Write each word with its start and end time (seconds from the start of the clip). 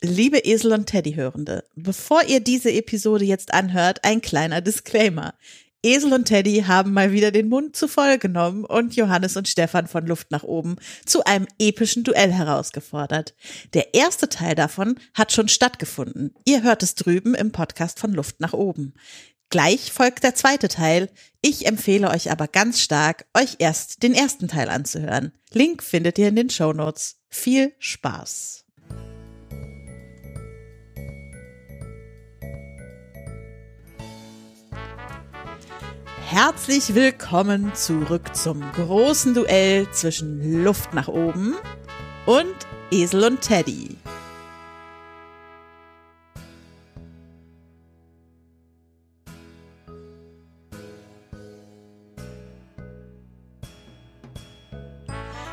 Liebe 0.00 0.38
Esel 0.38 0.72
und 0.74 0.86
Teddy-Hörende, 0.86 1.64
bevor 1.74 2.22
ihr 2.22 2.38
diese 2.38 2.70
Episode 2.70 3.24
jetzt 3.24 3.52
anhört, 3.52 4.04
ein 4.04 4.20
kleiner 4.20 4.60
Disclaimer. 4.60 5.34
Esel 5.82 6.12
und 6.12 6.26
Teddy 6.26 6.64
haben 6.68 6.92
mal 6.92 7.10
wieder 7.10 7.32
den 7.32 7.48
Mund 7.48 7.74
zu 7.74 7.88
voll 7.88 8.18
genommen 8.18 8.64
und 8.64 8.94
Johannes 8.94 9.36
und 9.36 9.48
Stefan 9.48 9.88
von 9.88 10.06
Luft 10.06 10.30
nach 10.30 10.44
oben 10.44 10.76
zu 11.04 11.24
einem 11.24 11.48
epischen 11.58 12.04
Duell 12.04 12.30
herausgefordert. 12.30 13.34
Der 13.74 13.92
erste 13.92 14.28
Teil 14.28 14.54
davon 14.54 15.00
hat 15.14 15.32
schon 15.32 15.48
stattgefunden. 15.48 16.32
Ihr 16.44 16.62
hört 16.62 16.84
es 16.84 16.94
drüben 16.94 17.34
im 17.34 17.50
Podcast 17.50 17.98
von 17.98 18.12
Luft 18.12 18.38
nach 18.38 18.52
oben. 18.52 18.94
Gleich 19.50 19.90
folgt 19.90 20.22
der 20.22 20.36
zweite 20.36 20.68
Teil. 20.68 21.10
Ich 21.42 21.66
empfehle 21.66 22.08
euch 22.10 22.30
aber 22.30 22.46
ganz 22.46 22.80
stark, 22.80 23.26
euch 23.36 23.56
erst 23.58 24.04
den 24.04 24.14
ersten 24.14 24.46
Teil 24.46 24.68
anzuhören. 24.68 25.32
Link 25.52 25.82
findet 25.82 26.18
ihr 26.18 26.28
in 26.28 26.36
den 26.36 26.50
Show 26.50 26.72
Notes. 26.72 27.16
Viel 27.30 27.72
Spaß! 27.80 28.67
Herzlich 36.30 36.94
willkommen 36.94 37.74
zurück 37.74 38.36
zum 38.36 38.60
großen 38.72 39.32
Duell 39.32 39.90
zwischen 39.92 40.62
Luft 40.62 40.92
nach 40.92 41.08
oben 41.08 41.54
und 42.26 42.54
Esel 42.90 43.24
und 43.24 43.40
Teddy. 43.40 43.96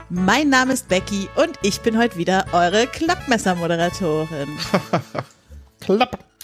Mein 0.10 0.50
Name 0.50 0.74
ist 0.74 0.90
Becky 0.90 1.30
und 1.38 1.58
ich 1.62 1.80
bin 1.80 1.98
heute 1.98 2.18
wieder 2.18 2.48
eure 2.52 2.86
Klappmesser-Moderatorin. 2.88 4.50
Klapp. 5.80 6.35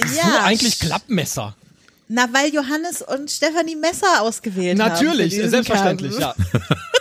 Wieso 0.00 0.20
eigentlich 0.42 0.78
Klappmesser? 0.80 1.54
Na, 2.10 2.26
weil 2.32 2.48
Johannes 2.54 3.02
und 3.02 3.30
Stefanie 3.30 3.76
Messer 3.76 4.22
ausgewählt 4.22 4.80
haben. 4.80 4.88
Natürlich, 4.92 5.34
für 5.34 5.42
diesen 5.42 5.50
selbstverständlich, 5.50 6.18
Kampf. 6.18 6.36
ja. 6.38 6.58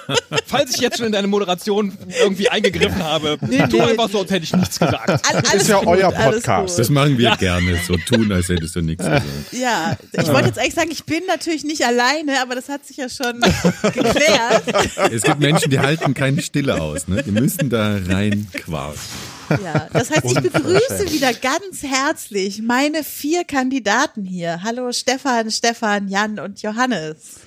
Falls 0.47 0.71
ich 0.75 0.81
jetzt 0.81 0.97
schon 0.97 1.05
in 1.07 1.11
deine 1.11 1.27
Moderation 1.27 1.97
irgendwie 2.21 2.49
eingegriffen 2.49 3.01
habe, 3.03 3.37
Nee, 3.41 3.59
tu 3.67 3.77
nee. 3.77 3.81
einfach 3.83 4.09
so, 4.09 4.19
als 4.21 4.31
hätte 4.31 4.43
ich 4.45 4.53
nichts 4.53 4.79
gesagt. 4.79 5.09
All, 5.09 5.19
alles 5.35 5.53
Ist 5.63 5.67
ja 5.69 5.79
gut, 5.79 5.87
euer 5.87 6.11
Podcast. 6.11 6.79
Das 6.79 6.89
machen 6.89 7.17
wir 7.17 7.35
gerne, 7.37 7.77
so 7.85 7.95
tun, 7.97 8.31
als 8.31 8.47
hättest 8.49 8.75
du 8.75 8.81
nichts 8.81 9.03
gesagt. 9.03 9.25
Ja, 9.51 9.97
ich 10.13 10.27
wollte 10.27 10.47
jetzt 10.47 10.59
eigentlich 10.59 10.75
sagen, 10.75 10.91
ich 10.91 11.03
bin 11.05 11.25
natürlich 11.25 11.63
nicht 11.65 11.85
alleine, 11.85 12.41
aber 12.41 12.55
das 12.55 12.67
hat 12.69 12.85
sich 12.85 12.97
ja 12.97 13.07
schon 13.09 13.39
geklärt. 13.81 14.63
Es 15.11 15.21
gibt 15.23 15.39
Menschen, 15.39 15.69
die 15.69 15.79
halten 15.79 16.13
keine 16.13 16.41
Stille 16.41 16.81
aus, 16.81 17.07
ne? 17.07 17.23
Die 17.23 17.31
müssen 17.31 17.69
da 17.69 17.97
rein 18.07 18.47
quatschen. 18.53 19.36
Ja, 19.49 19.87
das 19.93 20.09
heißt, 20.09 20.25
ich 20.25 20.39
begrüße 20.39 21.11
wieder 21.11 21.33
ganz 21.33 21.83
herzlich 21.83 22.61
meine 22.61 23.03
vier 23.03 23.43
Kandidaten 23.43 24.25
hier. 24.25 24.61
Hallo 24.63 24.91
Stefan, 24.91 25.51
Stefan, 25.51 26.07
Jan 26.07 26.39
und 26.39 26.61
Johannes. 26.61 27.39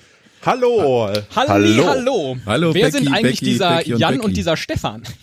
Hallo. 0.43 1.07
Halli, 1.35 1.75
hallo. 1.83 2.35
Hallo, 2.45 2.73
Wer 2.73 2.85
Becky, 2.87 2.97
sind 2.97 3.13
eigentlich 3.13 3.39
Becky, 3.41 3.51
dieser 3.51 3.77
Becky 3.77 3.93
und 3.93 3.99
Jan 3.99 4.13
Becky. 4.15 4.25
und 4.25 4.37
dieser 4.37 4.57
Stefan? 4.57 5.03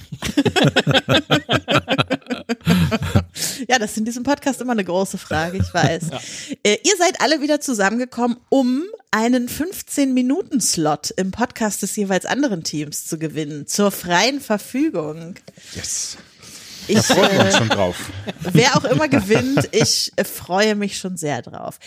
Ja, 3.69 3.79
das 3.79 3.93
ist 3.93 3.99
in 3.99 4.05
diesem 4.05 4.23
Podcast 4.23 4.61
immer 4.61 4.73
eine 4.73 4.85
große 4.85 5.19
Frage, 5.19 5.59
ich 5.59 5.75
weiß. 5.75 6.05
Äh, 6.63 6.79
ihr 6.85 6.97
seid 6.97 7.21
alle 7.21 7.41
wieder 7.41 7.61
zusammengekommen, 7.61 8.37
um 8.49 8.85
einen 9.11 9.49
15-Minuten-Slot 9.49 11.11
im 11.17 11.31
Podcast 11.31 11.83
des 11.83 11.95
jeweils 11.97 12.25
anderen 12.25 12.63
Teams 12.63 13.07
zu 13.07 13.19
gewinnen, 13.19 13.67
zur 13.67 13.91
freien 13.91 14.41
Verfügung. 14.41 15.35
Yes. 15.75 16.17
Ich, 16.89 16.99
Freuen 17.01 17.33
wir 17.33 17.41
uns 17.45 17.55
äh, 17.55 17.59
schon 17.59 17.69
drauf. 17.69 17.97
wer 18.53 18.77
auch 18.77 18.85
immer 18.85 19.09
gewinnt, 19.09 19.69
ich 19.73 20.13
äh, 20.17 20.25
freue 20.25 20.75
mich 20.75 20.99
schon 20.99 21.17
sehr 21.17 21.43
drauf. 21.43 21.79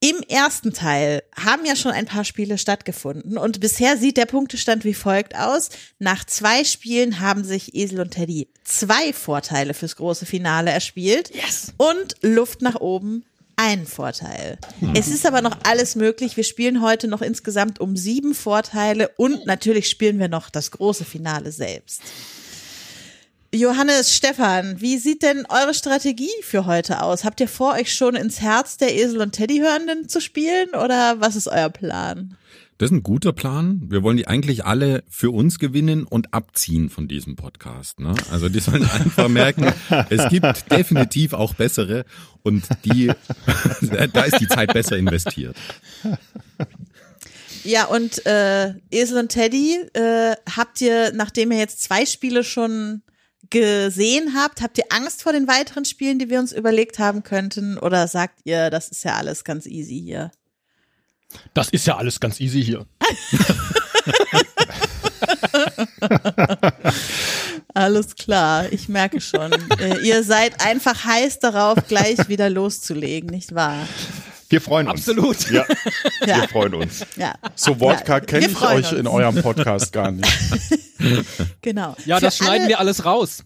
Im 0.00 0.16
ersten 0.28 0.72
Teil 0.72 1.22
haben 1.36 1.64
ja 1.64 1.76
schon 1.76 1.92
ein 1.92 2.06
paar 2.06 2.24
Spiele 2.24 2.58
stattgefunden 2.58 3.38
und 3.38 3.60
bisher 3.60 3.96
sieht 3.96 4.16
der 4.16 4.26
Punktestand 4.26 4.84
wie 4.84 4.94
folgt 4.94 5.36
aus. 5.36 5.68
Nach 6.00 6.24
zwei 6.24 6.64
Spielen 6.64 7.20
haben 7.20 7.44
sich 7.44 7.74
Esel 7.74 8.00
und 8.00 8.10
Teddy 8.10 8.48
zwei 8.64 9.12
Vorteile 9.12 9.74
fürs 9.74 9.96
große 9.96 10.26
Finale 10.26 10.70
erspielt 10.70 11.32
Yes. 11.34 11.72
und 11.76 12.16
Luft 12.22 12.62
nach 12.62 12.76
oben 12.76 13.24
einen 13.56 13.86
Vorteil. 13.86 14.58
Es 14.94 15.08
ist 15.08 15.24
aber 15.26 15.40
noch 15.42 15.56
alles 15.64 15.94
möglich. 15.94 16.36
Wir 16.36 16.42
spielen 16.44 16.80
heute 16.82 17.06
noch 17.06 17.22
insgesamt 17.22 17.80
um 17.80 17.96
sieben 17.96 18.34
Vorteile 18.34 19.08
und 19.18 19.46
natürlich 19.46 19.88
spielen 19.88 20.18
wir 20.18 20.28
noch 20.28 20.50
das 20.50 20.70
große 20.72 21.04
Finale 21.04 21.52
selbst. 21.52 22.00
Johannes, 23.54 24.16
Stefan, 24.16 24.80
wie 24.80 24.96
sieht 24.96 25.22
denn 25.22 25.44
eure 25.46 25.74
Strategie 25.74 26.30
für 26.40 26.64
heute 26.64 27.02
aus? 27.02 27.22
Habt 27.22 27.38
ihr 27.38 27.48
vor, 27.48 27.74
euch 27.74 27.94
schon 27.94 28.14
ins 28.14 28.40
Herz 28.40 28.78
der 28.78 28.94
Esel- 28.94 29.20
und 29.20 29.32
Teddyhörenden 29.32 30.08
zu 30.08 30.22
spielen 30.22 30.70
oder 30.70 31.20
was 31.20 31.36
ist 31.36 31.48
euer 31.48 31.68
Plan? 31.68 32.34
Das 32.78 32.90
ist 32.90 32.96
ein 32.96 33.02
guter 33.02 33.34
Plan. 33.34 33.82
Wir 33.90 34.02
wollen 34.02 34.16
die 34.16 34.26
eigentlich 34.26 34.64
alle 34.64 35.04
für 35.06 35.30
uns 35.30 35.58
gewinnen 35.58 36.04
und 36.04 36.32
abziehen 36.32 36.88
von 36.88 37.08
diesem 37.08 37.36
Podcast. 37.36 38.00
Ne? 38.00 38.14
Also 38.30 38.48
die 38.48 38.60
sollen 38.60 38.88
einfach 38.90 39.28
merken, 39.28 39.70
es 40.08 40.30
gibt 40.30 40.72
definitiv 40.72 41.34
auch 41.34 41.52
bessere 41.52 42.06
und 42.42 42.64
die, 42.86 43.08
da 44.14 44.22
ist 44.22 44.40
die 44.40 44.48
Zeit 44.48 44.72
besser 44.72 44.96
investiert. 44.96 45.56
Ja, 47.64 47.84
und 47.84 48.24
äh, 48.24 48.72
Esel 48.90 49.18
und 49.18 49.28
Teddy, 49.28 49.76
äh, 49.92 50.36
habt 50.56 50.80
ihr, 50.80 51.12
nachdem 51.12 51.52
ihr 51.52 51.58
jetzt 51.58 51.82
zwei 51.82 52.06
Spiele 52.06 52.44
schon 52.44 53.02
gesehen 53.52 54.34
habt, 54.34 54.60
habt 54.62 54.78
ihr 54.78 54.86
Angst 54.90 55.22
vor 55.22 55.32
den 55.32 55.46
weiteren 55.46 55.84
Spielen, 55.84 56.18
die 56.18 56.28
wir 56.30 56.40
uns 56.40 56.52
überlegt 56.52 56.98
haben 56.98 57.22
könnten? 57.22 57.78
Oder 57.78 58.08
sagt 58.08 58.40
ihr, 58.44 58.70
das 58.70 58.88
ist 58.88 59.04
ja 59.04 59.14
alles 59.14 59.44
ganz 59.44 59.66
easy 59.66 60.00
hier? 60.02 60.32
Das 61.54 61.68
ist 61.68 61.86
ja 61.86 61.96
alles 61.96 62.18
ganz 62.18 62.40
easy 62.40 62.64
hier. 62.64 62.86
Alles 67.74 68.16
klar, 68.16 68.70
ich 68.70 68.88
merke 68.90 69.20
schon. 69.20 69.50
äh, 69.78 69.98
ihr 70.00 70.22
seid 70.24 70.62
einfach 70.64 71.04
heiß 71.04 71.38
darauf, 71.38 71.78
gleich 71.88 72.28
wieder 72.28 72.50
loszulegen, 72.50 73.30
nicht 73.30 73.54
wahr? 73.54 73.88
Wir 74.52 74.60
freuen 74.60 74.86
uns. 74.86 75.08
Absolut. 75.08 75.50
Ja, 75.50 75.64
Ja, 76.26 76.42
wir 76.42 76.48
freuen 76.48 76.74
uns. 76.74 77.06
ja. 77.16 77.34
So 77.54 77.80
Wodka 77.80 78.14
Ja, 78.14 78.20
kenne 78.20 78.46
ich 78.48 78.60
euch 78.60 78.92
in 78.92 79.06
uns. 79.06 79.08
eurem 79.08 79.40
Podcast 79.42 79.92
gar 79.92 80.10
nicht. 80.10 80.28
Genau. 81.62 81.96
Ja, 82.04 82.20
das 82.20 82.36
Für 82.36 82.44
schneiden 82.44 82.60
alle 82.62 82.68
wir 82.68 82.78
alles 82.80 83.04
raus. 83.04 83.42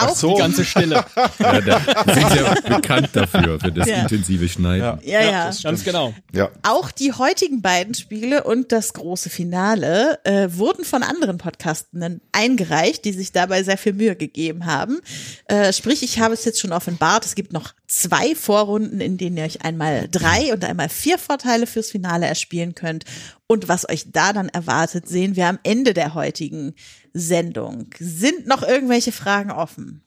Auch 0.00 0.14
so. 0.14 0.34
Die 0.34 0.40
ganze 0.40 0.64
Stille. 0.64 1.04
Ja, 1.38 1.60
da 1.60 1.80
sind 2.14 2.34
ja 2.36 2.54
bekannt 2.76 3.10
dafür, 3.12 3.60
für 3.60 3.70
das 3.72 3.86
Ja. 3.88 3.96
intensive 4.02 4.48
Schneiden. 4.48 4.98
Ja, 5.04 5.20
ja. 5.22 5.46
das 5.46 5.62
Ganz 5.62 5.84
genau. 5.84 6.14
Ja. 6.32 6.48
Auch 6.62 6.90
die 6.90 7.12
heutigen 7.12 7.60
beiden 7.60 7.94
Spiele 7.94 8.44
und 8.44 8.72
das 8.72 8.92
große 8.94 9.30
Finale 9.30 10.18
äh, 10.24 10.48
wurden 10.52 10.84
von 10.84 11.02
anderen 11.02 11.38
Podcastenden 11.38 12.20
eingereicht, 12.32 13.04
die 13.04 13.12
sich 13.12 13.32
dabei 13.32 13.62
sehr 13.62 13.76
viel 13.78 13.92
Mühe 13.92 14.16
gegeben 14.16 14.64
haben. 14.66 15.00
Äh, 15.46 15.72
sprich, 15.72 16.02
ich 16.02 16.18
habe 16.18 16.34
es 16.34 16.44
jetzt 16.44 16.60
schon 16.60 16.72
offenbart, 16.72 17.24
es 17.26 17.34
gibt 17.34 17.52
noch 17.52 17.74
zwei 18.00 18.34
Vorrunden, 18.34 19.00
in 19.00 19.16
denen 19.16 19.36
ihr 19.36 19.44
euch 19.44 19.62
einmal 19.62 20.08
drei 20.10 20.52
und 20.52 20.64
einmal 20.64 20.88
vier 20.88 21.18
Vorteile 21.18 21.66
fürs 21.66 21.90
Finale 21.90 22.26
erspielen 22.26 22.74
könnt. 22.74 23.04
Und 23.46 23.68
was 23.68 23.88
euch 23.88 24.10
da 24.10 24.32
dann 24.32 24.48
erwartet, 24.48 25.08
sehen 25.08 25.36
wir 25.36 25.46
am 25.46 25.58
Ende 25.62 25.94
der 25.94 26.14
heutigen 26.14 26.74
Sendung. 27.12 27.94
Sind 27.98 28.46
noch 28.46 28.62
irgendwelche 28.62 29.12
Fragen 29.12 29.50
offen? 29.50 30.02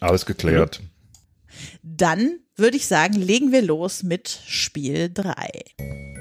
Alles 0.00 0.26
geklärt. 0.26 0.80
Dann 1.82 2.38
würde 2.56 2.76
ich 2.76 2.86
sagen, 2.86 3.14
legen 3.14 3.52
wir 3.52 3.62
los 3.62 4.02
mit 4.02 4.40
Spiel 4.46 5.10
3. 5.12 6.11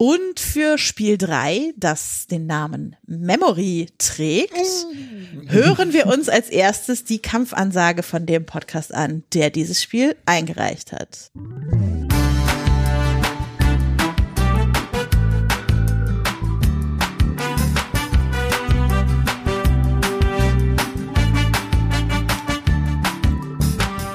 Und 0.00 0.38
für 0.38 0.78
Spiel 0.78 1.18
3, 1.18 1.74
das 1.76 2.28
den 2.28 2.46
Namen 2.46 2.94
Memory 3.08 3.88
trägt, 3.98 4.54
hören 5.48 5.92
wir 5.92 6.06
uns 6.06 6.28
als 6.28 6.50
erstes 6.50 7.02
die 7.02 7.18
Kampfansage 7.18 8.04
von 8.04 8.24
dem 8.24 8.46
Podcast 8.46 8.94
an, 8.94 9.24
der 9.34 9.50
dieses 9.50 9.82
Spiel 9.82 10.14
eingereicht 10.24 10.92
hat. 10.92 11.32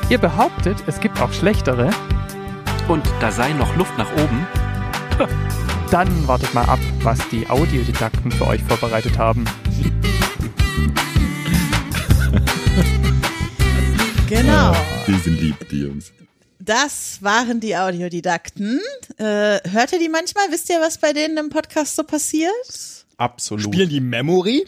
Ihr 0.10 0.18
behauptet, 0.18 0.78
es 0.88 1.02
gibt 1.02 1.19
auch 1.19 1.34
schlechtere? 1.34 1.90
Und 2.88 3.06
da 3.19 3.34
sei 3.34 3.52
noch 3.52 3.75
Luft 3.75 3.98
nach 3.98 4.13
oben. 4.13 4.48
Dann 5.91 6.27
wartet 6.27 6.53
mal 6.53 6.65
ab, 6.65 6.80
was 7.01 7.19
die 7.30 7.47
Audiodidakten 7.47 8.31
für 8.31 8.47
euch 8.47 8.62
vorbereitet 8.63 9.18
haben. 9.18 9.45
Genau. 14.30 14.74
Die 15.06 15.19
sind 15.19 15.39
lieb, 15.39 15.69
die 15.69 15.81
Jungs. 15.81 16.12
Das 16.59 17.21
waren 17.21 17.59
die 17.59 17.75
Audiodidakten. 17.75 18.80
Äh, 19.18 19.59
hört 19.69 19.91
ihr 19.91 20.00
die 20.00 20.09
manchmal? 20.09 20.45
Wisst 20.50 20.69
ihr, 20.69 20.80
was 20.80 20.97
bei 20.97 21.13
denen 21.13 21.38
im 21.38 21.50
Podcast 21.50 21.95
so 21.95 22.03
passiert? 22.03 23.03
Absolut. 23.18 23.65
Spielen 23.65 23.89
die 23.89 24.00
Memory? 24.00 24.65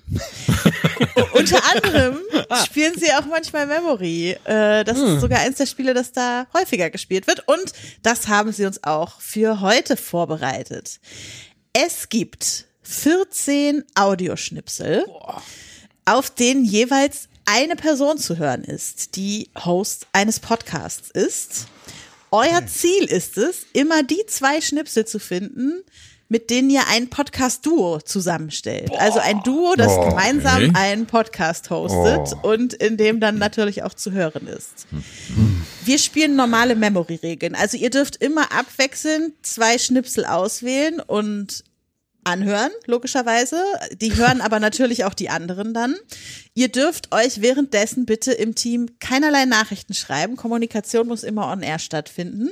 Unter 1.33 1.59
anderem 1.74 2.19
spielen 2.65 2.94
sie 2.97 3.12
auch 3.13 3.25
manchmal 3.25 3.68
Memory. 3.68 4.38
Äh, 4.45 4.83
das 4.83 5.00
ist 5.00 5.21
sogar 5.21 5.39
eins 5.39 5.57
der 5.57 5.65
Spiele, 5.65 5.94
das 5.94 6.12
da 6.12 6.47
häufiger 6.53 6.89
gespielt 6.89 7.27
wird. 7.27 7.47
Und 7.47 7.74
das 8.03 8.27
haben 8.27 8.51
sie 8.51 8.65
uns 8.65 8.83
auch 8.83 9.19
für 9.19 9.62
heute 9.62 9.97
vorbereitet. 9.97 11.00
Es 11.74 12.09
gibt 12.09 12.65
14 12.83 13.83
Audioschnipsel, 13.95 15.06
auf 16.06 16.30
denen 16.30 16.63
jeweils 16.63 17.27
eine 17.45 17.75
Person 17.75 18.18
zu 18.18 18.38
hören 18.38 18.63
ist, 18.63 19.15
die 19.15 19.50
Host 19.63 20.07
eines 20.13 20.39
Podcasts 20.39 21.09
ist. 21.12 21.68
Euer 22.31 22.65
Ziel 22.68 23.06
ist 23.06 23.38
es, 23.38 23.65
immer 23.74 24.03
die 24.03 24.25
zwei 24.27 24.62
Schnipsel 24.62 25.06
zu 25.06 25.19
finden, 25.19 25.83
mit 26.27 26.50
denen 26.50 26.69
ihr 26.72 26.81
ein 26.89 27.10
Podcast-Duo 27.10 28.00
zusammenstellt. 28.01 28.92
Also 28.98 29.19
ein 29.19 29.42
Duo, 29.44 29.75
das 29.77 29.94
Boah, 29.95 30.10
gemeinsam 30.10 30.56
okay. 30.63 30.72
einen 30.74 31.06
Podcast 31.06 31.69
hostet 31.69 32.36
Oh. 32.42 32.50
und 32.51 32.74
in 32.74 32.98
dem 32.98 33.19
dann 33.19 33.38
natürlich 33.38 33.83
auch 33.83 33.94
zu 33.94 34.12
hören 34.12 34.48
ist. 34.48 34.88
Wir 35.83 36.00
spielen 36.00 36.36
normale 36.36 36.75
Memory-Regeln. 36.75 37.54
Also 37.54 37.77
ihr 37.77 37.92
dürft 37.92 38.16
immer 38.18 38.51
abwechselnd 38.51 39.33
zwei 39.44 39.77
Schnipsel 39.77 40.25
auswählen 40.25 41.00
und 41.00 41.63
anhören, 42.25 42.72
logischerweise. 42.86 43.62
Die 44.01 44.16
hören 44.16 44.42
aber 44.42 44.60
natürlich 44.60 45.06
auch 45.06 45.13
die 45.13 45.30
anderen 45.30 45.74
dann. 45.74 45.95
Ihr 46.54 46.68
dürft 46.69 47.13
euch 47.13 47.42
währenddessen 47.42 48.06
bitte 48.06 48.31
im 48.33 48.56
Team 48.56 48.88
keinerlei 49.00 49.45
Nachrichten 49.45 49.94
schreiben. 49.94 50.36
Kommunikation 50.36 51.07
muss 51.07 51.24
immer 51.24 51.51
on 51.51 51.62
air 51.62 51.80
stattfinden. 51.80 52.50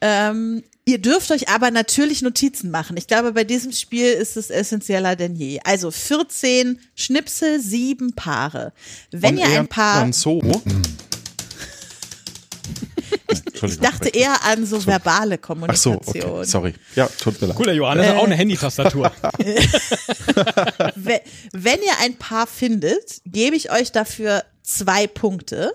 Ähm, 0.00 0.62
ihr 0.84 0.98
dürft 0.98 1.30
euch 1.30 1.48
aber 1.48 1.70
natürlich 1.70 2.22
Notizen 2.22 2.70
machen. 2.70 2.96
Ich 2.96 3.06
glaube, 3.06 3.32
bei 3.32 3.44
diesem 3.44 3.72
Spiel 3.72 4.12
ist 4.12 4.36
es 4.36 4.50
essentieller 4.50 5.16
denn 5.16 5.36
je. 5.36 5.60
Also 5.64 5.90
14 5.90 6.78
Schnipsel, 6.94 7.60
sieben 7.60 8.14
Paare. 8.14 8.72
Wenn 9.10 9.34
Und 9.34 9.40
ihr 9.40 9.60
ein 9.60 9.68
Paar, 9.68 10.00
Dann 10.00 10.12
so. 10.12 10.40
Ich 13.62 13.78
dachte 13.80 14.08
eher 14.08 14.44
an 14.44 14.66
so 14.66 14.84
verbale 14.86 15.36
Ach 15.36 15.46
Kommunikation. 15.46 16.00
so, 16.02 16.10
okay, 16.10 16.44
sorry. 16.44 16.74
Ja, 16.94 17.08
tut 17.20 17.40
mir 17.40 17.48
leid. 17.48 17.56
Cooler 17.56 17.72
Johannes 17.72 18.06
hat 18.06 18.16
auch 18.16 18.24
eine 18.24 18.34
Handy-Tastatur. 18.36 19.10
We- 20.96 21.20
Wenn 21.52 21.78
ihr 21.82 21.98
ein 22.02 22.16
Paar 22.16 22.46
findet, 22.46 23.20
gebe 23.24 23.56
ich 23.56 23.70
euch 23.72 23.92
dafür 23.92 24.44
zwei 24.62 25.06
Punkte. 25.06 25.72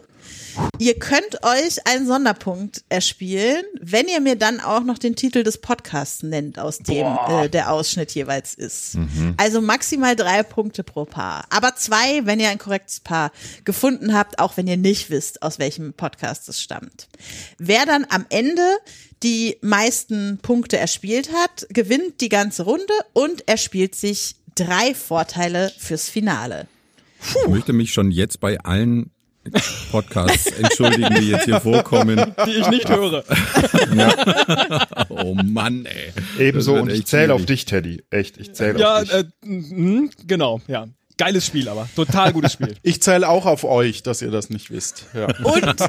Ihr 0.80 0.96
könnt 1.00 1.44
euch 1.44 1.86
einen 1.88 2.08
Sonderpunkt 2.08 2.84
erspielen, 2.90 3.64
wenn 3.80 4.08
ihr 4.08 4.20
mir 4.20 4.36
dann 4.36 4.60
auch 4.60 4.84
noch 4.84 4.98
den 4.98 5.16
Titel 5.16 5.44
des 5.44 5.60
Podcasts 5.60 6.24
nennt, 6.24 6.60
aus 6.60 6.80
dem 6.80 7.06
äh, 7.28 7.50
der 7.50 7.72
Ausschnitt 7.72 8.12
jeweils 8.12 8.54
ist. 8.54 8.98
Also 9.38 9.62
maximal 9.62 10.16
drei 10.16 10.44
Punkte 10.44 10.84
pro 10.84 11.06
Paar. 11.06 11.46
Aber 11.50 11.76
zwei, 11.76 12.26
wenn 12.26 12.40
ihr 12.40 12.50
ein 12.50 12.58
korrektes 12.58 13.00
Paar 13.00 13.32
gefunden 13.64 14.14
habt, 14.14 14.40
auch 14.40 14.58
wenn 14.58 14.68
ihr 14.68 14.78
nicht 14.78 15.10
wisst, 15.10 15.42
aus 15.42 15.60
welchem 15.60 15.94
Podcast 15.94 16.50
es 16.50 16.62
stammt. 16.62 17.08
Wer 17.58 17.86
dann 17.86 18.06
am 18.10 18.26
Ende 18.30 18.78
die 19.24 19.58
meisten 19.62 20.40
Punkte 20.42 20.78
erspielt 20.78 21.32
hat, 21.32 21.68
gewinnt 21.70 22.22
die 22.22 22.30
ganze 22.30 22.64
Runde 22.64 22.94
und 23.14 23.48
erspielt 23.48 23.96
sich 23.96 24.36
drei 24.56 24.94
Vorteile 24.96 25.72
fürs 25.78 26.10
Finale. 26.10 26.68
Ich 27.24 27.48
möchte 27.48 27.74
mich 27.74 27.94
schon 27.94 28.12
jetzt 28.12 28.40
bei 28.40 28.60
allen 28.60 29.12
Podcasts 29.92 30.48
entschuldigen, 30.48 31.16
die 31.20 31.30
jetzt 31.30 31.46
hier 31.46 31.60
vorkommen. 31.62 32.36
Die 32.46 32.52
ich 32.52 32.68
nicht 32.70 32.90
höre. 32.90 33.24
Oh 35.10 35.36
Mann, 35.36 35.86
ey. 35.86 36.14
Ebenso 36.40 36.76
und 36.76 36.92
ich 36.92 37.06
zähle 37.06 37.34
auf 37.34 37.46
dich, 37.46 37.66
Teddy. 37.66 38.04
Echt, 38.10 38.38
ich 38.38 38.54
zähle 38.54 38.80
Ja, 38.80 38.98
auf 38.98 39.04
dich. 39.04 39.14
äh, 39.14 39.24
mhm, 39.44 40.10
genau, 40.26 40.62
ja. 40.68 40.88
Geiles 41.18 41.46
Spiel 41.46 41.68
aber. 41.70 41.88
Total 41.96 42.34
gutes 42.34 42.54
Spiel. 42.54 42.74
Ich 42.84 43.02
zähle 43.04 43.28
auch 43.30 43.46
auf 43.46 43.64
euch, 43.64 44.02
dass 44.02 44.22
ihr 44.24 44.32
das 44.32 44.50
nicht 44.50 44.72
wisst. 44.72 45.06
Ja. 45.14 45.26
Und 45.44 45.80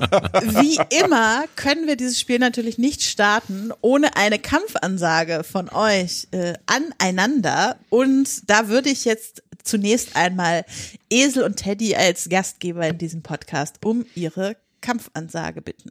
wie 0.61 0.79
immer 1.01 1.45
können 1.57 1.87
wir 1.87 1.97
dieses 1.97 2.21
Spiel 2.21 2.39
natürlich 2.39 2.77
nicht 2.77 3.03
starten 3.03 3.71
ohne 3.81 4.17
eine 4.17 4.39
Kampfansage 4.39 5.43
von 5.45 5.71
euch 5.71 6.29
äh, 6.33 6.55
aneinander. 6.67 7.77
Und 7.89 8.51
da 8.51 8.69
würde 8.69 8.91
ich 8.91 9.05
jetzt 9.07 9.43
zunächst 9.63 10.17
einmal 10.17 10.65
Esel 11.11 11.45
und 11.45 11.57
Teddy 11.57 11.95
als 11.95 12.29
Gastgeber 12.29 12.87
in 12.87 12.99
diesem 12.99 13.23
Podcast 13.23 13.85
um 13.85 14.05
ihre 14.15 14.57
Kampfansage 14.81 15.63
bitten. 15.63 15.91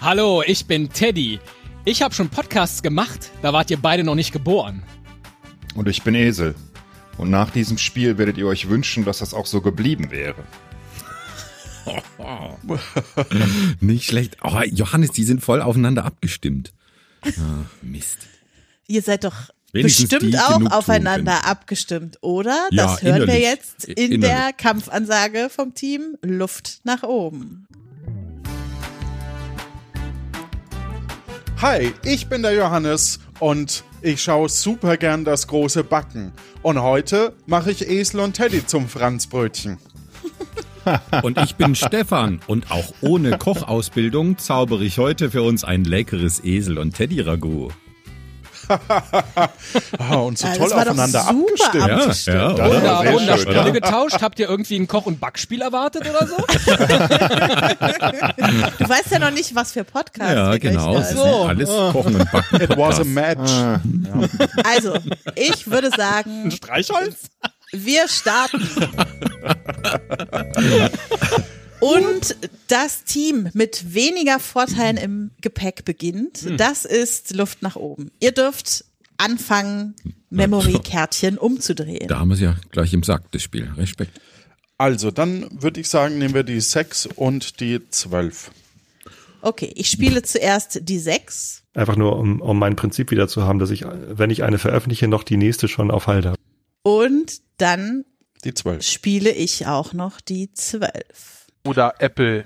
Hallo, 0.00 0.42
ich 0.46 0.66
bin 0.66 0.90
Teddy. 0.90 1.40
Ich 1.84 2.02
habe 2.02 2.14
schon 2.14 2.28
Podcasts 2.28 2.82
gemacht, 2.82 3.30
da 3.42 3.52
wart 3.52 3.70
ihr 3.70 3.78
beide 3.78 4.04
noch 4.04 4.14
nicht 4.14 4.32
geboren. 4.32 4.82
Und 5.74 5.88
ich 5.88 6.02
bin 6.02 6.14
Esel. 6.14 6.54
Und 7.18 7.30
nach 7.30 7.50
diesem 7.50 7.78
Spiel 7.78 8.18
werdet 8.18 8.36
ihr 8.36 8.46
euch 8.46 8.68
wünschen, 8.68 9.04
dass 9.04 9.18
das 9.18 9.32
auch 9.32 9.46
so 9.46 9.60
geblieben 9.60 10.10
wäre. 10.10 10.44
Nicht 13.80 14.04
schlecht. 14.06 14.36
Oh, 14.42 14.60
Johannes, 14.64 15.12
die 15.12 15.24
sind 15.24 15.42
voll 15.42 15.62
aufeinander 15.62 16.04
abgestimmt. 16.04 16.72
Ah, 17.24 17.64
Mist. 17.82 18.18
Ihr 18.86 19.02
seid 19.02 19.24
doch 19.24 19.34
Wenigstens 19.72 20.08
bestimmt 20.08 20.38
auch 20.38 20.60
aufeinander 20.72 21.44
abgestimmt, 21.46 22.18
oder? 22.22 22.68
Ja, 22.70 22.86
Das 22.86 23.02
hören 23.02 23.26
wir 23.26 23.34
innerlich. 23.34 23.42
jetzt 23.42 23.84
in 23.86 24.12
Innerlich. 24.12 24.20
der 24.20 24.52
Kampfansage 24.52 25.48
vom 25.50 25.74
Team 25.74 26.16
Luft 26.22 26.80
nach 26.84 27.02
oben. 27.02 27.66
Hi, 31.60 31.92
ich 32.04 32.28
bin 32.28 32.42
der 32.42 32.52
Johannes 32.54 33.18
und 33.40 33.82
ich 34.02 34.22
schaue 34.22 34.48
super 34.48 34.96
gern 34.98 35.24
das 35.24 35.46
große 35.46 35.84
Backen. 35.84 36.32
Und 36.62 36.80
heute 36.80 37.34
mache 37.46 37.70
ich 37.70 37.88
Esel 37.88 38.20
und 38.20 38.34
Teddy 38.34 38.66
zum 38.66 38.88
Franzbrötchen. 38.88 39.78
Und 41.22 41.38
ich 41.38 41.56
bin 41.56 41.74
Stefan 41.74 42.40
und 42.46 42.70
auch 42.70 42.92
ohne 43.00 43.38
Kochausbildung 43.38 44.36
zaubere 44.38 44.84
ich 44.84 44.98
heute 44.98 45.30
für 45.30 45.42
uns 45.42 45.64
ein 45.64 45.84
leckeres 45.84 46.42
Esel- 46.44 46.78
und 46.78 46.94
Teddy-Ragout. 46.94 47.70
Ah, 49.98 50.14
und 50.16 50.36
so 50.38 50.46
Ja, 50.48 50.54
toll 50.54 50.68
das 50.68 50.76
war 50.76 50.84
doch 50.86 50.90
aufeinander 50.92 51.20
super 51.20 51.46
abgestimmt. 51.46 51.86
Ja, 51.86 51.96
abgestimmt. 51.96 52.36
ja, 52.36 52.48
Runde, 52.66 52.82
war 52.82 53.02
sehr 53.02 53.12
Runde 53.12 53.38
schön, 53.38 53.52
ja. 53.52 53.68
getauscht. 53.70 54.22
Habt 54.22 54.38
ihr 54.40 54.48
irgendwie 54.48 54.76
ein 54.76 54.86
Koch- 54.88 55.06
und 55.06 55.20
Backspiel 55.20 55.60
erwartet 55.62 56.02
oder 56.08 56.26
so? 56.26 56.36
Du 58.78 58.88
weißt 58.88 59.10
ja 59.12 59.18
noch 59.20 59.30
nicht, 59.30 59.54
was 59.54 59.70
für 59.72 59.84
Podcasts 59.84 60.34
Ja, 60.34 60.50
wir 60.52 60.58
genau. 60.58 60.98
ist 60.98 61.16
alles 61.16 61.68
Kochen 61.68 62.16
und 62.16 62.30
Backen. 62.32 62.60
It 62.60 62.76
was 62.76 62.98
a 63.00 63.04
match. 63.04 63.52
Also, 64.64 64.98
ich 65.36 65.70
würde 65.70 65.90
sagen, 65.96 66.50
Streichholz? 66.50 67.28
Wir 67.72 68.08
starten. 68.08 68.68
Und 71.80 72.36
das 72.68 73.04
Team 73.04 73.50
mit 73.52 73.94
weniger 73.94 74.38
Vorteilen 74.40 74.96
im 74.96 75.30
Gepäck 75.40 75.84
beginnt. 75.84 76.58
Das 76.58 76.84
ist 76.84 77.34
Luft 77.34 77.62
nach 77.62 77.76
oben. 77.76 78.10
Ihr 78.18 78.32
dürft 78.32 78.84
anfangen, 79.18 79.94
Memory-Kärtchen 80.30 81.38
umzudrehen. 81.38 82.08
Da 82.08 82.18
haben 82.18 82.28
wir 82.28 82.34
es 82.34 82.40
ja 82.40 82.56
gleich 82.70 82.92
im 82.92 83.02
Sack, 83.02 83.30
das 83.32 83.42
Spiel. 83.42 83.70
Respekt. 83.76 84.20
Also, 84.78 85.10
dann 85.10 85.48
würde 85.62 85.80
ich 85.80 85.88
sagen, 85.88 86.18
nehmen 86.18 86.34
wir 86.34 86.42
die 86.42 86.60
6 86.60 87.06
und 87.06 87.60
die 87.60 87.80
12. 87.88 88.50
Okay, 89.40 89.72
ich 89.76 89.88
spiele 89.88 90.22
zuerst 90.22 90.80
die 90.88 90.98
sechs. 90.98 91.62
Einfach 91.72 91.96
nur, 91.96 92.18
um, 92.18 92.40
um 92.40 92.58
mein 92.58 92.74
Prinzip 92.74 93.10
wieder 93.10 93.28
zu 93.28 93.44
haben, 93.44 93.58
dass 93.58 93.70
ich, 93.70 93.84
wenn 93.84 94.30
ich 94.30 94.42
eine 94.42 94.58
veröffentliche, 94.58 95.08
noch 95.08 95.22
die 95.22 95.36
nächste 95.36 95.68
schon 95.68 95.90
auf 95.90 96.08
Halde 96.08 96.30
habe. 96.30 96.38
Und 96.86 97.40
dann 97.56 98.04
Die 98.44 98.54
12. 98.54 98.80
spiele 98.86 99.32
ich 99.32 99.66
auch 99.66 99.92
noch 99.92 100.20
die 100.20 100.52
zwölf. 100.52 101.48
Oder 101.64 101.94
Apple. 101.98 102.44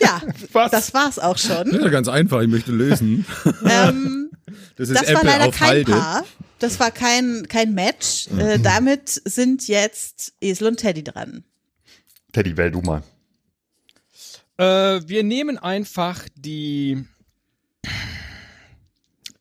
Ja, 0.00 0.20
Was? 0.52 0.72
das 0.72 0.92
war's 0.92 1.20
auch 1.20 1.38
schon. 1.38 1.72
Ja, 1.72 1.88
ganz 1.88 2.08
einfach, 2.08 2.40
ich 2.40 2.48
möchte 2.48 2.72
lösen. 2.72 3.24
Ähm, 3.64 4.30
Das 4.74 4.88
ist 4.88 5.00
das 5.00 5.06
war 5.14 5.20
Apple 5.20 5.30
leider 5.30 5.46
auf 5.50 5.56
kein 5.56 5.68
Halde. 5.68 5.92
Paar. 5.92 6.24
Das 6.58 6.80
war 6.80 6.90
kein, 6.90 7.46
kein 7.48 7.72
Match. 7.72 8.26
Äh, 8.36 8.58
damit 8.58 9.22
sind 9.24 9.68
jetzt 9.68 10.32
Esel 10.40 10.66
und 10.66 10.78
Teddy 10.78 11.04
dran. 11.04 11.44
Teddy, 12.32 12.56
wähl 12.56 12.72
du 12.72 12.80
mal. 12.80 13.04
Äh, 14.58 15.06
wir 15.06 15.22
nehmen 15.22 15.58
einfach 15.58 16.24
die 16.34 17.06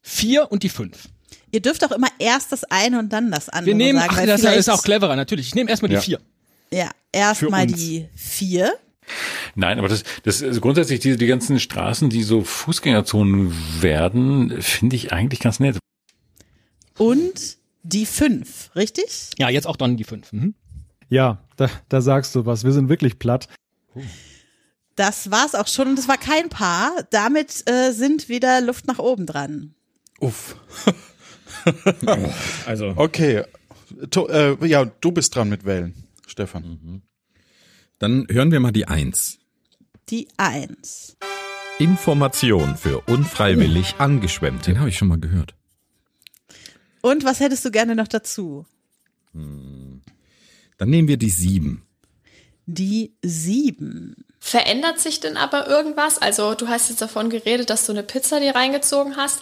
vier 0.03 0.51
und 0.51 0.62
die 0.62 0.70
fünf. 0.70 1.10
Ihr 1.55 1.62
dürft 1.62 1.85
auch 1.85 1.91
immer 1.93 2.09
erst 2.19 2.51
das 2.51 2.65
eine 2.65 3.00
und 3.00 3.13
dann 3.13 3.31
das 3.31 3.47
andere 3.47 3.67
Wir 3.67 3.75
nehmen, 3.75 3.97
sagen. 3.97 4.13
ach, 4.13 4.25
das 4.25 4.43
ist 4.43 4.67
auch 4.69 4.83
cleverer, 4.83 5.15
natürlich. 5.15 5.47
Ich 5.47 5.55
nehme 5.55 5.69
erstmal 5.69 5.88
die 5.88 5.95
Ja. 5.95 6.01
vier. 6.01 6.19
Ja, 6.69 6.89
erstmal 7.13 7.65
die 7.65 8.09
vier. 8.13 8.74
Nein, 9.55 9.79
aber 9.79 9.88
das, 9.88 10.03
das 10.24 10.41
ist 10.41 10.59
grundsätzlich 10.59 11.00
die, 11.00 11.15
die 11.15 11.27
ganzen 11.27 11.62
Straßen, 11.62 12.09
die 12.09 12.24
so 12.24 12.43
Fußgängerzonen 12.43 13.53
werden, 13.79 14.62
finde 14.62 14.97
ich 14.97 15.13
eigentlich 15.13 15.39
ganz 15.39 15.62
nett. 15.62 15.77
Und 16.97 17.55
Die 17.83 18.05
fünf, 18.05 18.71
richtig? 18.75 19.29
Ja, 19.38 19.47
jetzt 19.47 19.65
auch 19.67 19.77
dann 19.77 19.95
die 19.95 20.03
fünf. 20.03 20.33
Mhm. 20.33 20.55
Ja, 21.07 21.41
da, 21.55 21.69
da 21.88 22.01
sagst 22.01 22.35
du 22.35 22.45
was. 22.45 22.65
Wir 22.65 22.74
sind 22.74 22.89
wirklich 22.89 23.17
platt. 23.17 23.47
Das 24.97 25.31
war's 25.31 25.55
auch 25.55 25.67
schon 25.69 25.88
und 25.88 26.00
es 26.00 26.09
war 26.09 26.17
kein 26.17 26.50
Paar. 26.50 26.91
Damit 27.12 27.63
äh, 27.69 27.91
sind 27.93 28.27
wieder 28.27 28.59
Luft 28.59 28.88
nach 28.88 29.00
oben 29.00 29.25
dran. 29.25 29.74
Uff. 30.19 30.57
Also. 32.65 32.93
Okay. 32.95 33.43
To, 34.10 34.27
äh, 34.27 34.57
ja, 34.67 34.86
du 34.86 35.12
bist 35.12 35.36
dran 35.36 35.50
mit 35.50 35.65
Wählen, 35.65 35.93
Stefan. 36.27 37.01
Dann 38.00 38.27
hören 38.29 38.51
wir 38.51 38.60
mal 38.60 38.72
die 38.72 38.88
Eins. 38.88 39.38
Die 40.10 40.27
eins. 40.38 41.17
Information 41.79 42.77
für 42.77 43.00
unfreiwillig 43.01 43.95
Angeschwemmte. 43.98 44.72
Den 44.72 44.79
habe 44.79 44.89
ich 44.89 44.98
schon 44.98 45.07
mal 45.07 45.19
gehört. 45.19 45.55
Und 47.01 47.24
was 47.24 47.39
hättest 47.39 47.65
du 47.65 47.72
gerne 47.72 47.95
noch 47.95 48.07
dazu? 48.07 48.65
Dann 49.34 50.01
nehmen 50.89 51.07
wir 51.07 51.17
die 51.17 51.29
Sieben. 51.29 51.86
Die 52.67 53.15
sieben. 53.24 54.25
Verändert 54.39 55.00
sich 55.00 55.19
denn 55.19 55.38
aber 55.38 55.67
irgendwas? 55.67 56.17
Also 56.17 56.55
du 56.55 56.67
hast 56.67 56.89
jetzt 56.89 57.01
davon 57.01 57.29
geredet, 57.29 57.69
dass 57.69 57.86
du 57.86 57.91
eine 57.91 58.03
Pizza 58.03 58.39
dir 58.39 58.55
reingezogen 58.55 59.17
hast. 59.17 59.41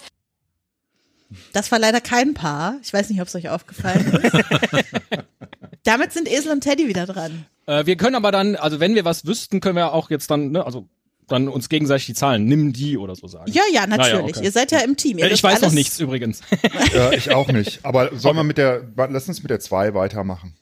Das 1.54 1.72
war 1.72 1.80
leider 1.80 2.02
kein 2.02 2.34
Paar. 2.34 2.78
Ich 2.84 2.92
weiß 2.92 3.10
nicht, 3.10 3.22
ob 3.22 3.28
es 3.28 3.36
euch 3.36 3.48
aufgefallen 3.48 4.20
ist. 4.22 4.34
Damit 5.84 6.12
sind 6.12 6.30
Esel 6.30 6.52
und 6.52 6.62
Teddy 6.62 6.88
wieder 6.88 7.06
dran. 7.06 7.46
Äh, 7.68 7.86
wir 7.86 7.96
können 7.96 8.16
aber 8.16 8.32
dann, 8.32 8.56
also 8.56 8.80
wenn 8.80 8.96
wir 8.96 9.06
was 9.06 9.26
wüssten, 9.26 9.62
können 9.62 9.76
wir 9.76 9.94
auch 9.94 10.10
jetzt 10.10 10.32
dann, 10.32 10.52
ne, 10.52 10.66
also 10.66 10.88
dann 11.28 11.48
uns 11.48 11.70
gegenseitig 11.70 12.08
die 12.08 12.14
Zahlen, 12.16 12.46
nimm 12.46 12.74
die 12.74 12.98
oder 12.98 13.16
so 13.16 13.28
sagen. 13.28 13.52
Ja, 13.52 13.62
ja, 13.72 13.88
natürlich. 13.88 14.14
Naja, 14.14 14.24
okay. 14.24 14.44
Ihr 14.44 14.52
seid 14.52 14.72
ja 14.72 14.80
im 14.80 14.98
Team. 14.98 15.20
Ihr 15.20 15.26
Äh, 15.28 15.34
ich 15.34 15.44
weiß 15.44 15.62
noch 15.62 15.72
nichts 15.72 16.00
übrigens. 16.00 16.42
Äh, 16.94 17.16
ich 17.16 17.32
auch 17.32 17.48
nicht. 17.48 17.86
Aber 17.86 18.16
sollen 18.16 18.36
wir 18.36 18.44
mit 18.44 18.58
der, 18.58 18.84
lass 18.96 19.28
uns 19.28 19.42
mit 19.42 19.50
der 19.50 19.60
2 19.60 19.94
weitermachen. 19.94 20.56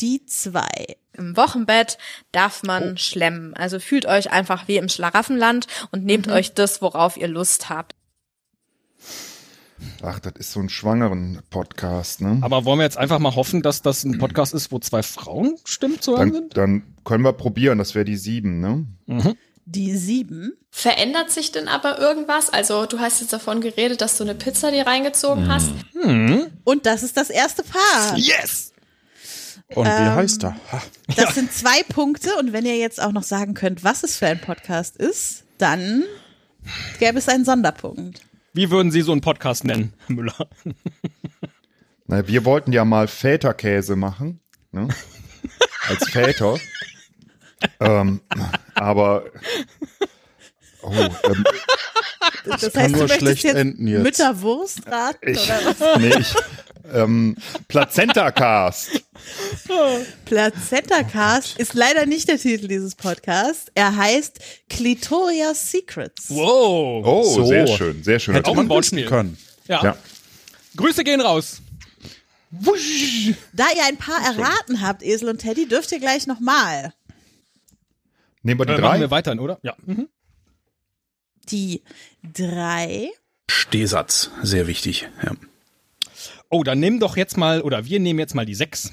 Die 0.00 0.24
zwei. 0.26 0.96
Im 1.12 1.36
Wochenbett 1.36 1.98
darf 2.30 2.62
man 2.62 2.96
schlemmen. 2.98 3.54
Also 3.54 3.80
fühlt 3.80 4.06
euch 4.06 4.30
einfach 4.30 4.68
wie 4.68 4.76
im 4.76 4.88
Schlaraffenland 4.88 5.66
und 5.90 6.04
nehmt 6.04 6.28
euch 6.28 6.54
das, 6.54 6.82
worauf 6.82 7.16
ihr 7.16 7.26
Lust 7.28 7.68
habt. 7.68 7.94
Ach, 10.02 10.18
das 10.18 10.32
ist 10.38 10.52
so 10.52 10.60
ein 10.60 10.68
schwangeren 10.68 11.40
Podcast, 11.50 12.20
ne? 12.20 12.38
Aber 12.42 12.64
wollen 12.64 12.78
wir 12.80 12.84
jetzt 12.84 12.98
einfach 12.98 13.18
mal 13.18 13.34
hoffen, 13.34 13.62
dass 13.62 13.82
das 13.82 14.04
ein 14.04 14.18
Podcast 14.18 14.54
ist, 14.54 14.72
wo 14.72 14.78
zwei 14.78 15.02
Frauen 15.02 15.56
stimmt 15.64 16.02
zu 16.02 16.12
hören 16.16 16.32
Dann, 16.32 16.34
sind? 16.42 16.56
dann 16.56 16.82
können 17.04 17.24
wir 17.24 17.32
probieren, 17.32 17.78
das 17.78 17.94
wäre 17.94 18.04
die 18.04 18.16
7, 18.16 18.60
ne? 18.60 18.86
Die 19.70 19.94
sieben. 19.96 20.54
Verändert 20.70 21.30
sich 21.30 21.52
denn 21.52 21.68
aber 21.68 21.98
irgendwas? 21.98 22.48
Also 22.50 22.86
du 22.86 23.00
hast 23.00 23.20
jetzt 23.20 23.32
davon 23.34 23.60
geredet, 23.60 24.00
dass 24.00 24.16
du 24.16 24.24
eine 24.24 24.34
Pizza 24.34 24.70
dir 24.70 24.86
reingezogen 24.86 25.44
Mhm. 25.44 25.48
hast. 25.50 25.70
Und 26.64 26.86
das 26.86 27.02
ist 27.02 27.16
das 27.18 27.28
erste 27.30 27.62
Paar. 27.64 28.16
Yes! 28.16 28.72
Und 29.74 29.84
wie 29.84 29.90
Ähm, 29.90 30.14
heißt 30.14 30.44
er? 30.44 30.56
Ha. 30.72 30.82
Das 31.16 31.34
sind 31.34 31.52
zwei 31.52 31.82
Punkte. 31.90 32.34
Und 32.36 32.54
wenn 32.54 32.64
ihr 32.64 32.78
jetzt 32.78 33.02
auch 33.02 33.12
noch 33.12 33.22
sagen 33.24 33.52
könnt, 33.52 33.84
was 33.84 34.02
es 34.04 34.16
für 34.16 34.26
ein 34.26 34.40
Podcast 34.40 34.96
ist, 34.96 35.44
dann 35.58 36.02
gäbe 36.98 37.18
es 37.18 37.28
einen 37.28 37.44
Sonderpunkt. 37.44 38.22
Wie 38.58 38.72
würden 38.72 38.90
Sie 38.90 39.02
so 39.02 39.12
einen 39.12 39.20
Podcast 39.20 39.62
nennen, 39.62 39.92
Herr 40.08 40.16
Müller? 40.16 40.48
Na, 42.08 42.26
wir 42.26 42.44
wollten 42.44 42.72
ja 42.72 42.84
mal 42.84 43.06
Väterkäse 43.06 43.94
machen, 43.94 44.40
ne? 44.72 44.88
Als 45.88 46.10
Väter. 46.10 46.56
ähm, 47.78 48.20
aber 48.74 49.26
oh, 50.82 50.90
ähm, 50.92 51.44
Das, 52.46 52.72
kann 52.72 52.82
heißt, 52.82 52.90
nur 52.96 53.06
du 53.06 53.06
möchtest 53.06 53.20
schlecht 53.20 53.44
jetzt 53.44 53.54
enden 53.54 53.86
jetzt. 53.86 54.02
Mütterwurst 54.02 54.86
raten 54.88 55.28
ich, 55.28 55.44
oder 55.44 55.76
was? 55.78 55.98
nee, 56.00 56.18
ich, 56.18 56.34
ähm, 56.92 57.36
Plazentacast. 57.68 59.02
Plazentacast 60.24 61.58
ist 61.58 61.74
leider 61.74 62.06
nicht 62.06 62.28
der 62.28 62.38
Titel 62.38 62.68
dieses 62.68 62.94
Podcasts. 62.94 63.70
Er 63.74 63.96
heißt 63.96 64.38
Clitoria 64.68 65.54
Secrets. 65.54 66.30
Wow! 66.30 67.04
Oh, 67.06 67.22
So. 67.34 67.44
sehr 67.46 67.66
schön, 67.66 68.02
sehr 68.02 68.18
schön. 68.18 68.34
Hätte 68.34 68.50
Auch 68.50 68.54
man 68.54 68.66
ein 68.66 68.68
Wortspiel. 68.68 69.00
wissen 69.00 69.08
können. 69.08 69.38
Ja. 69.66 69.82
Ja. 69.84 69.96
Grüße 70.76 71.04
gehen 71.04 71.20
raus. 71.20 71.60
Da 73.52 73.66
ihr 73.76 73.84
ein 73.86 73.98
paar 73.98 74.20
erraten 74.24 74.80
habt, 74.80 75.02
Esel 75.02 75.28
und 75.28 75.38
Teddy, 75.38 75.68
dürft 75.68 75.92
ihr 75.92 76.00
gleich 76.00 76.26
nochmal. 76.26 76.94
Nehmen 78.42 78.60
wir 78.60 78.66
die 78.66 78.72
Äh, 78.72 78.80
machen 78.80 79.00
wir 79.00 79.08
drei? 79.08 79.10
weiter, 79.10 79.38
oder? 79.40 79.58
Ja. 79.62 79.74
Mhm. 79.84 80.08
Die 81.50 81.82
drei. 82.22 83.10
Stehsatz, 83.50 84.30
sehr 84.42 84.66
wichtig. 84.66 85.08
Ja. 85.22 85.32
Oh, 86.50 86.62
dann 86.62 86.80
nimm 86.80 86.98
doch 87.00 87.16
jetzt 87.16 87.36
mal, 87.36 87.60
oder 87.62 87.84
wir 87.84 88.00
nehmen 88.00 88.18
jetzt 88.18 88.34
mal 88.34 88.46
die 88.46 88.54
sechs. 88.54 88.92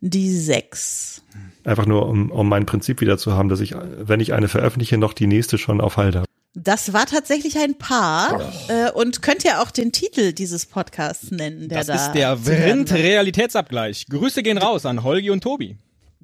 Die 0.00 0.30
sechs. 0.30 1.22
Einfach 1.64 1.86
nur, 1.86 2.08
um, 2.08 2.30
um 2.30 2.48
mein 2.48 2.64
Prinzip 2.64 3.00
wieder 3.00 3.18
zu 3.18 3.32
haben, 3.32 3.48
dass 3.48 3.60
ich, 3.60 3.74
wenn 3.74 4.20
ich 4.20 4.32
eine 4.32 4.48
veröffentliche, 4.48 4.96
noch 4.96 5.12
die 5.12 5.26
nächste 5.26 5.58
schon 5.58 5.80
auf 5.80 5.96
Halde 5.96 6.20
habe. 6.20 6.26
Das 6.54 6.92
war 6.92 7.06
tatsächlich 7.06 7.58
ein 7.58 7.76
Paar. 7.76 8.40
Äh, 8.68 8.90
und 8.90 9.22
könnt 9.22 9.44
ihr 9.44 9.60
auch 9.60 9.70
den 9.70 9.92
Titel 9.92 10.32
dieses 10.32 10.66
Podcasts 10.66 11.30
nennen, 11.30 11.68
der 11.68 11.78
Das 11.78 11.86
da 11.86 11.94
ist 11.94 12.12
der 12.12 12.36
Vrind. 12.38 12.92
Realitätsabgleich. 12.92 14.06
Grüße 14.08 14.42
gehen 14.42 14.58
raus 14.58 14.86
an 14.86 15.04
Holgi 15.04 15.30
und 15.30 15.42
Tobi. 15.42 15.76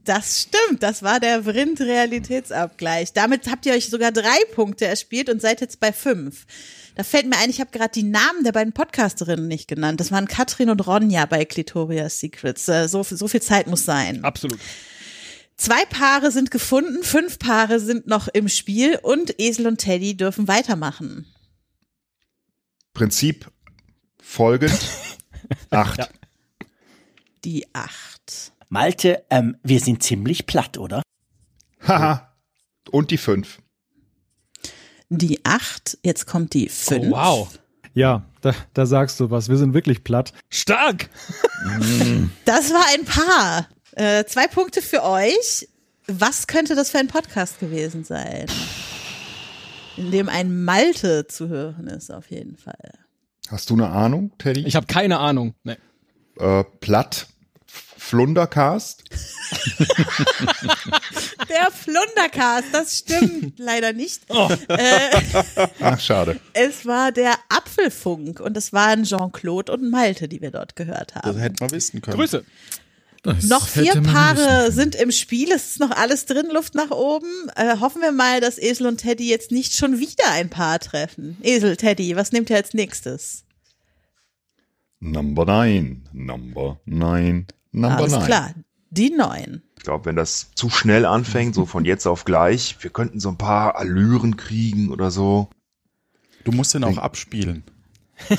Das 0.04 0.42
stimmt, 0.42 0.82
das 0.82 1.02
war 1.02 1.20
der 1.20 1.44
Vrind 1.44 1.80
Realitätsabgleich. 1.80 3.12
Damit 3.12 3.50
habt 3.50 3.66
ihr 3.66 3.74
euch 3.74 3.90
sogar 3.90 4.12
drei 4.12 4.38
Punkte 4.54 4.86
erspielt 4.86 5.28
und 5.28 5.42
seid 5.42 5.60
jetzt 5.60 5.80
bei 5.80 5.92
fünf. 5.92 6.46
Da 6.96 7.04
fällt 7.04 7.26
mir 7.26 7.36
ein, 7.36 7.50
ich 7.50 7.60
habe 7.60 7.70
gerade 7.70 7.92
die 7.92 8.02
Namen 8.02 8.42
der 8.42 8.52
beiden 8.52 8.72
Podcasterinnen 8.72 9.46
nicht 9.46 9.68
genannt. 9.68 10.00
Das 10.00 10.10
waren 10.10 10.26
Katrin 10.26 10.70
und 10.70 10.86
Ronja 10.86 11.26
bei 11.26 11.44
Clitoria 11.44 12.08
Secrets. 12.08 12.66
Äh, 12.68 12.88
So, 12.88 13.02
so 13.02 13.28
viel 13.28 13.42
Zeit 13.42 13.66
muss 13.66 13.84
sein. 13.84 14.24
Absolut. 14.24 14.58
Zwei 15.58 15.84
Paare 15.84 16.30
sind 16.30 16.50
gefunden, 16.50 17.02
fünf 17.02 17.38
Paare 17.38 17.80
sind 17.80 18.06
noch 18.06 18.28
im 18.28 18.48
Spiel 18.48 18.98
und 19.02 19.38
Esel 19.38 19.66
und 19.66 19.76
Teddy 19.78 20.16
dürfen 20.16 20.48
weitermachen. 20.48 21.26
Prinzip 22.94 23.50
folgend. 24.18 24.78
Acht. 25.70 26.10
Die 27.44 27.66
acht. 27.74 28.52
Malte, 28.68 29.24
ähm, 29.30 29.56
wir 29.62 29.78
sind 29.80 30.02
ziemlich 30.02 30.46
platt, 30.46 30.76
oder? 30.78 31.02
Haha. 31.86 32.34
Und 32.90 33.10
die 33.12 33.18
fünf. 33.18 33.58
Die 35.08 35.44
acht, 35.44 35.98
jetzt 36.02 36.26
kommt 36.26 36.54
die 36.54 36.68
fünf. 36.68 37.06
Oh, 37.06 37.10
wow. 37.10 37.58
Ja, 37.94 38.24
da, 38.40 38.54
da 38.74 38.86
sagst 38.86 39.20
du 39.20 39.30
was. 39.30 39.48
Wir 39.48 39.56
sind 39.56 39.72
wirklich 39.72 40.04
platt. 40.04 40.32
Stark! 40.50 41.08
Das 42.44 42.70
war 42.72 42.84
ein 42.94 43.04
Paar. 43.04 43.68
Äh, 43.92 44.24
zwei 44.26 44.46
Punkte 44.46 44.82
für 44.82 45.02
euch. 45.02 45.68
Was 46.06 46.46
könnte 46.46 46.74
das 46.74 46.90
für 46.90 46.98
ein 46.98 47.08
Podcast 47.08 47.58
gewesen 47.58 48.04
sein? 48.04 48.46
In 49.96 50.10
dem 50.10 50.28
ein 50.28 50.64
Malte 50.64 51.26
zu 51.26 51.48
hören 51.48 51.86
ist, 51.86 52.12
auf 52.12 52.30
jeden 52.30 52.56
Fall. 52.56 52.92
Hast 53.48 53.70
du 53.70 53.74
eine 53.74 53.88
Ahnung, 53.88 54.32
Teddy? 54.38 54.66
Ich 54.66 54.76
habe 54.76 54.86
keine 54.86 55.18
Ahnung. 55.18 55.54
Nee. 55.64 55.76
äh, 56.38 56.64
Platt. 56.80 57.28
Flundercast. 58.08 59.02
Der 61.48 61.70
Flundercast, 61.72 62.66
das 62.72 62.98
stimmt 62.98 63.54
leider 63.58 63.92
nicht. 63.92 64.22
Äh, 64.68 65.10
Ach, 65.80 65.98
schade. 65.98 66.38
es 66.52 66.86
war 66.86 67.10
der 67.10 67.34
Apfelfunk 67.48 68.38
und 68.40 68.56
es 68.56 68.72
waren 68.72 69.02
Jean-Claude 69.04 69.72
und 69.72 69.90
Malte, 69.90 70.28
die 70.28 70.40
wir 70.40 70.52
dort 70.52 70.76
gehört 70.76 71.14
Das 71.16 71.24
haben. 71.24 71.38
hätte 71.38 71.56
man 71.64 71.72
wissen 71.72 72.00
können. 72.00 72.16
Grüße. 72.16 72.44
Das 73.24 73.42
Noch 73.42 73.66
vier 73.66 74.00
Paare 74.02 74.70
sind 74.70 74.94
im 74.94 75.10
Spiel, 75.10 75.50
es 75.50 75.70
ist 75.70 75.80
noch 75.80 75.90
alles 75.90 76.26
drin, 76.26 76.46
Luft 76.52 76.76
nach 76.76 76.92
oben. 76.92 77.26
Äh, 77.56 77.78
hoffen 77.80 78.00
wir 78.02 78.12
mal, 78.12 78.40
dass 78.40 78.56
Esel 78.56 78.86
und 78.86 78.98
Teddy 78.98 79.28
jetzt 79.28 79.50
nicht 79.50 79.74
schon 79.74 79.98
wieder 79.98 80.30
ein 80.30 80.48
Paar 80.48 80.78
treffen. 80.78 81.36
Esel, 81.42 81.76
Teddy, 81.76 82.14
was 82.14 82.30
nehmt 82.30 82.50
ihr 82.50 82.56
als 82.56 82.72
nächstes? 82.72 83.42
Number 85.00 85.44
nine. 85.44 86.02
Number 86.12 86.78
nine. 86.84 87.46
Number 87.76 87.98
Alles 87.98 88.12
nine. 88.12 88.24
klar, 88.24 88.54
die 88.90 89.10
neun. 89.10 89.62
Ich 89.76 89.82
glaube, 89.84 90.06
wenn 90.06 90.16
das 90.16 90.50
zu 90.54 90.70
schnell 90.70 91.04
anfängt, 91.04 91.54
so 91.54 91.66
von 91.66 91.84
jetzt 91.84 92.06
auf 92.06 92.24
gleich, 92.24 92.76
wir 92.80 92.90
könnten 92.90 93.20
so 93.20 93.28
ein 93.28 93.36
paar 93.36 93.76
Allüren 93.76 94.36
kriegen 94.36 94.90
oder 94.90 95.10
so. 95.10 95.48
Du 96.44 96.52
musst 96.52 96.72
den 96.74 96.84
auch 96.84 96.96
abspielen. 96.96 97.64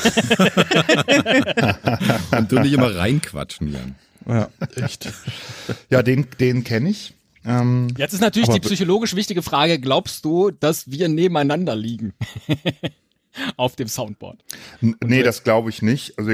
Und 2.31 2.51
du 2.51 2.59
nicht 2.59 2.73
immer 2.73 2.95
reinquatschen, 2.95 3.71
Jan. 3.71 3.95
Ja, 4.27 4.49
echt. 4.75 5.13
Ja, 5.91 6.01
den, 6.01 6.27
den 6.39 6.63
kenne 6.63 6.89
ich. 6.89 7.13
Ähm, 7.45 7.89
Jetzt 7.95 8.13
ist 8.13 8.21
natürlich 8.21 8.49
die 8.49 8.59
psychologisch 8.59 9.15
wichtige 9.15 9.43
Frage, 9.43 9.79
glaubst 9.79 10.25
du, 10.25 10.49
dass 10.49 10.89
wir 10.89 11.07
nebeneinander 11.09 11.75
liegen? 11.75 12.13
Auf 13.57 13.75
dem 13.75 13.87
Soundboard. 13.87 14.43
n- 14.81 14.95
nee, 15.05 15.23
das 15.23 15.43
glaube 15.43 15.69
ich 15.69 15.81
nicht. 15.81 16.17
Also 16.17 16.31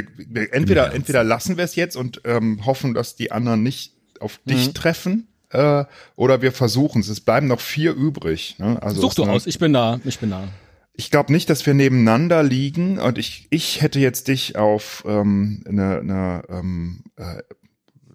entweder, 0.52 0.94
entweder 0.94 1.24
lassen 1.24 1.58
wir 1.58 1.64
es 1.64 1.76
jetzt 1.76 1.96
und 1.96 2.22
ähm, 2.26 2.66
hoffen, 2.66 2.94
dass 2.94 3.16
die 3.16 3.32
anderen 3.32 3.64
nicht 3.64 3.94
auf 4.20 4.40
dich 4.46 4.68
Mhm. 4.68 4.74
treffen, 4.74 5.28
äh, 5.50 5.86
oder 6.16 6.42
wir 6.42 6.52
versuchen 6.52 7.02
es. 7.02 7.10
Es 7.10 7.20
bleiben 7.22 7.48
noch 7.48 7.60
vier 7.60 7.94
übrig. 7.94 8.56
Ne? 8.60 8.82
Also 8.82 9.02
Such 9.02 9.16
du 9.16 9.22
aus 9.24 9.28
einer- 9.28 9.36
aus, 9.38 9.48
ich 9.48 9.60
bin 9.60 9.74
da, 9.74 10.00
ich 10.04 10.20
bin 10.20 10.30
da. 10.32 10.48
Ich 10.96 11.10
glaube 11.12 11.34
nicht, 11.34 11.50
dass 11.50 11.66
wir 11.66 11.74
nebeneinander 11.74 12.44
liegen 12.44 13.00
und 13.00 13.18
ich, 13.18 13.48
ich 13.50 13.82
hätte 13.82 14.00
jetzt 14.00 14.28
dich 14.28 14.56
auf 14.58 15.04
ähm, 15.08 15.64
eine, 15.68 15.98
eine, 16.00 16.44
ähm, 16.50 17.04
äh, 17.18 17.42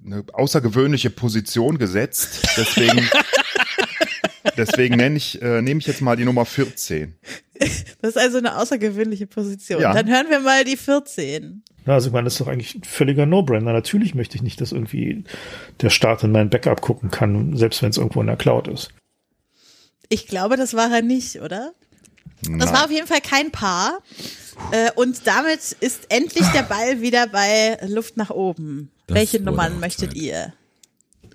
eine 0.06 0.24
außergewöhnliche 0.32 1.10
Position 1.10 1.76
gesetzt. 1.78 2.46
Deswegen, 2.56 3.08
deswegen 4.58 4.96
nenne 4.96 5.16
ich, 5.16 5.40
äh, 5.40 5.62
nehme 5.62 5.80
ich 5.80 5.86
jetzt 5.86 6.00
mal 6.00 6.16
die 6.16 6.24
Nummer 6.24 6.44
14. 6.44 7.14
Das 8.00 8.10
ist 8.10 8.18
also 8.18 8.38
eine 8.38 8.56
außergewöhnliche 8.56 9.26
Position. 9.26 9.80
Ja. 9.80 9.92
Dann 9.92 10.08
hören 10.08 10.26
wir 10.28 10.38
mal 10.38 10.64
die 10.64 10.76
14. 10.76 11.64
Ja, 11.86 11.94
also 11.94 12.08
ich 12.08 12.12
meine, 12.12 12.24
das 12.24 12.34
ist 12.34 12.40
doch 12.40 12.46
eigentlich 12.46 12.74
ein 12.76 12.84
völliger 12.84 13.26
No-Brainer. 13.26 13.72
Natürlich 13.72 14.14
möchte 14.14 14.36
ich 14.36 14.42
nicht, 14.42 14.60
dass 14.60 14.72
irgendwie 14.72 15.24
der 15.80 15.90
Staat 15.90 16.22
in 16.22 16.30
mein 16.30 16.50
Backup 16.50 16.82
gucken 16.82 17.10
kann, 17.10 17.56
selbst 17.56 17.82
wenn 17.82 17.90
es 17.90 17.96
irgendwo 17.96 18.20
in 18.20 18.26
der 18.26 18.36
Cloud 18.36 18.68
ist. 18.68 18.90
Ich 20.08 20.26
glaube, 20.26 20.56
das 20.56 20.74
war 20.74 20.92
er 20.92 21.02
nicht, 21.02 21.40
oder? 21.40 21.72
Das 22.42 22.50
Nein. 22.50 22.72
war 22.72 22.84
auf 22.84 22.90
jeden 22.90 23.06
Fall 23.06 23.20
kein 23.20 23.50
Paar. 23.50 23.98
Äh, 24.70 24.90
und 24.94 25.26
damit 25.26 25.76
ist 25.80 26.06
endlich 26.10 26.46
der 26.48 26.62
Ball 26.62 27.00
wieder 27.00 27.26
bei 27.26 27.78
Luft 27.86 28.16
nach 28.16 28.30
oben. 28.30 28.90
Das 29.06 29.16
Welche 29.16 29.40
Nummern 29.40 29.80
möchtet 29.80 30.14
ihr? 30.14 30.52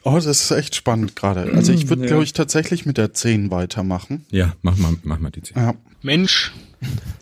Oh, 0.04 0.16
das 0.16 0.26
ist 0.26 0.52
echt 0.52 0.76
spannend 0.76 1.16
gerade. 1.16 1.52
Also 1.56 1.72
ich 1.72 1.88
würde, 1.90 2.02
Ja. 2.04 2.08
glaube 2.10 2.24
ich, 2.24 2.34
tatsächlich 2.34 2.86
mit 2.86 2.98
der 2.98 3.14
10 3.14 3.52
weitermachen. 3.52 4.26
Ja, 4.32 4.54
mach 4.62 4.76
mal, 4.78 4.96
mach 5.04 5.20
mal 5.20 5.32
die 5.32 5.42
10. 5.42 5.56
Ja. 5.58 5.74
Mensch, 6.02 6.52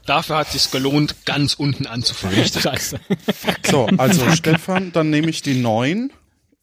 dafür 0.06 0.38
hat 0.38 0.56
es 0.56 0.72
gelohnt, 0.72 1.26
ganz 1.26 1.54
unten 1.54 1.86
anzufangen. 1.86 2.44
Scheiße. 2.46 3.00
So, 3.70 3.86
also 3.98 4.30
Stefan, 4.32 4.92
dann 4.92 5.10
nehme 5.12 5.30
ich 5.30 5.42
die 5.44 5.54
9. 5.62 6.12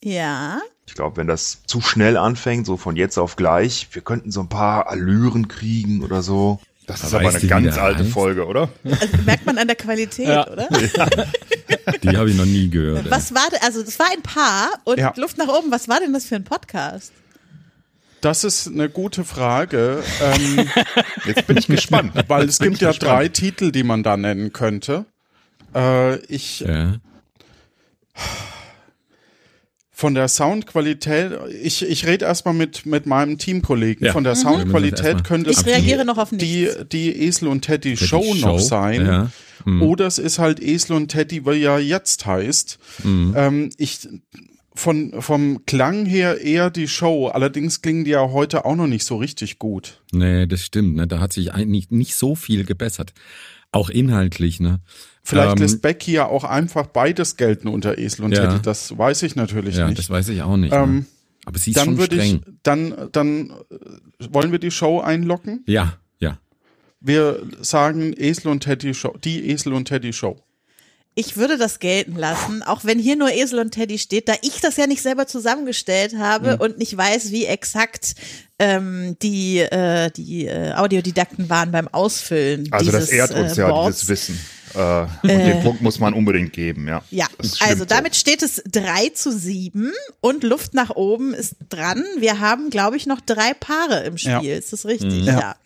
Ja. 0.03 0.61
Ich 0.87 0.95
glaube, 0.95 1.17
wenn 1.19 1.27
das 1.27 1.63
zu 1.67 1.81
schnell 1.81 2.17
anfängt, 2.17 2.67
so 2.67 2.77
von 2.77 2.97
jetzt 2.97 3.19
auf 3.19 3.37
gleich, 3.37 3.89
wir 3.93 4.03
könnten 4.03 4.31
so 4.31 4.41
ein 4.41 4.49
paar 4.49 4.89
Allüren 4.89 5.47
kriegen 5.49 6.03
oder 6.03 6.23
so. 6.23 6.61
Das 6.89 7.05
ist 7.05 7.15
aber 7.15 7.29
eine 7.29 7.41
ganz 7.47 7.77
alte 7.79 8.05
Folge, 8.05 8.45
oder? 8.47 8.71
Also 8.85 9.07
merkt 9.25 9.47
man 9.47 9.57
an 9.59 9.67
der 9.69 9.77
Qualität, 9.77 10.27
Ja. 10.27 10.49
oder? 10.51 10.69
Die 12.03 12.17
habe 12.17 12.31
ich 12.31 12.37
noch 12.37 12.47
nie 12.47 12.69
gehört. 12.69 13.05
ey. 13.05 13.11
Was 13.11 13.35
war 13.35 13.47
denn, 13.51 13.61
also 13.63 13.83
das 13.83 13.99
war 13.99 14.07
ein 14.13 14.23
Paar 14.23 14.71
und 14.85 14.99
Ja. 14.99 15.13
Luft 15.17 15.37
nach 15.39 15.49
oben, 15.49 15.71
was 15.71 15.87
war 15.89 16.01
denn 16.01 16.13
das 16.13 16.25
für 16.25 16.37
ein 16.37 16.45
Podcast? 16.45 17.13
Das 18.23 18.43
ist 18.43 18.67
eine 18.67 18.89
gute 18.89 19.23
Frage. 19.25 20.03
Ähm, 20.23 20.69
Jetzt 21.27 21.47
bin 21.47 21.57
ich 21.59 21.67
gespannt. 21.69 22.13
Weil 22.27 22.49
es 22.49 22.59
gibt 22.59 22.81
ja 22.81 22.89
gespannt. 22.89 23.13
drei 23.13 23.29
Titel, 23.29 23.71
die 23.71 23.83
man 23.85 24.03
da 24.03 24.17
nennen 24.17 24.53
könnte. 24.53 25.05
Äh, 25.75 26.17
ich 26.25 26.61
Ja. 26.61 26.95
Von 29.99 30.15
der 30.15 30.29
Soundqualität, 30.29 31.33
ich, 31.61 31.83
ich 31.83 32.07
rede 32.07 32.25
erstmal 32.25 32.55
mit, 32.55 32.87
mit 32.87 33.07
meinem 33.07 33.37
Teamkollegen. 33.37 34.07
Ja. 34.07 34.13
Von 34.13 34.23
der 34.23 34.37
Mhm. 34.37 34.41
Soundqualität 34.43 35.25
könnte 35.25 35.51
es 35.51 35.59
Ich 35.63 35.67
reagiere 35.67 36.05
noch 36.05 36.19
auf 36.19 36.29
die, 36.31 36.69
die 36.93 37.11
Esel 37.25 37.49
und 37.49 37.63
Teddy 37.63 37.95
Teddy 37.95 38.07
Show, 38.07 38.35
noch 38.37 38.59
Show, 38.61 38.65
sein. 38.65 39.05
ja. 39.05 39.33
Mhm. 39.65 39.83
Oder 39.83 40.07
es 40.07 40.19
ist 40.21 40.39
halt 40.39 40.63
Esel 40.63 40.95
und 40.95 41.09
Teddy, 41.09 41.45
wie 41.45 41.55
ja 41.55 41.81
jetzt 41.81 42.27
heißt. 42.27 42.79
Mhm. 43.03 43.35
Ähm, 43.37 43.71
ich 43.77 44.09
von, 44.73 45.21
vom 45.21 45.67
Klang 45.67 46.07
her 46.07 46.41
eher 46.41 46.71
die 46.71 46.87
Show. 46.87 47.27
Allerdings 47.27 47.83
klingen 47.83 48.05
die 48.05 48.13
ja 48.13 48.31
heute 48.31 48.65
auch 48.67 48.77
noch 48.77 48.87
nicht 48.87 49.05
so 49.05 49.17
richtig 49.17 49.59
gut. 49.59 50.01
Nee, 50.13 50.47
das 50.47 50.65
stimmt, 50.65 50.95
ne? 50.95 51.09
Da 51.09 51.19
hat 51.19 51.33
sich 51.33 51.53
eigentlich 51.53 51.91
nicht 51.91 52.15
so 52.15 52.37
viel 52.37 52.65
gebessert. 52.65 53.15
Auch 53.73 53.91
inhaltlich, 53.91 54.61
ne? 54.61 54.79
Vielleicht 55.29 55.57
Ähm, 55.57 55.59
lässt 55.63 55.83
Becky 55.83 56.13
ja 56.13 56.27
auch 56.27 56.45
einfach 56.45 56.87
beides 56.87 57.37
gelten 57.37 57.69
unter 57.69 57.99
Esel 57.99 58.25
und 58.25 58.33
Ja. 58.33 58.47
Teddy. 58.47 58.63
Das 58.63 58.97
weiß 58.97 59.23
ich 59.25 59.37
natürlich 59.37 59.77
Ja, 59.77 59.87
nicht. 59.87 59.99
das 59.99 60.09
weiß 60.09 60.29
ich 60.31 60.41
auch 60.43 60.57
nicht. 60.57 60.73
Ähm, 60.73 60.97
ne? 61.01 61.05
Aber 61.45 61.59
sie 61.59 61.71
ist 61.71 61.77
dann 61.77 61.85
schon 61.87 61.99
würde 61.99 62.17
streng. 62.17 62.43
ich, 62.47 62.53
dann, 62.63 63.09
dann 63.13 63.51
äh, 63.71 63.77
wollen 64.31 64.53
wir 64.53 64.59
die 64.59 64.71
Show 64.71 65.01
einlocken. 65.01 65.63
Ja, 65.67 65.99
ja. 66.19 66.39
Wir 67.01 67.43
sagen 67.61 68.15
Esel 68.17 68.49
und 68.51 68.61
Teddy 68.65 68.95
Show, 68.95 69.15
die 69.23 69.51
Esel 69.51 69.73
und 69.75 69.85
Teddy 69.87 70.13
Show. 70.13 70.37
Ich 71.15 71.37
würde 71.37 71.59
das 71.59 71.81
gelten 71.81 72.15
lassen, 72.17 72.63
auch 72.63 72.85
wenn 72.85 72.99
hier 72.99 73.17
nur 73.17 73.33
Esel 73.33 73.59
und 73.59 73.73
Teddy 73.73 73.99
steht, 73.99 74.29
da 74.29 74.35
ich 74.43 74.61
das 74.61 74.77
ja 74.77 74.87
nicht 74.87 75.03
selber 75.03 75.27
zusammengestellt 75.27 76.17
habe 76.17 76.55
Mhm. 76.55 76.61
und 76.61 76.79
nicht 76.79 76.97
weiß, 76.97 77.33
wie 77.33 77.45
exakt 77.47 78.15
ähm, 78.61 79.17
die, 79.23 79.59
äh, 79.59 80.11
die 80.13 80.47
äh, 80.47 80.75
Audiodidakten 80.75 81.49
waren 81.51 81.73
beim 81.73 81.89
Ausfüllen. 81.89 82.69
Also 82.73 82.93
das 82.93 83.07
dieses, 83.07 83.11
ehrt 83.19 83.31
uns 83.35 83.59
äh, 83.59 83.63
ja, 83.63 83.87
dieses 83.87 84.09
Wissen. 84.09 84.39
Äh, 84.75 85.07
und 85.23 85.31
Äh. 85.31 85.53
den 85.55 85.63
Punkt 85.63 85.83
muss 85.83 85.99
man 86.01 86.15
unbedingt 86.15 86.53
geben, 86.53 86.87
ja. 86.89 87.03
Ja, 87.11 87.27
also 87.61 87.79
so. 87.81 87.85
damit 87.85 88.17
steht 88.17 88.43
es 88.43 88.63
3 88.71 89.11
zu 89.11 89.31
7 89.33 89.93
und 90.21 90.43
Luft 90.45 90.75
nach 90.75 90.91
oben 90.91 91.35
ist 91.35 91.57
dran. 91.69 92.05
Wir 92.19 92.41
haben, 92.41 92.71
glaube 92.71 92.97
ich, 92.97 93.07
noch 93.07 93.21
drei 93.21 93.53
Paare 93.55 94.05
im 94.05 94.19
Spiel. 94.19 94.31
Ja. 94.33 94.41
Ist 94.41 94.73
das 94.73 94.87
richtig? 94.87 95.23
Mhm. 95.23 95.27
Ja. 95.27 95.57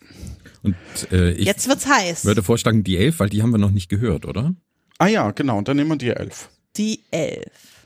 Und 0.63 0.75
äh, 1.11 1.31
ich 1.31 1.45
Jetzt 1.45 1.67
wird's 1.67 1.87
heiß. 1.87 2.25
würde 2.25 2.41
vorschlagen, 2.43 2.83
die 2.83 2.97
elf, 2.97 3.19
weil 3.19 3.29
die 3.29 3.41
haben 3.43 3.51
wir 3.51 3.57
noch 3.57 3.71
nicht 3.71 3.89
gehört, 3.89 4.25
oder? 4.25 4.53
Ah 4.97 5.07
ja, 5.07 5.31
genau, 5.31 5.61
dann 5.61 5.75
nehmen 5.77 5.89
wir 5.89 5.97
die 5.97 6.09
elf. 6.11 6.49
Die 6.77 7.01
11. 7.11 7.45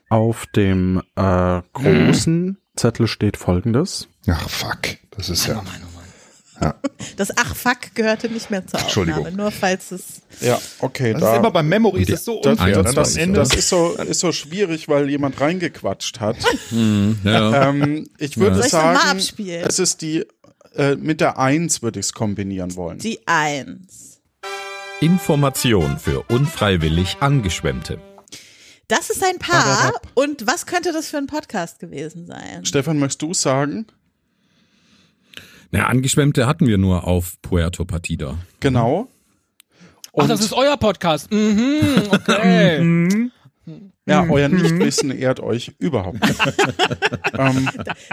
Auf 0.10 0.46
dem 0.56 1.02
äh, 1.16 1.62
großen 1.74 2.58
Zettel 2.76 3.08
steht 3.08 3.36
folgendes. 3.38 4.08
Ach, 4.28 4.48
fuck. 4.50 4.80
Das 5.12 5.30
ist 5.30 5.48
ja. 5.48 5.64
Das 7.16 7.30
Ach 7.36 7.56
fuck 7.56 7.94
gehörte 7.96 8.30
nicht 8.30 8.50
mehr 8.52 8.66
zur 8.66 8.80
Entschuldigung. 8.80 9.22
Aufnahme, 9.22 9.38
nur 9.38 9.52
falls 9.52 9.92
es 9.92 10.22
Ja, 10.40 10.60
okay. 10.80 11.14
Das 11.14 11.22
da, 11.22 11.34
ist 11.34 11.40
immer 11.40 11.52
bei 11.52 11.64
Memory 11.64 12.02
ist 12.02 12.12
das, 12.12 12.20
das 12.20 12.26
so 12.26 12.42
das, 12.42 12.52
unfair. 12.60 12.84
das, 12.84 12.96
das, 12.96 13.16
Ende- 13.18 13.40
das 13.40 13.54
ist 13.56 13.70
so 13.70 13.94
ist 13.96 14.20
so 14.20 14.32
schwierig, 14.32 14.88
weil 14.88 15.10
jemand 15.10 15.40
reingequatscht 15.40 16.20
hat. 16.20 16.38
Hm, 16.70 17.20
ja. 17.24 17.70
ähm, 17.70 18.10
ich 18.18 18.38
würde 18.38 18.58
mal 18.60 18.70
sagen, 18.70 19.20
es 19.66 19.80
ist 19.80 20.02
die 20.02 20.26
äh, 20.76 20.96
mit 20.96 21.22
der 21.22 21.40
Eins 21.40 21.82
würde 21.82 22.00
ich 22.00 22.08
es 22.08 22.14
kombinieren 22.14 22.76
wollen. 22.76 22.98
die 23.00 23.20
1. 23.26 24.20
Information 25.00 25.98
für 26.00 26.22
unfreiwillig 26.30 27.18
Angeschwemmte. 27.20 28.00
Das 28.88 29.10
ist 29.10 29.24
ein 29.24 29.38
Paar. 29.38 29.94
Und 30.16 30.48
was 30.48 30.66
könnte 30.66 30.92
das 30.94 31.10
für 31.10 31.18
ein 31.18 31.28
Podcast 31.28 31.80
gewesen 31.80 32.26
sein? 32.26 32.66
Stefan, 32.66 32.98
möchtest 33.00 33.22
du 33.22 33.34
sagen? 33.34 33.86
Na, 35.72 35.86
Angeschwemmte 35.88 36.48
hatten 36.48 36.68
wir 36.68 36.78
nur 36.78 37.06
auf 37.06 37.42
Puerto 37.42 37.86
Partida. 37.86 38.36
Genau. 38.60 39.08
Ach, 40.18 40.28
das 40.28 40.40
ist 40.40 40.54
euer 40.54 40.78
Podcast. 40.78 41.32
Mhm, 41.32 41.80
okay. 42.12 43.30
Ja, 44.10 44.22
Mhm. 44.24 44.32
euer 44.32 44.48
Nichtwissen 44.48 45.12
ehrt 45.12 45.42
euch 45.42 45.74
überhaupt 45.80 46.22
nicht. 46.26 46.40
ähm, 47.38 47.70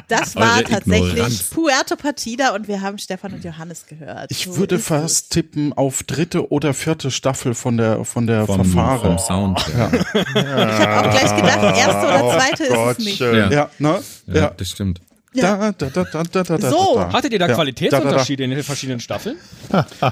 Das 0.08 0.34
war 0.34 0.60
tatsächlich 0.64 1.12
Ignoranz. 1.12 1.42
Puerto 1.50 1.94
Partida 1.94 2.52
und 2.56 2.66
wir 2.66 2.80
haben 2.80 2.98
Stefan 2.98 3.34
und 3.34 3.44
Johannes 3.44 3.86
gehört. 3.86 4.28
ich 4.32 4.46
So 4.46 4.56
würde 4.56 4.80
fast 4.80 5.30
tippen 5.30 5.72
auf 5.72 6.02
dritte 6.02 6.50
oder 6.50 6.74
vierte 6.74 7.12
Staffel 7.12 7.54
von 7.54 7.76
der 7.76 8.04
von 8.04 8.26
der 8.26 8.44
Vom- 8.46 8.64
Verfahren. 8.64 9.16
vom 9.16 9.18
Sound. 9.20 9.64
Ja. 9.78 9.90
Ich 9.92 10.44
habe 10.44 11.06
auch 11.08 11.10
gleich 11.12 11.36
gedacht, 11.36 11.78
erste 11.78 12.06
oder 12.08 12.38
zweite 12.40 12.64
ist 12.64 12.98
es 12.98 13.04
nicht. 13.04 13.20
Ja. 13.20 13.48
Ja, 13.50 13.70
ne? 13.78 14.02
Ja, 14.26 14.34
Ja. 14.34 14.50
das 14.56 14.68
stimmt. 14.70 15.00
Da, 15.36 15.72
da, 15.72 15.88
da, 15.90 16.04
da, 16.04 16.22
da, 16.22 16.42
da, 16.44 16.70
So. 16.70 16.94
da, 16.94 17.04
da. 17.06 17.12
Hattet 17.12 17.32
ihr 17.32 17.38
da 17.40 17.48
Ja. 17.48 17.54
Qualitätsunterschiede 17.54 18.44
in 18.44 18.50
den 18.50 18.62
verschiedenen 18.62 19.00
Staffeln? 19.00 19.36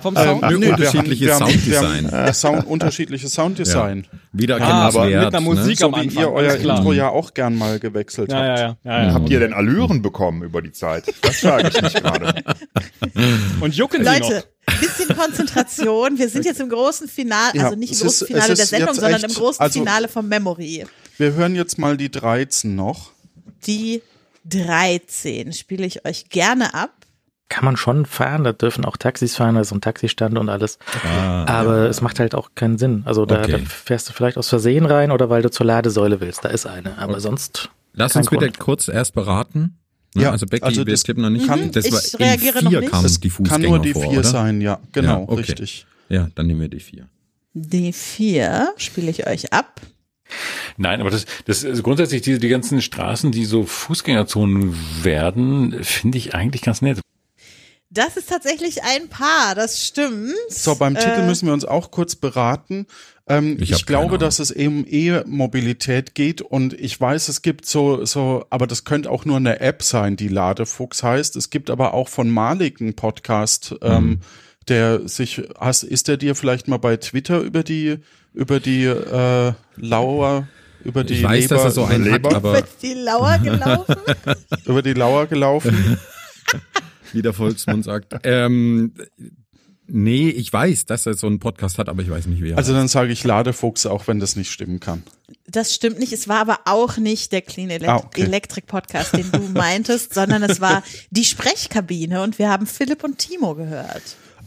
Vom 0.02 0.16
Ähm, 0.16 0.22
Sound? 0.24 0.42
Nö, 0.42 0.58
nö, 0.58 0.70
unterschiedliches 0.72 1.26
wir 1.28 1.34
haben- 1.34 1.46
Sounddesign. 1.50 2.10
Wir 2.10 2.18
haben 2.18 2.32
Sound, 2.34 2.66
unterschiedliches 2.66 3.32
Sounddesign. 3.32 4.06
Wieder 4.32 4.60
Ah, 4.60 4.88
aber 4.88 5.04
mit 5.06 5.14
einer 5.16 5.40
Musik 5.40 5.78
So 5.78 5.86
am 5.86 5.92
wie 5.94 6.00
Anfang. 6.00 6.22
ihr 6.24 6.32
euer 6.32 6.50
alles 6.50 6.62
klar. 6.62 6.78
Intro 6.78 6.92
ja 6.92 7.08
auch 7.08 7.34
gern 7.34 7.54
mal 7.54 7.78
gewechselt 7.78 8.32
Ja, 8.32 8.38
habt. 8.38 8.58
ja, 8.58 8.64
ja. 8.64 8.76
ja, 8.84 9.04
ja. 9.08 9.14
Habt 9.14 9.28
ihr 9.30 9.38
denn 9.40 9.52
Allüren 9.52 10.02
bekommen 10.02 10.42
über 10.42 10.60
die 10.60 10.72
Zeit? 10.72 11.04
Das 11.22 11.36
frage 11.36 11.68
ich 11.68 11.80
mich 11.82 11.94
gerade. 11.94 12.34
Und 13.60 13.74
jucken 13.76 14.04
sie 14.04 14.10
Leute, 14.10 14.44
bisschen 14.80 15.16
Konzentration. 15.16 16.18
Wir 16.18 16.28
sind 16.28 16.44
jetzt 16.44 16.60
im 16.60 16.68
großen 16.68 17.06
Finale, 17.08 17.52
Ja, 17.54 17.64
also 17.64 17.76
nicht 17.76 17.92
im 17.92 17.98
großen 18.00 18.26
ist- 18.26 18.32
Finale 18.32 18.54
der 18.54 18.66
Sendung, 18.66 18.94
sondern 18.94 19.14
echt- 19.14 19.24
im 19.24 19.34
großen 19.34 19.60
also- 19.60 19.78
Finale 19.80 20.08
vom 20.08 20.26
Memory. 20.28 20.84
Wir 21.18 21.32
hören 21.34 21.54
jetzt 21.54 21.78
mal 21.78 21.96
die 21.96 22.10
13 22.10 22.74
noch. 22.74 23.10
Die 23.66 24.02
13 24.44 25.52
spiele 25.52 25.86
ich 25.86 26.04
euch 26.06 26.28
gerne 26.28 26.74
ab. 26.74 26.90
Kann 27.48 27.64
man 27.66 27.76
schon 27.76 28.06
fahren, 28.06 28.44
da 28.44 28.52
dürfen 28.52 28.84
auch 28.86 28.96
Taxis 28.96 29.36
fahren, 29.36 29.56
da 29.56 29.60
ist 29.60 29.68
so 29.68 29.74
ein 29.74 29.82
Taxistand 29.82 30.38
und 30.38 30.48
alles. 30.48 30.78
Aber 31.04 31.88
es 31.90 32.00
macht 32.00 32.18
halt 32.18 32.34
auch 32.34 32.50
keinen 32.54 32.78
Sinn. 32.78 33.02
Also 33.04 33.26
da, 33.26 33.40
Okay. 33.42 33.52
da 33.52 33.58
fährst 33.58 34.08
du 34.08 34.14
vielleicht 34.14 34.38
aus 34.38 34.48
Versehen 34.48 34.86
rein 34.86 35.10
oder 35.10 35.28
weil 35.28 35.42
du 35.42 35.50
zur 35.50 35.66
Ladesäule 35.66 36.20
willst. 36.20 36.44
Da 36.44 36.48
ist 36.48 36.64
eine. 36.66 36.96
Aber 36.98 37.20
sonst. 37.20 37.68
Lass 37.92 38.16
uns 38.16 38.30
bitte 38.30 38.46
Grund. 38.46 38.58
kurz 38.58 38.88
erst 38.88 39.12
beraten. 39.14 39.76
Ne? 40.14 40.22
Ja, 40.22 40.30
also 40.30 40.46
Becky, 40.46 40.64
also 40.64 40.86
wir 40.86 40.92
das 40.94 41.02
tippen 41.02 41.22
noch 41.22 41.30
nicht. 41.30 41.46
kann- 41.46 41.70
das 41.72 41.84
Ich 41.84 41.92
war 41.92 42.00
reagiere 42.20 42.58
in 42.60 42.64
noch 42.64 42.70
vier 42.70 42.80
nicht. 42.80 42.94
Es 43.04 43.20
die 43.20 43.30
Fußgänger 43.30 43.60
kann 43.60 43.68
nur 43.68 43.78
die 43.80 43.92
vor, 43.92 44.02
vier 44.02 44.18
oder? 44.20 44.24
sein, 44.28 44.60
ja. 44.62 44.78
Genau, 44.92 45.08
Ja, 45.20 45.28
okay. 45.28 45.34
richtig. 45.36 45.86
Ja, 46.08 46.28
dann 46.34 46.46
nehmen 46.46 46.60
wir 46.60 46.68
die 46.68 46.80
vier. 46.80 47.06
Die 47.54 47.92
4 47.92 48.72
spiele 48.78 49.10
ich 49.10 49.26
euch 49.26 49.52
ab. 49.52 49.80
Nein, 50.76 51.00
aber 51.00 51.10
das, 51.10 51.26
das 51.46 51.62
ist 51.62 51.82
grundsätzlich 51.82 52.22
die, 52.22 52.38
die 52.38 52.48
ganzen 52.48 52.80
Straßen, 52.82 53.32
die 53.32 53.44
so 53.44 53.64
Fußgängerzonen 53.64 54.76
werden, 55.02 55.82
finde 55.84 56.18
ich 56.18 56.34
eigentlich 56.34 56.62
ganz 56.62 56.82
nett. 56.82 57.00
Das 57.90 58.16
ist 58.16 58.30
tatsächlich 58.30 58.82
ein 58.82 59.08
Paar, 59.08 59.54
das 59.54 59.86
stimmt. 59.86 60.32
So, 60.48 60.74
beim 60.76 60.94
Titel 60.94 61.20
Äh, 61.20 61.26
müssen 61.26 61.44
wir 61.46 61.52
uns 61.52 61.66
auch 61.66 61.90
kurz 61.90 62.16
beraten. 62.16 62.86
Ähm, 63.28 63.58
Ich 63.60 63.70
ich 63.70 63.84
glaube, 63.84 64.16
dass 64.16 64.38
es 64.38 64.50
eben 64.50 64.86
E-Mobilität 64.88 66.14
geht 66.14 66.40
und 66.40 66.72
ich 66.72 66.98
weiß, 66.98 67.28
es 67.28 67.42
gibt 67.42 67.66
so, 67.66 68.06
so, 68.06 68.46
aber 68.48 68.66
das 68.66 68.84
könnte 68.84 69.10
auch 69.10 69.26
nur 69.26 69.36
eine 69.36 69.60
App 69.60 69.82
sein, 69.82 70.16
die 70.16 70.28
Ladefuchs 70.28 71.02
heißt. 71.02 71.36
Es 71.36 71.50
gibt 71.50 71.68
aber 71.68 71.92
auch 71.92 72.08
von 72.08 72.30
Malik 72.30 72.80
einen 72.80 72.94
Podcast, 72.94 73.74
ähm, 73.82 74.20
der 74.68 75.06
sich, 75.06 75.42
hast, 75.58 75.82
ist 75.82 76.08
der 76.08 76.16
dir 76.16 76.34
vielleicht 76.34 76.68
mal 76.68 76.78
bei 76.78 76.96
Twitter 76.96 77.40
über 77.40 77.62
die, 77.62 77.98
über 78.32 78.58
die 78.58 78.84
äh, 78.84 79.52
Lauer, 79.76 80.48
über 80.84 81.04
die 81.04 81.14
Ich 81.14 81.22
weiß, 81.22 81.42
Leber, 81.44 81.54
dass 81.56 81.64
er 81.64 81.70
so 81.70 81.84
einen 81.84 82.04
hat, 82.06 82.12
Leber, 82.22 82.36
aber- 82.36 82.52
Wird 82.54 82.68
die 82.82 82.94
Lauer 82.94 83.38
gelaufen? 83.38 83.96
über 84.66 84.82
die 84.82 84.92
Lauer 84.94 85.26
gelaufen? 85.26 85.98
wie 87.12 87.22
der 87.22 87.32
Volksmund 87.32 87.84
sagt. 87.84 88.14
Ähm, 88.24 88.92
nee, 89.86 90.28
ich 90.28 90.52
weiß, 90.52 90.86
dass 90.86 91.06
er 91.06 91.14
so 91.14 91.26
einen 91.26 91.38
Podcast 91.38 91.78
hat, 91.78 91.88
aber 91.88 92.02
ich 92.02 92.10
weiß 92.10 92.26
nicht, 92.26 92.42
wie 92.42 92.50
er 92.50 92.58
Also 92.58 92.72
dann 92.72 92.88
sage 92.88 93.12
ich 93.12 93.24
Ladefuchs, 93.24 93.86
auch 93.86 94.06
wenn 94.08 94.18
das 94.20 94.36
nicht 94.36 94.50
stimmen 94.50 94.80
kann. 94.80 95.02
Das 95.46 95.74
stimmt 95.74 95.98
nicht. 95.98 96.12
Es 96.12 96.28
war 96.28 96.38
aber 96.40 96.60
auch 96.66 96.96
nicht 96.96 97.32
der 97.32 97.42
Clean 97.42 97.70
Elect 97.70 97.88
Ah, 97.90 97.96
okay. 97.96 98.22
Electric 98.22 98.66
Podcast, 98.66 99.14
den 99.16 99.30
du 99.30 99.40
meintest, 99.40 100.14
sondern 100.14 100.42
es 100.42 100.60
war 100.60 100.82
die 101.10 101.24
Sprechkabine 101.24 102.22
und 102.22 102.38
wir 102.38 102.48
haben 102.50 102.66
Philipp 102.66 103.04
und 103.04 103.18
Timo 103.18 103.54
gehört. 103.54 104.02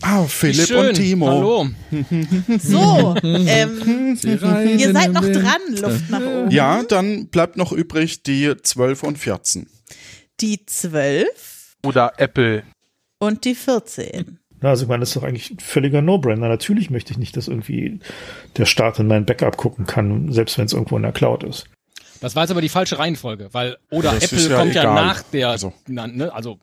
Ah, 0.07 0.23
Philipp 0.27 0.67
Schön. 0.67 0.89
und 0.89 0.93
Timo. 0.93 1.27
Hallo. 1.27 1.67
So, 2.59 3.15
ähm, 3.23 4.17
ihr 4.77 4.93
seid 4.93 5.11
noch 5.13 5.23
dran, 5.23 5.61
Luft 5.81 6.09
nach 6.11 6.21
oben. 6.21 6.51
Ja, 6.51 6.83
dann 6.83 7.27
bleibt 7.27 7.57
noch 7.57 7.71
übrig 7.71 8.21
die 8.21 8.53
12 8.55 9.01
und 9.01 9.17
14. 9.17 9.67
Die 10.41 10.63
12 10.63 11.75
Oder 11.83 12.13
Apple. 12.17 12.63
und 13.19 13.45
die 13.45 13.55
14. 13.55 14.37
Na, 14.61 14.69
also 14.69 14.83
ich 14.83 14.89
meine, 14.89 14.99
das 14.99 15.09
ist 15.09 15.15
doch 15.15 15.23
eigentlich 15.23 15.49
ein 15.49 15.59
völliger 15.59 16.03
No-Brainer. 16.03 16.49
Natürlich 16.49 16.91
möchte 16.91 17.11
ich 17.13 17.17
nicht, 17.17 17.35
dass 17.35 17.47
irgendwie 17.47 17.99
der 18.57 18.65
Staat 18.65 18.99
in 18.99 19.07
mein 19.07 19.25
Backup 19.25 19.57
gucken 19.57 19.87
kann, 19.87 20.31
selbst 20.31 20.59
wenn 20.59 20.65
es 20.65 20.73
irgendwo 20.73 20.97
in 20.97 21.03
der 21.03 21.13
Cloud 21.13 21.43
ist. 21.43 21.65
Das 22.21 22.35
war 22.35 22.43
jetzt 22.43 22.51
aber 22.51 22.61
die 22.61 22.69
falsche 22.69 22.97
Reihenfolge, 22.97 23.49
weil 23.51 23.77
oder 23.91 24.11
Das 24.13 24.23
Apple 24.31 24.49
ja 24.49 24.57
kommt 24.57 24.73
ja 24.75 24.81
egal. 24.83 24.95
nach 25.05 25.21
der 25.21 25.49
Also. 25.49 25.73
genannten, 25.85 26.17
ne? 26.17 26.33
Also 26.33 26.59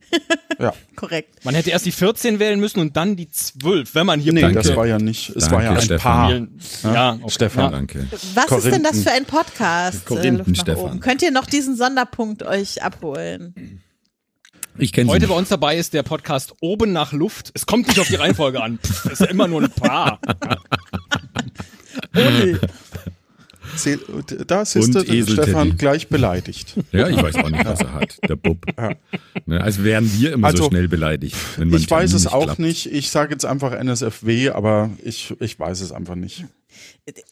Ja. 0.59 0.73
Korrekt. 0.97 1.45
man 1.45 1.55
hätte 1.55 1.71
erst 1.71 1.85
die 1.87 1.93
14 1.93 2.39
wählen 2.39 2.59
müssen 2.59 2.81
und 2.81 2.97
dann 2.97 3.17
die 3.17 3.29
12, 3.31 3.95
wenn 3.95 4.07
man 4.07 4.19
hier 4.19 4.33
Nee, 4.33 4.41
Punkte- 4.43 4.63
das 4.63 4.77
war 4.77 4.87
ja 4.87 4.99
nicht, 4.99 5.29
es 5.31 5.45
Danke, 5.45 5.55
war 5.57 5.63
ja 5.65 5.71
ein 5.73 5.81
Stefan. 5.83 6.49
Paar. 6.83 6.93
Ja, 6.95 6.95
ja 6.95 7.13
okay. 7.21 7.31
Stefan. 7.31 7.65
Ja. 7.65 7.71
Danke. 7.71 8.07
Was 8.35 8.51
ist 8.51 8.65
denn 8.73 8.83
das 8.83 8.93
Korinthen. 8.93 9.03
für 9.03 9.11
ein 9.13 9.25
Podcast? 9.27 9.97
äh, 9.97 10.01
Korinthen, 10.07 10.37
Luft 10.39 10.49
nach 10.51 10.61
Stefan. 10.63 10.83
oben? 10.85 11.01
Könnt 11.01 11.23
ihr 11.23 11.31
noch 11.31 11.47
diesen 11.47 11.77
Sonderpunkt 11.77 12.43
euch 12.43 12.83
abholen? 12.83 13.83
Ich 14.79 14.93
kenne 14.95 15.11
Heute 15.11 15.29
bei 15.29 15.35
uns 15.35 15.51
dabei 15.51 15.77
ist 15.77 15.93
der 15.93 16.03
Podcast 16.03 16.55
Oben 16.63 16.93
nach 16.95 17.13
Luft. 17.13 17.51
Es 17.53 17.67
kommt 17.67 17.89
nicht 17.89 18.01
auf 18.01 18.09
die 18.09 18.15
Reihenfolge 18.15 18.63
an. 18.63 18.79
Pff, 18.79 19.03
Das 19.03 19.13
ist 19.13 19.21
ja 19.21 19.27
immer 19.27 19.47
nur 19.47 19.63
ein 19.65 19.71
Paar. 19.71 20.19
Se- 22.15 22.61
Da 24.47 24.63
ist 24.63 24.77
Und 24.77 24.95
der 24.95 25.09
Esel 25.09 25.35
Stefan 25.43 25.69
Teddy. 25.69 25.77
gleich 25.79 26.09
beleidigt. 26.09 26.75
Ja, 26.93 27.09
ich 27.09 27.17
weiß 27.23 27.37
auch 27.37 27.49
nicht, 27.51 27.65
was 27.65 27.81
er 27.81 27.93
hat, 27.95 28.19
der 28.29 28.37
Bub. 28.37 28.65
Ja. 28.77 28.93
Ne, 29.47 29.61
als 29.61 29.83
wären 29.83 30.13
wir 30.13 30.33
immer 30.33 30.49
Also, 30.49 30.65
so 30.65 30.69
schnell 30.71 30.89
beleidigt. 30.89 31.37
Wenn 31.57 31.69
man 31.69 31.81
Ich 31.81 31.91
weiß 31.91 32.13
es 32.13 32.27
auch 32.27 32.45
klappt. 32.45 32.59
nicht. 32.59 32.87
Ich 32.87 33.11
sage 33.11 33.33
jetzt 33.33 33.45
einfach 33.45 33.73
NSFW, 33.73 34.51
aber 34.51 34.91
ich, 35.03 35.35
ich 35.41 35.59
weiß 35.59 35.81
es 35.81 35.93
einfach 35.93 36.15
nicht. 36.15 36.45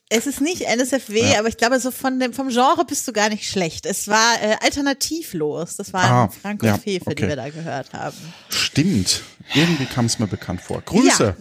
Es 0.08 0.26
ist 0.26 0.40
nicht 0.40 0.62
NSFW, 0.62 1.20
Ja. 1.32 1.38
aber 1.38 1.48
ich 1.48 1.56
glaube, 1.56 1.78
so 1.80 1.90
von 1.90 2.18
dem, 2.20 2.32
vom 2.32 2.48
Genre 2.48 2.84
bist 2.86 3.06
du 3.08 3.12
gar 3.12 3.28
nicht 3.28 3.48
schlecht. 3.48 3.86
Es 3.86 4.08
war 4.08 4.34
äh, 4.42 4.56
alternativlos. 4.62 5.76
Das 5.76 5.92
waren 5.92 6.10
Ah, 6.10 6.28
Frank 6.28 6.62
ja, 6.62 6.74
und 6.74 6.82
Fefe, 6.82 7.04
die 7.06 7.12
okay. 7.12 7.28
wir 7.28 7.36
da 7.36 7.48
gehört 7.48 7.92
haben. 7.92 8.16
Stimmt. 8.48 9.22
Irgendwie 9.54 9.86
kam 9.86 10.06
es 10.06 10.18
mir 10.18 10.26
bekannt 10.26 10.60
vor. 10.60 10.82
Grüße. 10.82 11.22
Ja. 11.24 11.36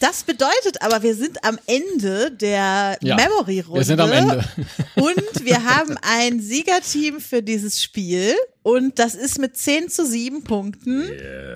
Das 0.00 0.24
bedeutet 0.24 0.80
aber, 0.80 1.02
wir 1.02 1.14
sind 1.14 1.44
am 1.44 1.58
Ende 1.66 2.30
der 2.32 2.96
Ja, 3.02 3.16
Memory-Runde. 3.16 3.80
wir 3.80 3.84
sind 3.84 4.00
am 4.00 4.10
Ende. 4.12 4.44
Und 4.96 5.44
wir 5.44 5.64
haben 5.64 5.96
ein 6.02 6.40
Siegerteam 6.40 7.20
für 7.20 7.42
dieses 7.42 7.82
Spiel. 7.82 8.34
Und 8.62 8.98
das 8.98 9.14
ist 9.14 9.38
mit 9.38 9.56
10 9.56 9.90
zu 9.90 10.06
7 10.06 10.42
Punkten 10.44 11.04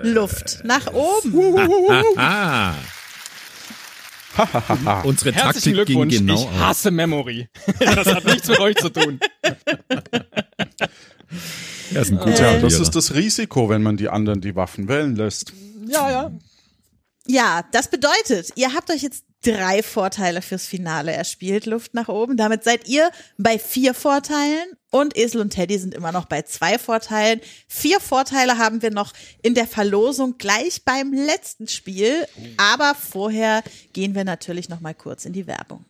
Luft 0.03 0.61
nach 0.65 0.93
oben. 0.93 1.57
Ah, 2.17 2.75
unsere 5.05 5.33
Herzlichen 5.33 5.77
Taktik 5.77 5.87
ging 5.87 6.09
Glückwunsch. 6.09 6.17
genau 6.19 6.51
ich 6.53 6.59
hasse 6.61 6.91
Memory. 6.91 7.49
Das 7.81 8.07
hat 8.07 8.25
nichts 8.25 8.47
mit 8.49 8.61
euch 8.61 8.77
zu 8.77 8.89
tun. 8.91 9.19
Er 11.93 12.03
ist 12.03 12.11
ein 12.11 12.19
guter 12.19 12.35
Tja, 12.35 12.59
das 12.59 12.75
ist 12.75 12.95
das 12.95 13.15
Risiko, 13.15 13.69
wenn 13.69 13.83
man 13.83 13.97
die 13.97 14.09
anderen 14.09 14.41
die 14.41 14.55
Waffen 14.55 14.89
wählen 14.89 15.17
lässt. 15.17 15.53
Ja, 15.89 16.11
ja. 16.11 16.31
Ja, 17.29 17.63
das 17.73 17.89
bedeutet, 17.89 18.53
ihr 18.55 18.73
habt 18.73 18.91
euch 18.91 19.03
jetzt 19.03 19.25
drei 19.45 19.83
Vorteile 19.83 20.43
fürs 20.43 20.67
Finale 20.67 21.13
erspielt, 21.13 21.67
Luft 21.67 21.95
nach 21.95 22.09
oben. 22.09 22.37
Damit 22.37 22.65
seid 22.65 22.89
ihr 22.89 23.11
bei 23.37 23.59
vier 23.59 23.95
Vorteilen 23.95 24.67
und 24.91 25.17
Esel 25.17 25.43
und 25.43 25.51
Teddy 25.51 25.79
sind 25.79 25.95
immer 25.95 26.11
noch 26.11 26.25
bei 26.25 26.43
zwei 26.43 26.79
Vorteilen. 26.79 27.41
Vier 27.69 28.01
Vorteile 28.01 28.59
haben 28.59 28.83
wir 28.83 28.91
noch 28.91 29.13
in 29.43 29.55
der 29.55 29.67
Verlosung 29.67 30.39
gleich 30.39 30.85
beim 30.85 31.13
letzten 31.13 31.69
Spiel. 31.69 32.27
Aber 32.57 32.95
vorher 32.95 33.63
gehen 33.93 34.15
wir 34.15 34.25
natürlich 34.25 34.69
noch 34.69 34.81
mal 34.81 34.95
kurz 34.95 35.25
in 35.25 35.35
die 35.35 35.47
Werbung. 35.47 35.85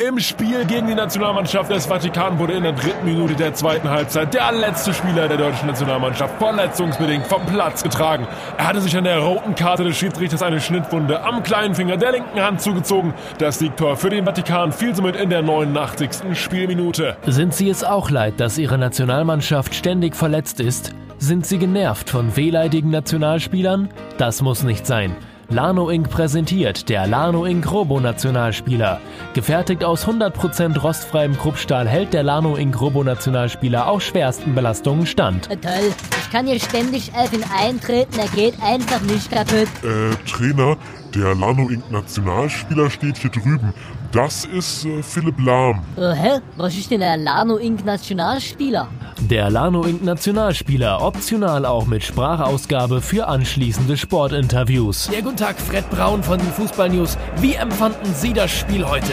Im 0.00 0.18
Spiel 0.18 0.64
gegen 0.64 0.86
die 0.86 0.94
Nationalmannschaft 0.94 1.70
des 1.70 1.84
Vatikan 1.84 2.38
wurde 2.38 2.54
in 2.54 2.62
der 2.62 2.72
dritten 2.72 3.04
Minute 3.04 3.34
der 3.34 3.52
zweiten 3.52 3.90
Halbzeit 3.90 4.32
der 4.32 4.50
letzte 4.50 4.94
Spieler 4.94 5.28
der 5.28 5.36
deutschen 5.36 5.66
Nationalmannschaft 5.66 6.38
verletzungsbedingt 6.38 7.26
vom 7.26 7.44
Platz 7.44 7.82
getragen. 7.82 8.26
Er 8.56 8.68
hatte 8.68 8.80
sich 8.80 8.96
an 8.96 9.04
der 9.04 9.18
roten 9.18 9.54
Karte 9.54 9.84
des 9.84 9.98
Schiedsrichters 9.98 10.42
eine 10.42 10.58
Schnittwunde 10.58 11.22
am 11.22 11.42
kleinen 11.42 11.74
Finger 11.74 11.98
der 11.98 12.12
linken 12.12 12.40
Hand 12.40 12.62
zugezogen. 12.62 13.12
Das 13.36 13.58
Siegtor 13.58 13.94
für 13.98 14.08
den 14.08 14.24
Vatikan 14.24 14.72
fiel 14.72 14.94
somit 14.94 15.16
in 15.16 15.28
der 15.28 15.42
89. 15.42 16.10
Spielminute. 16.32 17.18
Sind 17.26 17.52
Sie 17.52 17.68
es 17.68 17.84
auch 17.84 18.08
leid, 18.08 18.40
dass 18.40 18.56
Ihre 18.56 18.78
Nationalmannschaft 18.78 19.74
ständig 19.74 20.16
verletzt 20.16 20.60
ist? 20.60 20.94
Sind 21.18 21.44
Sie 21.44 21.58
genervt 21.58 22.08
von 22.08 22.34
wehleidigen 22.36 22.88
Nationalspielern? 22.88 23.90
Das 24.16 24.40
muss 24.40 24.62
nicht 24.62 24.86
sein. 24.86 25.14
Lano 25.52 25.90
Inc. 25.90 26.08
präsentiert 26.08 26.88
der 26.88 27.08
Lano 27.08 27.44
Inc. 27.44 27.68
Robo-Nationalspieler. 27.72 29.00
Gefertigt 29.34 29.82
aus 29.82 30.06
100% 30.06 30.78
rostfreiem 30.78 31.36
Kruppstahl 31.36 31.88
hält 31.88 32.12
der 32.12 32.22
Lano 32.22 32.54
Inc. 32.54 32.80
Robo-Nationalspieler 32.80 33.88
auch 33.88 34.00
schwersten 34.00 34.54
Belastungen 34.54 35.06
stand. 35.06 35.48
Toll, 35.48 35.92
ich 36.22 36.30
kann 36.30 36.46
hier 36.46 36.60
ständig 36.60 37.12
auf 37.16 37.32
ihn 37.32 37.42
eintreten, 37.52 38.16
er 38.20 38.28
geht 38.28 38.62
einfach 38.62 39.00
nicht 39.00 39.28
kaputt. 39.28 39.66
Äh, 39.82 40.14
Trainer, 40.30 40.76
der 41.16 41.34
Lano 41.34 41.68
Inc. 41.68 41.90
Nationalspieler 41.90 42.88
steht 42.88 43.18
hier 43.18 43.30
drüben. 43.30 43.74
Das 44.12 44.44
ist 44.44 44.84
äh, 44.84 45.02
Philipp 45.04 45.38
Lahm. 45.38 45.82
Äh, 45.96 46.12
hä? 46.14 46.40
Was 46.56 46.76
ist 46.76 46.90
denn 46.90 46.98
der 46.98 47.16
Lano 47.16 47.58
Inc. 47.58 47.84
Nationalspieler? 47.84 48.88
Der 49.20 49.50
Lano 49.50 49.84
Inc. 49.84 50.02
Nationalspieler, 50.02 51.00
optional 51.00 51.64
auch 51.64 51.86
mit 51.86 52.02
Sprachausgabe 52.02 53.02
für 53.02 53.28
anschließende 53.28 53.96
Sportinterviews. 53.96 55.08
Ja, 55.12 55.20
guten 55.20 55.36
Tag, 55.36 55.60
Fred 55.60 55.88
Braun 55.90 56.24
von 56.24 56.38
den 56.38 56.48
Fußball 56.48 56.88
News. 56.88 57.16
Wie 57.36 57.54
empfanden 57.54 58.12
Sie 58.14 58.32
das 58.32 58.50
Spiel 58.50 58.84
heute? 58.84 59.12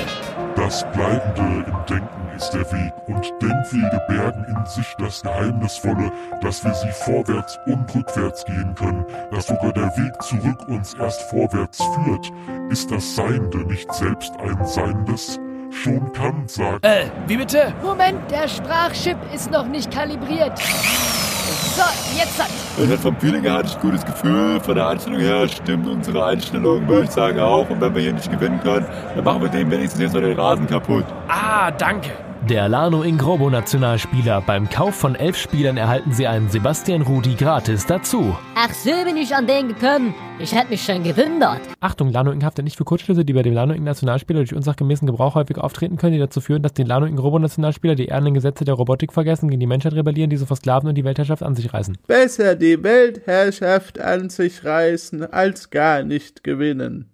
Das 0.56 0.84
Bleibende 0.94 1.70
im 1.70 1.86
Denken 1.88 2.27
ist 2.38 2.52
der 2.52 2.72
Weg 2.72 2.94
und 3.08 3.26
Denkwege 3.42 4.00
bergen 4.08 4.46
in 4.48 4.66
sich 4.68 4.96
das 5.00 5.24
Geheimnisvolle, 5.24 6.12
dass 6.42 6.64
wir 6.64 6.74
sie 6.76 6.92
vorwärts 6.92 7.58
und 7.66 7.96
rückwärts 7.96 8.46
gehen 8.46 8.76
können, 8.76 9.06
dass 9.32 9.48
sogar 9.48 9.74
der 9.74 9.88
Weg 9.98 10.22
zurück 10.22 10.68
uns 10.68 10.94
erst 10.94 11.22
vorwärts 11.32 11.80
führt. 11.96 12.32
Ist 12.70 12.92
das 12.92 13.16
Seiende 13.16 13.58
nicht 13.66 13.92
selbst 13.92 14.32
ein 14.40 14.64
Seiendes? 14.66 15.40
Schon 15.72 16.14
Kant 16.14 16.50
sagt. 16.50 16.86
Äh, 16.86 17.06
wie 17.26 17.38
bitte? 17.38 17.74
Moment, 17.84 18.20
der 18.30 18.48
Sprachchip 18.48 19.18
ist 19.34 19.52
noch 19.52 19.66
nicht 19.66 19.92
kalibriert. 19.92 20.58
So, 20.60 21.84
jetzt 22.18 22.42
hat. 22.42 22.50
Und 22.78 23.00
vom 23.00 23.18
Feeling 23.20 23.42
her 23.42 23.54
hatte 23.54 23.68
ich 23.68 23.76
ein 23.76 23.82
gutes 23.82 24.06
Gefühl. 24.06 24.60
Von 24.62 24.76
der 24.76 24.88
Einstellung 24.88 25.20
her 25.20 25.48
stimmt 25.48 25.88
unsere 25.88 26.26
Einstellung, 26.26 26.88
würde 26.88 27.06
ich 27.06 27.12
sagen, 27.12 27.40
auch. 27.40 27.70
Und 27.70 27.82
wenn 27.82 27.94
wir 27.96 28.02
hier 28.02 28.14
nicht 28.14 28.32
gewinnen 28.32 28.60
können, 28.62 28.86
dann 29.16 29.24
machen 29.24 29.42
wir 29.42 29.50
dem 29.50 29.70
wenigstens 29.72 30.02
jetzt 30.02 30.14
noch 30.14 30.22
den 30.22 30.40
Rasen 30.40 30.68
kaputt. 30.68 31.06
Ah, 31.28 31.72
danke. 31.72 32.12
Der 32.50 32.70
Lano 32.70 33.04
Inc. 33.04 33.26
Robo-Nationalspieler. 33.26 34.40
Beim 34.40 34.70
Kauf 34.70 34.96
von 34.96 35.16
elf 35.16 35.36
Spielern 35.36 35.76
erhalten 35.76 36.14
Sie 36.14 36.28
einen 36.28 36.50
Sebastian 36.50 37.02
Rudi 37.02 37.36
gratis 37.36 37.86
dazu. 37.86 38.38
Ach 38.56 38.74
so 38.74 38.92
bin 39.04 39.18
ich 39.18 39.36
an 39.36 39.48
den 39.48 39.68
gekommen. 39.68 40.16
Ich 40.40 40.56
hätte 40.56 40.70
mich 40.70 40.82
schon 40.82 41.04
gewundert. 41.04 41.60
Achtung, 41.82 42.10
Lano 42.10 42.32
Inc. 42.32 42.46
haftet 42.46 42.64
nicht 42.64 42.78
für 42.78 42.86
Kurzschlüsse, 42.86 43.26
die 43.26 43.34
bei 43.34 43.42
dem 43.42 43.54
Lano 43.54 43.74
Inc. 43.74 43.84
Nationalspieler 43.84 44.40
durch 44.40 44.54
unsachgemäßen 44.54 45.06
Gebrauch 45.06 45.36
häufig 45.36 45.58
auftreten 45.58 45.98
können, 45.98 46.14
die 46.14 46.20
dazu 46.20 46.40
führen, 46.40 46.62
dass 46.62 46.72
die 46.74 46.84
Lano 46.84 47.06
Inc. 47.06 47.20
Robo-Nationalspieler 47.20 47.96
die 47.96 48.06
ehrenden 48.06 48.34
Gesetze 48.34 48.64
der 48.64 48.76
Robotik 48.76 49.12
vergessen, 49.12 49.50
gegen 49.50 49.60
die 49.60 49.68
Menschheit 49.68 49.94
rebellieren, 49.94 50.30
diese 50.30 50.46
versklaven 50.46 50.88
und 50.88 50.96
die 50.96 51.04
Weltherrschaft 51.04 51.44
an 51.44 51.54
sich 51.54 51.74
reißen. 51.74 51.98
Besser 52.08 52.56
die 52.56 52.82
Weltherrschaft 52.82 54.00
an 54.00 54.30
sich 54.30 54.64
reißen, 54.64 55.34
als 55.34 55.70
gar 55.70 56.04
nicht 56.04 56.46
gewinnen. 56.46 57.10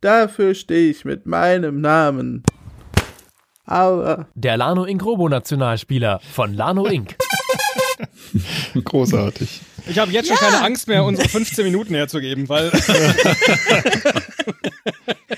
Dafür 0.00 0.54
stehe 0.54 0.90
ich 0.90 1.04
mit 1.04 1.26
meinem 1.26 1.80
Namen. 1.80 2.44
Aua. 3.68 4.26
Der 4.34 4.56
Lano 4.56 4.84
Inc. 4.84 5.04
Robo-Nationalspieler 5.04 6.20
von 6.32 6.54
Lano 6.54 6.86
Inc. 6.86 7.16
Großartig. 8.84 9.60
Ich 9.88 9.98
habe 9.98 10.12
jetzt 10.12 10.28
schon 10.28 10.36
keine 10.36 10.62
Angst 10.62 10.86
mehr, 10.88 11.04
unsere 11.04 11.28
15 11.28 11.64
Minuten 11.64 11.94
herzugeben, 11.94 12.48
weil. 12.48 12.70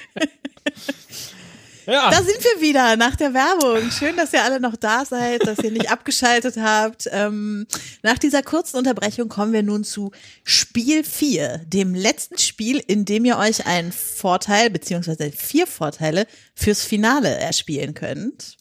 Da 1.90 2.22
sind 2.22 2.38
wir 2.44 2.60
wieder 2.60 2.96
nach 2.96 3.16
der 3.16 3.34
Werbung. 3.34 3.90
Schön, 3.90 4.16
dass 4.16 4.32
ihr 4.32 4.44
alle 4.44 4.60
noch 4.60 4.76
da 4.76 5.04
seid, 5.04 5.44
dass 5.44 5.58
ihr 5.58 5.72
nicht 5.72 5.90
abgeschaltet 5.90 6.56
habt. 6.56 7.08
Ähm, 7.10 7.66
nach 8.02 8.16
dieser 8.16 8.44
kurzen 8.44 8.76
Unterbrechung 8.76 9.28
kommen 9.28 9.52
wir 9.52 9.64
nun 9.64 9.82
zu 9.82 10.12
Spiel 10.44 11.02
4, 11.02 11.62
dem 11.66 11.94
letzten 11.94 12.38
Spiel, 12.38 12.80
in 12.86 13.04
dem 13.04 13.24
ihr 13.24 13.38
euch 13.38 13.66
einen 13.66 13.90
Vorteil 13.90 14.70
beziehungsweise 14.70 15.32
vier 15.32 15.66
Vorteile 15.66 16.26
fürs 16.54 16.84
Finale 16.84 17.28
erspielen 17.28 17.94
könnt. 17.94 18.56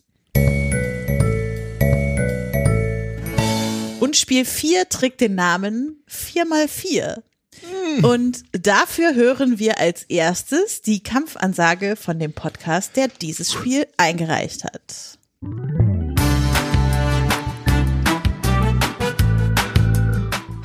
Und 3.99 4.17
Spiel 4.17 4.45
4 4.45 4.89
trägt 4.89 5.21
den 5.21 5.35
Namen 5.35 6.03
4x4. 6.09 7.21
Und 8.01 8.43
dafür 8.51 9.15
hören 9.15 9.59
wir 9.59 9.79
als 9.79 10.03
erstes 10.03 10.81
die 10.81 11.01
Kampfansage 11.01 11.95
von 11.95 12.19
dem 12.19 12.33
Podcast, 12.33 12.95
der 12.95 13.07
dieses 13.07 13.51
Spiel 13.51 13.87
eingereicht 13.97 14.63
hat. 14.63 15.17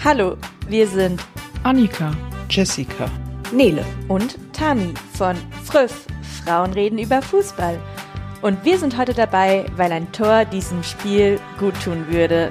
Hallo, 0.04 0.36
wir 0.68 0.86
sind 0.86 1.20
Annika, 1.62 2.14
Jessica, 2.50 3.10
Nele 3.52 3.84
und 4.08 4.36
Tani 4.52 4.92
von 5.16 5.36
Früff. 5.64 6.06
Frauen 6.44 6.74
reden 6.74 6.98
über 6.98 7.22
Fußball. 7.22 7.80
Und 8.42 8.62
wir 8.64 8.78
sind 8.78 8.98
heute 8.98 9.14
dabei, 9.14 9.64
weil 9.76 9.90
ein 9.90 10.12
Tor 10.12 10.44
diesem 10.44 10.82
Spiel 10.82 11.40
gut 11.58 11.74
tun 11.82 12.06
würde. 12.08 12.50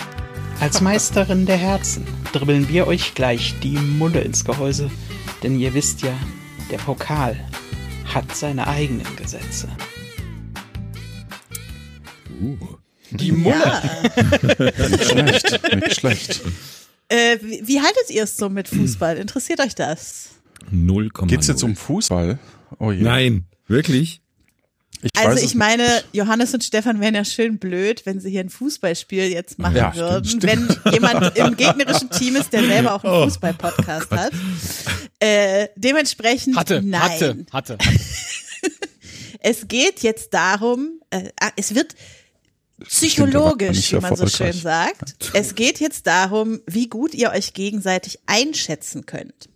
Als 0.60 0.82
Meisterin 0.82 1.46
der 1.46 1.58
Herzen 1.58 2.06
dribbeln 2.32 2.70
wir 2.70 2.88
euch 2.88 3.14
gleich 3.14 3.56
die 3.62 3.78
Mulle 3.78 4.22
ins 4.22 4.46
Gehäuse, 4.46 4.90
denn 5.44 5.60
ihr 5.60 5.74
wisst 5.74 6.02
ja, 6.02 6.14
der 6.72 6.78
Pokal 6.78 7.38
hat 8.06 8.36
seine 8.36 8.68
eigenen 8.68 9.16
Gesetze. 9.16 9.68
Uh. 12.42 12.58
Die 13.12 13.32
Mulle. 13.32 13.82
Nicht 14.90 15.06
schlecht, 15.06 15.76
nicht 15.76 16.00
schlecht. 16.00 16.42
Äh, 17.10 17.38
wie, 17.42 17.62
wie 17.68 17.80
haltet 17.80 18.10
ihr 18.10 18.24
es 18.24 18.38
so 18.38 18.50
mit 18.50 18.68
Fußball? 18.68 19.18
Interessiert 19.18 19.60
euch 19.60 19.76
das? 19.76 20.30
0,0. 20.72 21.28
Geht's 21.28 21.48
jetzt 21.48 21.64
um 21.64 21.76
Fußball? 21.76 22.40
Oh 22.80 22.92
je. 22.92 23.04
Nein, 23.04 23.46
wirklich? 23.68 24.23
Ich 25.04 25.10
Also 25.20 25.44
ich 25.44 25.54
meine, 25.56 26.04
Johannes 26.14 26.54
und 26.54 26.64
Stefan 26.64 27.00
wären 27.02 27.14
ja 27.14 27.26
schön 27.26 27.60
blöd, 27.60 28.06
wenn 28.06 28.20
sie 28.20 28.30
hier 28.32 28.40
ein 28.42 28.50
Fußballspiel 28.50 29.26
jetzt 29.32 29.60
machen 29.60 29.76
Ja, 29.76 29.92
stimmt, 29.92 30.10
würden, 30.10 30.26
stimmt. 30.26 30.44
wenn 30.86 30.94
jemand 30.94 31.38
im 31.38 31.58
gegnerischen 31.58 32.10
Team 32.10 32.36
ist, 32.38 32.54
der 32.54 32.64
selber 32.66 32.94
auch 32.96 33.04
Oh. 33.04 33.08
einen 33.10 33.24
Fußball-Podcast 33.30 34.12
hat. 34.12 34.32
Äh, 35.20 35.68
dementsprechend 35.76 36.56
Hatte, 36.56 36.82
nein. 36.82 37.02
hatte, 37.02 37.46
hatte. 37.52 37.78
Es 39.46 39.68
geht 39.68 40.04
jetzt 40.04 40.34
darum, 40.34 41.02
äh, 41.10 41.30
ah, 41.38 41.50
es 41.58 41.76
wird 41.76 41.96
psychologisch, 42.88 43.76
nicht 43.78 43.92
wie 43.94 44.00
man 44.00 44.16
so 44.16 44.28
schön 44.28 44.54
sagt. 44.54 45.16
Es 45.34 45.56
geht 45.56 45.80
jetzt 45.80 46.08
darum, 46.08 46.62
wie 46.66 46.88
gut 46.88 47.14
ihr 47.14 47.32
euch 47.32 47.54
gegenseitig 47.54 48.20
einschätzen 48.26 49.06
könnt. 49.06 49.50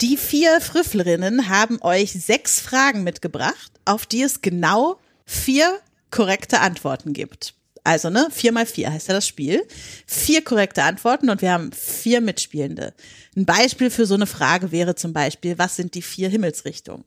Die 0.00 0.16
vier 0.16 0.60
Früfflerinnen 0.62 1.50
haben 1.50 1.78
euch 1.82 2.12
sechs 2.12 2.60
Fragen 2.60 3.04
mitgebracht, 3.04 3.69
auf 3.90 4.06
die 4.06 4.22
es 4.22 4.40
genau 4.40 4.98
vier 5.26 5.78
korrekte 6.10 6.60
Antworten 6.60 7.12
gibt. 7.12 7.54
Also, 7.82 8.10
ne, 8.10 8.28
vier 8.30 8.52
mal 8.52 8.66
vier 8.66 8.92
heißt 8.92 9.08
ja 9.08 9.14
das 9.14 9.26
Spiel. 9.26 9.66
Vier 10.06 10.42
korrekte 10.42 10.82
Antworten 10.82 11.30
und 11.30 11.40
wir 11.42 11.52
haben 11.52 11.72
vier 11.72 12.20
Mitspielende. 12.20 12.92
Ein 13.36 13.46
Beispiel 13.46 13.90
für 13.90 14.06
so 14.06 14.14
eine 14.14 14.26
Frage 14.26 14.70
wäre 14.70 14.94
zum 14.94 15.12
Beispiel, 15.12 15.58
was 15.58 15.76
sind 15.76 15.94
die 15.94 16.02
vier 16.02 16.28
Himmelsrichtungen? 16.28 17.04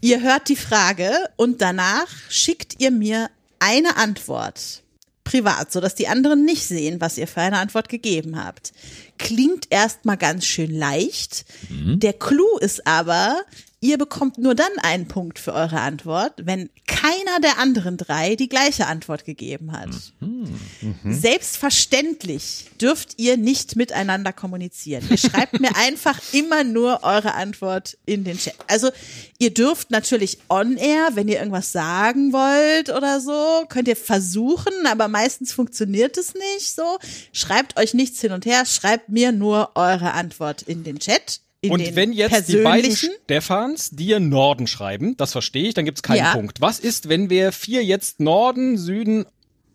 Ihr 0.00 0.20
hört 0.20 0.48
die 0.48 0.56
Frage 0.56 1.12
und 1.36 1.62
danach 1.62 2.08
schickt 2.28 2.80
ihr 2.80 2.90
mir 2.90 3.30
eine 3.60 3.96
Antwort 3.96 4.82
privat, 5.24 5.72
sodass 5.72 5.94
die 5.94 6.08
anderen 6.08 6.44
nicht 6.44 6.66
sehen, 6.66 7.00
was 7.00 7.16
ihr 7.16 7.28
für 7.28 7.40
eine 7.40 7.58
Antwort 7.58 7.88
gegeben 7.88 8.42
habt. 8.44 8.72
Klingt 9.18 9.66
erstmal 9.70 10.16
ganz 10.16 10.44
schön 10.44 10.76
leicht. 10.76 11.44
Der 11.70 12.12
Clou 12.12 12.58
ist 12.58 12.86
aber, 12.86 13.40
ihr 13.82 13.98
bekommt 13.98 14.38
nur 14.38 14.54
dann 14.54 14.70
einen 14.80 15.08
Punkt 15.08 15.40
für 15.40 15.52
eure 15.52 15.80
Antwort, 15.80 16.34
wenn 16.44 16.70
keiner 16.86 17.40
der 17.42 17.58
anderen 17.58 17.96
drei 17.96 18.36
die 18.36 18.48
gleiche 18.48 18.86
Antwort 18.86 19.24
gegeben 19.24 19.72
hat. 19.72 19.90
Selbstverständlich 21.04 22.70
dürft 22.80 23.18
ihr 23.18 23.36
nicht 23.36 23.74
miteinander 23.74 24.32
kommunizieren. 24.32 25.04
Ihr 25.10 25.18
schreibt 25.18 25.60
mir 25.60 25.70
einfach 25.76 26.20
immer 26.32 26.62
nur 26.62 27.02
eure 27.02 27.34
Antwort 27.34 27.98
in 28.06 28.22
den 28.22 28.38
Chat. 28.38 28.54
Also 28.68 28.90
ihr 29.38 29.52
dürft 29.52 29.90
natürlich 29.90 30.38
on 30.48 30.76
air, 30.76 31.10
wenn 31.14 31.26
ihr 31.26 31.38
irgendwas 31.38 31.72
sagen 31.72 32.32
wollt 32.32 32.88
oder 32.88 33.20
so, 33.20 33.66
könnt 33.68 33.88
ihr 33.88 33.96
versuchen, 33.96 34.86
aber 34.86 35.08
meistens 35.08 35.52
funktioniert 35.52 36.16
es 36.16 36.34
nicht 36.34 36.72
so. 36.72 36.98
Schreibt 37.32 37.76
euch 37.76 37.94
nichts 37.94 38.20
hin 38.20 38.30
und 38.30 38.46
her, 38.46 38.64
schreibt 38.64 39.08
mir 39.08 39.32
nur 39.32 39.72
eure 39.74 40.12
Antwort 40.12 40.62
in 40.62 40.84
den 40.84 41.00
Chat. 41.00 41.40
In 41.64 41.70
Und 41.70 41.78
den 41.80 41.94
wenn 41.94 42.12
jetzt 42.12 42.48
die 42.48 42.56
beiden. 42.56 42.90
Stefans 42.96 43.90
dir 43.90 44.18
Norden 44.18 44.66
schreiben, 44.66 45.16
das 45.16 45.30
verstehe 45.32 45.68
ich, 45.68 45.74
dann 45.74 45.84
gibt's 45.84 46.02
keinen 46.02 46.16
Ja. 46.18 46.32
Punkt. 46.32 46.60
Was 46.60 46.80
ist, 46.80 47.08
wenn 47.08 47.30
wir 47.30 47.52
vier 47.52 47.84
jetzt 47.84 48.18
Norden, 48.18 48.76
Süden, 48.76 49.26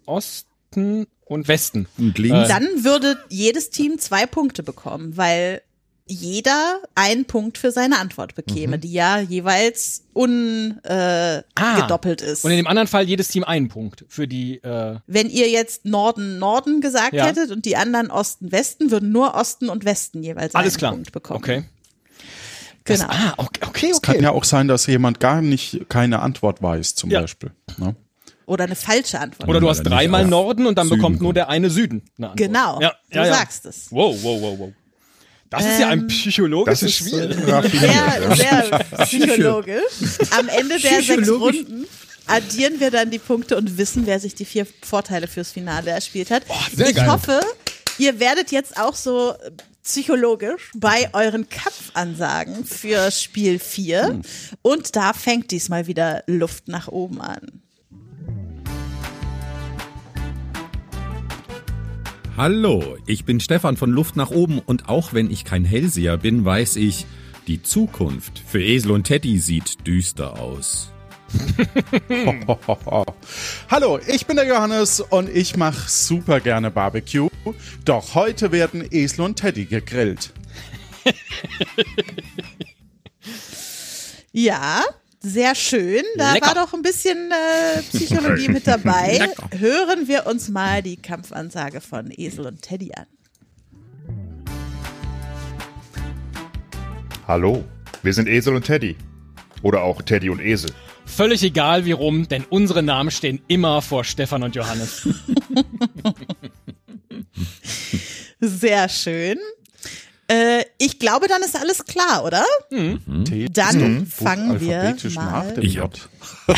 Osten 0.05 1.07
und 1.25 1.47
Westen? 1.47 1.87
Und 1.97 2.19
Äh, 2.19 2.47
Dann 2.47 2.83
würde 2.83 3.17
jedes 3.29 3.69
Team 3.69 3.99
zwei 3.99 4.25
Punkte 4.25 4.63
bekommen, 4.63 5.15
weil 5.15 5.61
jeder 6.09 6.79
einen 6.95 7.25
Punkt 7.25 7.57
für 7.57 7.71
seine 7.71 7.99
Antwort 7.99 8.33
bekäme, 8.35 8.79
die 8.79 8.93
ja 8.93 9.19
jeweils 9.19 10.03
ungedoppelt 10.13 10.85
äh, 10.85 11.43
Ah. 11.55 11.81
gedoppelt 11.81 12.21
ist. 12.21 12.45
Und 12.45 12.51
in 12.51 12.57
dem 12.57 12.67
anderen 12.67 12.87
Fall 12.87 13.03
jedes 13.05 13.27
Team 13.27 13.43
einen 13.43 13.67
Punkt 13.67 14.05
für 14.07 14.25
die. 14.25 14.57
Äh, 14.63 14.99
Wenn 15.05 15.29
ihr 15.29 15.49
jetzt 15.49 15.83
Norden, 15.83 16.39
Norden 16.39 16.79
gesagt 16.79 17.13
Ja. 17.13 17.25
hättet 17.27 17.51
und 17.51 17.65
die 17.65 17.75
anderen 17.75 18.09
Osten, 18.09 18.53
Westen, 18.53 18.89
würden 18.89 19.11
nur 19.11 19.35
Osten 19.35 19.67
und 19.67 19.83
Westen 19.83 20.23
jeweils 20.23 20.55
alles 20.55 20.75
einen 20.75 20.79
klar. 20.79 20.91
Punkt 20.93 21.11
bekommen. 21.11 21.37
Okay. 21.39 21.63
Genau. 22.87 23.05
ah, 23.09 23.33
okay, 23.37 23.61
okay. 23.67 23.89
Es 23.91 24.01
kann 24.01 24.21
ja 24.21 24.31
auch 24.31 24.43
sein, 24.43 24.67
dass 24.67 24.85
jemand 24.87 25.19
gar 25.19 25.41
nicht 25.41 25.89
keine 25.89 26.19
Antwort 26.19 26.61
weiß, 26.61 26.95
zum 26.95 27.09
Ja. 27.09 27.21
Beispiel. 27.21 27.51
Ne? 27.77 27.95
Oder 28.45 28.63
eine 28.63 28.75
falsche 28.75 29.19
Antwort. 29.19 29.49
Oder 29.49 29.59
du 29.59 29.69
hast 29.69 29.83
dreimal 29.83 30.25
Norden 30.25 30.65
und 30.67 30.77
dann 30.77 30.87
Süden 30.87 30.97
bekommt 30.99 31.21
nur 31.21 31.33
der 31.33 31.49
eine 31.49 31.69
Süden. 31.69 32.03
Eine 32.17 32.29
Antwort. 32.31 32.47
Genau, 32.47 32.81
Ja, 32.81 32.93
du 33.11 33.17
ja, 33.17 33.25
sagst 33.25 33.65
es. 33.65 33.87
Wow, 33.91 34.15
wow, 34.21 34.41
wow, 34.41 34.59
wow. 34.59 34.71
Das 35.49 35.65
ist 35.65 35.79
ja 35.79 35.87
ein 35.89 35.99
Ähm, 35.99 36.07
psychologisches 36.07 36.79
das 36.81 36.89
ist, 36.89 36.95
Spiel. 36.97 37.31
äh, 37.47 37.51
raffiniert, 37.51 37.91
Sehr, 38.35 38.45
ja. 38.45 38.65
sehr 38.69 38.79
psychologisch. 39.05 39.81
Am 40.37 40.49
Ende 40.49 40.77
der 40.79 41.01
sechs. 41.01 41.29
Runden 41.29 41.85
addieren 42.25 42.79
wir 42.81 42.91
dann 42.91 43.11
die 43.11 43.19
Punkte 43.19 43.55
und 43.55 43.77
wissen, 43.77 44.05
wer 44.05 44.19
sich 44.19 44.35
die 44.35 44.43
vier 44.43 44.67
Vorteile 44.83 45.27
fürs 45.27 45.51
Finale 45.51 45.91
erspielt 45.91 46.31
hat. 46.31 46.43
sehr 46.75 46.89
ich 46.89 46.95
geil. 46.97 47.09
hoffe, 47.09 47.39
ihr 47.97 48.19
werdet 48.19 48.51
jetzt 48.51 48.77
auch 48.77 48.95
so 48.95 49.33
psychologisch 49.87 50.71
bei 50.75 51.09
euren 51.13 51.47
Kampfansagen 51.47 52.65
für 52.65 53.09
Spiel 53.09 53.57
4. 53.57 54.07
Hm. 54.07 54.21
Und 54.61 54.97
da 54.97 55.13
fängt 55.13 55.51
diesmal 55.51 55.87
wieder 55.87 56.23
Luft 56.27 56.67
nach 56.67 56.89
oben 56.89 57.21
an. 57.21 57.61
Hallo, 62.35 62.97
ich 63.07 63.23
bin 63.23 63.39
Stefan 63.39 63.77
von 63.77 63.89
Luft 63.89 64.17
nach 64.17 64.29
oben 64.29 64.59
und 64.59 64.89
auch 64.89 65.13
wenn 65.13 65.31
ich 65.31 65.45
kein 65.45 65.63
Hellseher 65.63 66.17
bin, 66.17 66.43
weiß 66.43 66.75
ich, 66.75 67.05
die 67.47 67.63
Zukunft 67.63 68.39
für 68.45 68.61
Esel 68.61 68.91
und 68.91 69.05
Teddy 69.05 69.39
sieht 69.39 69.87
düster 69.87 70.37
aus. 70.37 70.91
Hallo, 73.69 73.99
ich 74.07 74.25
bin 74.25 74.37
der 74.37 74.47
Johannes 74.47 75.01
und 75.01 75.29
ich 75.29 75.55
mache 75.57 75.87
super 75.89 76.39
gerne 76.39 76.71
Barbecue. 76.71 77.29
Doch 77.85 78.15
heute 78.15 78.51
werden 78.51 78.87
Esel 78.91 79.25
und 79.25 79.35
Teddy 79.35 79.65
gegrillt. 79.65 80.31
Ja, 84.39 84.83
sehr 85.19 85.55
schön. 85.55 86.03
Da 86.15 86.33
Lecker. 86.33 86.45
war 86.45 86.53
doch 86.53 86.71
ein 86.75 86.83
bisschen 86.83 87.31
äh, 87.31 87.81
Psychologie 87.81 88.49
mit 88.49 88.67
dabei. 88.67 89.17
Lecker. 89.17 89.49
Hören 89.57 90.07
wir 90.07 90.27
uns 90.27 90.47
mal 90.49 90.83
die 90.83 90.95
Kampfansage 90.95 91.81
von 91.81 92.11
Esel 92.15 92.45
und 92.45 92.61
Teddy 92.61 92.91
an. 92.93 93.07
Hallo, 97.27 97.63
wir 98.03 98.13
sind 98.13 98.27
Esel 98.27 98.55
und 98.55 98.63
Teddy. 98.63 98.95
Oder 99.63 99.81
auch 99.83 100.01
Teddy 100.01 100.29
und 100.29 100.39
Esel. 100.39 100.71
Völlig 101.05 101.41
egal 101.43 101.85
wie 101.85 101.93
rum, 101.93 102.27
denn 102.27 102.43
unsere 102.49 102.83
Namen 102.83 103.11
stehen 103.11 103.41
immer 103.47 103.81
vor 103.81 104.03
Stefan 104.03 104.43
und 104.43 104.55
Johannes. 104.55 105.07
Sehr 108.39 108.89
schön. 108.89 109.37
Äh, 110.29 110.63
ich 110.77 110.99
glaube, 110.99 111.27
dann 111.29 111.41
ist 111.41 111.55
alles 111.55 111.85
klar, 111.85 112.25
oder? 112.25 112.43
T 112.69 113.47
Dann 113.49 114.05
doch 114.05 114.11
fangen 114.13 114.59
wir 114.59 114.77
mal- 115.15 115.45
nach 115.45 115.51
dem 115.53 115.63
Ich. 115.63 115.79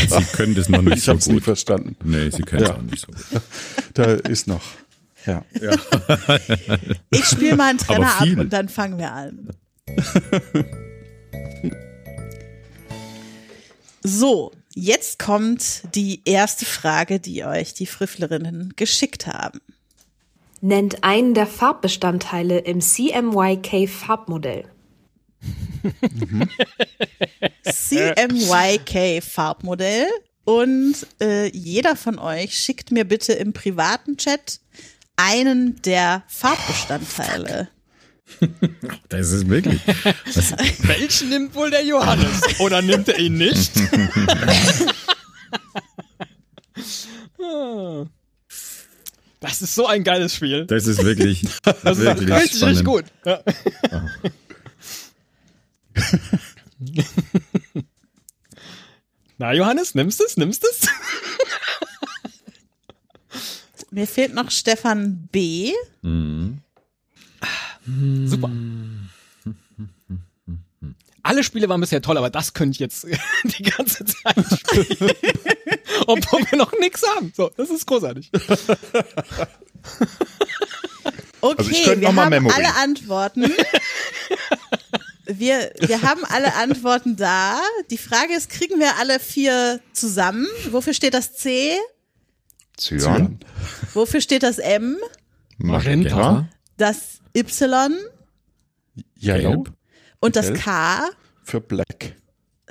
Sie 0.10 0.24
können 0.34 0.56
das 0.56 0.70
noch 0.70 0.82
nicht 0.82 0.98
Ich 0.98 1.04
so 1.04 1.12
hab's 1.12 1.28
nie 1.28 1.36
gut. 1.36 1.44
verstanden. 1.44 1.96
Nee, 2.04 2.32
Sie 2.32 2.42
können 2.42 2.64
es 2.64 2.70
Ja. 2.70 2.76
auch 2.76 2.82
nicht 2.82 3.00
so 3.02 3.08
gut. 3.08 3.42
Da 3.94 4.04
ist 4.14 4.48
noch. 4.48 4.62
Ja. 5.26 5.44
Ich 7.12 7.26
spiele 7.26 7.56
mal 7.56 7.70
einen 7.70 7.78
Trenner 7.80 8.08
Aber 8.20 8.32
ab 8.34 8.40
und 8.40 8.52
dann 8.54 8.70
fangen 8.70 8.98
wir 8.98 9.12
an. 9.12 9.50
So, 14.02 14.52
jetzt 14.74 15.20
kommt 15.20 15.84
die 15.96 16.22
erste 16.26 16.66
Frage, 16.66 17.20
die 17.20 17.44
euch 17.44 17.74
die 17.74 17.86
Früfflerinnen 17.86 18.74
geschickt 18.76 19.28
haben. 19.28 19.60
Nennt 20.62 21.04
einen 21.04 21.34
der 21.34 21.48
Farbbestandteile 21.48 22.60
im 22.60 22.82
CMYK 22.82 23.90
Farbmodell. 23.90 24.66
CMYK 27.64 29.24
Farbmodell. 29.24 30.08
Und 30.44 30.96
äh, 31.22 31.48
jeder 31.56 31.96
von 31.96 32.18
euch 32.18 32.58
schickt 32.58 32.92
mir 32.92 33.06
bitte 33.06 33.34
im 33.34 33.54
privaten 33.54 34.18
Chat 34.18 34.60
einen 35.16 35.82
der 35.84 36.24
Farbbestandteile. 36.28 37.70
Das 39.10 39.32
ist 39.32 39.50
wirklich. 39.50 39.82
Was, 40.34 40.52
Welchen 40.88 41.30
nimmt 41.30 41.56
wohl 41.56 41.70
der 41.72 41.84
Johannes? 41.84 42.42
Oder 42.60 42.82
nimmt 42.82 43.08
er 43.10 43.20
ihn 43.20 43.34
nicht? 43.38 43.72
Das 49.40 49.62
ist 49.62 49.74
so 49.74 49.88
ein 49.88 50.04
geiles 50.04 50.36
Spiel. 50.36 50.66
das 50.66 50.86
ist 50.86 51.02
wirklich, 51.04 51.42
Das 51.64 51.98
ist 51.98 52.04
wirklich 52.06 52.30
richtig, 52.32 52.58
spannend. 52.58 52.78
richtig 52.78 52.86
gut. 52.86 53.06
Ja. 53.26 53.42
Na, 59.38 59.54
Johannes, 59.54 59.96
nimmst 59.96 60.22
es? 60.22 60.36
Nimmst 60.38 60.64
es? 60.66 60.88
Mir 63.92 64.06
fehlt 64.08 64.34
noch 64.34 64.52
Stefan 64.52 65.28
B. 65.32 65.72
Mhm. 66.02 66.60
Super. 68.26 68.52
Alle 71.22 71.44
Spiele 71.44 71.68
waren 71.70 71.82
bisher 71.82 72.02
toll, 72.02 72.18
aber 72.18 72.30
das 72.30 72.54
könnte 72.54 72.76
ich 72.76 72.80
jetzt 72.80 73.06
die 73.44 73.64
ganze 73.64 74.06
Zeit 74.06 74.36
spielen. 74.58 75.12
Obwohl 76.08 76.42
wir 76.50 76.58
noch 76.58 76.72
nichts 76.80 77.04
haben. 77.16 77.32
So, 77.36 77.52
das 77.58 77.70
ist 77.70 77.86
großartig. 77.86 78.32
Okay, 78.34 79.46
Also 81.58 81.72
ich 81.72 81.84
könnte 81.84 82.02
wir 82.02 82.08
noch 82.10 82.16
mal 82.16 82.24
haben 82.26 82.30
Memory. 82.32 82.54
alle 82.56 82.76
Antworten. 82.76 83.52
Wir, 85.26 85.72
wir 85.80 86.02
haben 86.02 86.26
alle 86.26 86.56
Antworten 86.56 87.16
da. 87.16 87.60
Die 87.92 87.98
Frage 87.98 88.34
ist, 88.36 88.50
kriegen 88.50 88.80
wir 88.80 88.98
alle 88.98 89.20
vier 89.20 89.80
zusammen? 89.94 90.48
Wofür 90.72 90.94
steht 90.94 91.14
das 91.14 91.36
C? 91.36 91.78
Cyan. 92.78 93.40
Wofür 93.94 94.22
steht 94.22 94.44
das 94.44 94.58
M? 94.58 94.98
Magenta. 95.58 96.48
Das 96.78 97.19
Y? 97.36 97.94
Yellow. 99.22 99.64
Und 100.20 100.36
das 100.36 100.48
Gelb. 100.48 100.62
K 100.62 101.10
Für 101.44 101.62
Black. 101.62 102.16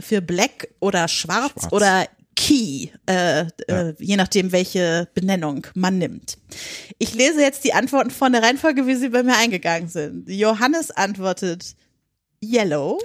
für 0.01 0.21
Black 0.23 0.69
oder 0.81 1.09
Schwarz, 1.09 1.53
Schwarz. 1.63 1.73
oder 1.73 2.07
Key, 2.37 2.89
äh, 3.07 3.47
äh, 3.67 3.95
je 3.99 4.17
nachdem, 4.17 4.53
welche 4.53 5.09
Benennung 5.13 5.67
man 5.75 5.99
nimmt. 5.99 6.39
Ich 6.99 7.15
lese 7.15 7.41
jetzt 7.41 7.65
die 7.65 7.73
Antworten 7.73 8.11
von 8.11 8.31
der 8.33 8.43
Reihenfolge, 8.45 8.87
wie 8.87 8.95
sie 8.95 9.09
bei 9.09 9.25
mir 9.25 9.37
eingegangen 9.37 9.89
sind. 9.89 10.29
Johannes 10.29 10.93
antwortet 10.93 11.75
Yellow. 12.41 13.01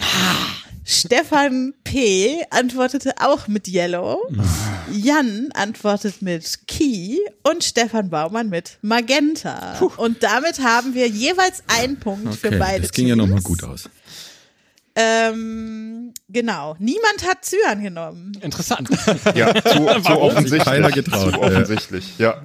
Stefan 0.86 1.74
P. 1.84 2.44
antwortete 2.50 3.14
auch 3.20 3.48
mit 3.48 3.68
Yellow. 3.68 4.20
Jan 4.92 5.50
antwortet 5.54 6.22
mit 6.22 6.68
Key 6.68 7.18
und 7.44 7.64
Stefan 7.64 8.10
Baumann 8.10 8.50
mit 8.50 8.78
Magenta. 8.82 9.80
Und 9.98 10.24
damit 10.24 10.60
haben 10.60 10.94
wir 10.94 11.08
jeweils 11.08 11.64
einen 11.68 12.00
Punkt 12.00 12.36
für 12.36 12.48
Okay, 12.48 12.58
beide 12.60 12.82
das 12.82 12.92
ging 12.92 13.08
ja 13.08 13.16
Teams. 13.16 13.28
nochmal 13.28 13.44
gut 13.44 13.64
aus. 13.64 13.90
Ähm, 14.96 16.14
genau. 16.30 16.76
Niemand 16.80 17.28
hat 17.28 17.44
Zyan 17.46 17.82
genommen. 17.82 18.38
Interessant. 18.42 18.90
Ja, 19.36 19.54
zu, 19.56 19.86
zu 20.04 20.20
offensichtlich. 20.20 20.64
Keiner 20.66 20.92
getraut, 20.92 21.34
Zu 21.34 21.40
ja. 21.40 21.48
offensichtlich, 21.48 22.18
ja. 22.20 22.44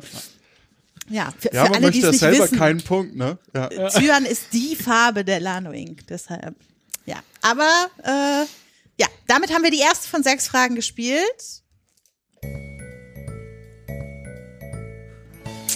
Ja, 1.10 1.32
für, 1.38 1.52
Ja, 1.52 1.64
für 1.66 1.70
man 1.72 1.82
alle, 1.84 1.90
die 1.92 1.98
möchte 2.00 2.06
es 2.06 2.12
nicht 2.12 2.20
selber 2.20 2.44
wissen. 2.44 2.58
keinen 2.58 2.82
Punkt, 2.82 3.16
ne? 3.16 3.38
Ja. 3.54 3.68
Zyan 3.90 4.24
ist 4.24 4.44
die 4.52 4.76
Farbe 4.76 5.24
der 5.24 5.40
Lano 5.40 5.72
Ink, 5.72 6.06
deshalb. 6.06 6.54
Ja, 7.08 7.22
aber 7.40 7.86
äh, 8.04 8.44
ja, 9.00 9.06
damit 9.26 9.50
haben 9.54 9.62
wir 9.62 9.70
die 9.70 9.78
erste 9.78 10.06
von 10.06 10.22
sechs 10.22 10.46
Fragen 10.46 10.74
gespielt. 10.74 11.62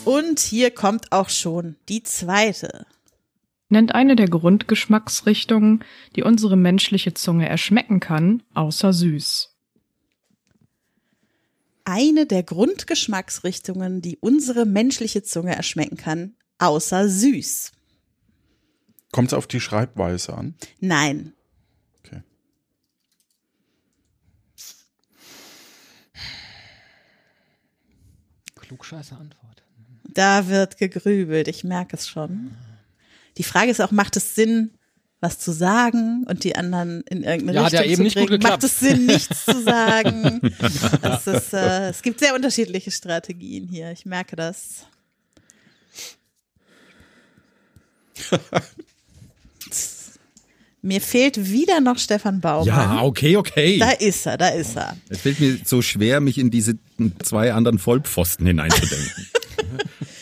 Und 0.05 0.41
hier 0.41 0.71
kommt 0.71 1.11
auch 1.11 1.31
schon 1.31 1.77
die 1.89 2.03
zweite. 2.03 2.85
Nennt 3.71 3.95
eine 3.95 4.15
der 4.15 4.29
Grundgeschmacksrichtungen, 4.29 5.83
die 6.17 6.23
unsere 6.23 6.59
menschliche 6.59 7.15
Zunge 7.15 7.49
erschmecken 7.49 7.99
kann, 7.99 8.43
außer 8.53 8.93
süß. 8.93 9.55
Eine 11.85 12.27
der 12.27 12.43
Grundgeschmacksrichtungen, 12.43 14.03
die 14.03 14.19
unsere 14.19 14.67
menschliche 14.67 15.23
Zunge 15.23 15.57
erschmecken 15.57 15.97
kann, 15.97 16.35
außer 16.59 17.09
süß. 17.09 17.73
Kommt 19.13 19.29
es 19.29 19.35
auf 19.35 19.47
die 19.47 19.61
Schreibweise 19.61 20.35
an? 20.35 20.55
Nein. 20.81 21.35
Okay. 21.99 22.23
Klugscheiße 28.57 29.15
Antwort. 29.15 29.63
Da 30.05 30.49
wird 30.49 30.79
gegrübelt, 30.79 31.47
ich 31.47 31.63
merke 31.63 31.97
es 31.97 32.09
schon. 32.09 32.57
Die 33.37 33.45
Frage 33.45 33.71
ist 33.71 33.81
auch, 33.81 33.91
macht 33.91 34.17
es 34.17 34.35
Sinn, 34.35 34.71
was 35.21 35.39
zu 35.39 35.53
sagen 35.53 36.25
und 36.27 36.45
die 36.45 36.57
anderen 36.57 37.03
in 37.03 37.23
irgendeine 37.23 37.59
Ja, 37.59 37.65
hat 37.65 37.73
Richtung 37.73 37.85
ja 37.87 37.93
eben 37.93 37.97
zu 37.97 38.03
nicht 38.05 38.17
gut 38.17 38.29
bringen? 38.29 38.43
Macht 38.43 38.65
es 38.65 38.81
Sinn, 38.81 39.07
nichts 39.07 39.45
zu 39.45 39.63
sagen? 39.65 40.41
Es, 41.03 41.27
ist, 41.27 41.53
äh, 41.53 41.91
es 41.91 42.01
gibt 42.03 42.19
sehr 42.19 42.35
unterschiedliche 42.35 42.91
Strategien 42.91 43.69
hier, 43.69 43.93
ich 43.93 44.07
merke 44.07 44.37
das. 44.37 44.87
Mir 50.85 51.01
fehlt 51.01 51.49
wieder 51.51 51.81
noch 51.81 51.97
Stefan 51.99 52.41
Baumann. 52.41 52.67
Ja, 52.67 53.03
okay, 53.03 53.37
okay. 53.37 53.79
Da 53.79 53.93
ist 53.93 54.27
er, 54.27 54.37
da 54.37 54.49
ist 54.49 54.77
er. 54.77 54.97
Es 55.09 55.21
fällt 55.21 55.39
mir 55.39 55.59
so 55.65 55.81
schwer, 55.81 56.21
mich 56.21 56.39
in 56.39 56.51
diese 56.51 56.75
zwei 57.23 57.53
anderen 57.53 57.79
Vollpfosten 57.79 58.47
hineinzudenken. 58.47 59.27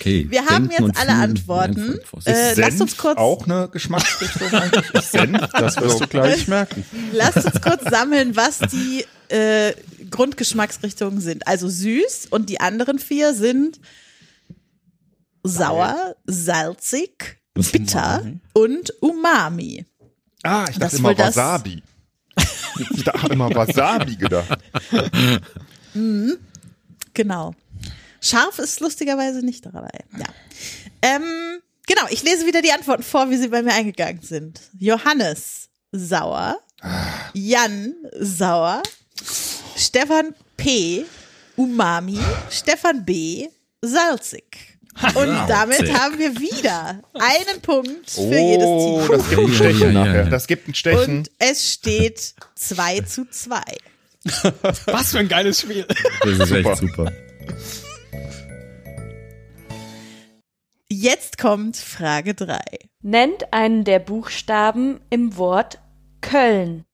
Okay. 0.00 0.26
Wir 0.30 0.46
haben 0.46 0.70
jetzt 0.70 0.98
alle 0.98 1.12
Antworten. 1.12 1.98
Äh, 2.24 2.54
lasst 2.54 2.80
uns 2.80 2.96
kurz, 2.96 3.18
Auch 3.18 3.44
eine 3.44 3.68
Geschmacksrichtung 3.68 4.48
eigentlich? 4.50 5.02
Senf? 5.04 5.46
Das 5.52 5.78
wirst 5.78 6.00
du 6.00 6.06
gleich 6.06 6.48
merken. 6.48 6.84
lasst 7.12 7.44
uns 7.44 7.60
kurz 7.60 7.84
sammeln, 7.84 8.34
was 8.34 8.60
die 8.60 9.04
äh, 9.28 9.74
Grundgeschmacksrichtungen 10.10 11.20
sind. 11.20 11.46
Also 11.46 11.68
süß 11.68 12.28
und 12.30 12.48
die 12.48 12.60
anderen 12.60 12.98
vier 12.98 13.34
sind 13.34 13.78
sauer, 15.42 16.16
salzig, 16.24 17.38
bitter 17.54 18.24
und 18.54 18.94
umami. 19.02 19.84
Ah, 20.42 20.66
ich 20.70 20.78
dachte 20.78 20.96
immer 20.96 21.16
Wasabi. 21.16 21.82
Ich 22.90 23.06
habe 23.06 23.32
immer 23.34 23.54
Wasabi 23.54 24.16
gedacht. 24.16 24.58
Mhm. 25.94 26.38
Genau. 27.14 27.54
Scharf 28.20 28.58
ist 28.58 28.80
lustigerweise 28.80 29.44
nicht 29.44 29.66
dabei. 29.66 29.90
Ja. 30.16 30.24
Ähm, 31.02 31.60
genau, 31.86 32.02
ich 32.10 32.22
lese 32.22 32.46
wieder 32.46 32.62
die 32.62 32.72
Antworten 32.72 33.02
vor, 33.02 33.30
wie 33.30 33.36
sie 33.36 33.48
bei 33.48 33.62
mir 33.62 33.72
eingegangen 33.72 34.22
sind. 34.22 34.60
Johannes, 34.78 35.68
sauer. 35.92 36.58
Jan, 37.34 37.94
sauer. 38.18 38.82
Stefan 39.76 40.34
P, 40.56 41.04
umami. 41.56 42.18
Stefan 42.50 43.04
B, 43.04 43.48
salzig. 43.82 44.78
Und 45.14 45.48
damit 45.48 45.92
haben 45.98 46.18
wir 46.18 46.34
wieder 46.36 47.00
einen 47.14 47.62
Punkt 47.62 48.10
für 48.10 48.20
jedes 48.22 48.66
Oh, 48.66 49.00
Team. 49.00 49.12
das 49.18 49.28
gibt 49.30 49.40
ein 49.42 49.54
Stechen 49.54 49.92
nachher. 49.92 50.24
Das 50.24 50.46
gibt 50.46 50.68
ein 50.68 50.74
Stechen. 50.74 51.18
Und 51.18 51.30
es 51.38 51.72
steht 51.72 52.34
2 52.56 53.00
zu 53.02 53.24
2. 53.30 53.60
Was 54.86 55.12
für 55.12 55.20
ein 55.20 55.28
geiles 55.28 55.60
Spiel. 55.62 55.86
Das 56.22 56.38
ist 56.38 56.50
echt 56.52 56.76
super. 56.76 57.10
Jetzt 60.88 61.38
kommt 61.38 61.76
Frage 61.76 62.34
3. 62.34 62.60
Nennt 63.02 63.52
einen 63.52 63.84
der 63.84 64.00
Buchstaben 64.00 65.00
im 65.08 65.36
Wort 65.36 65.78
Köln. 66.20 66.84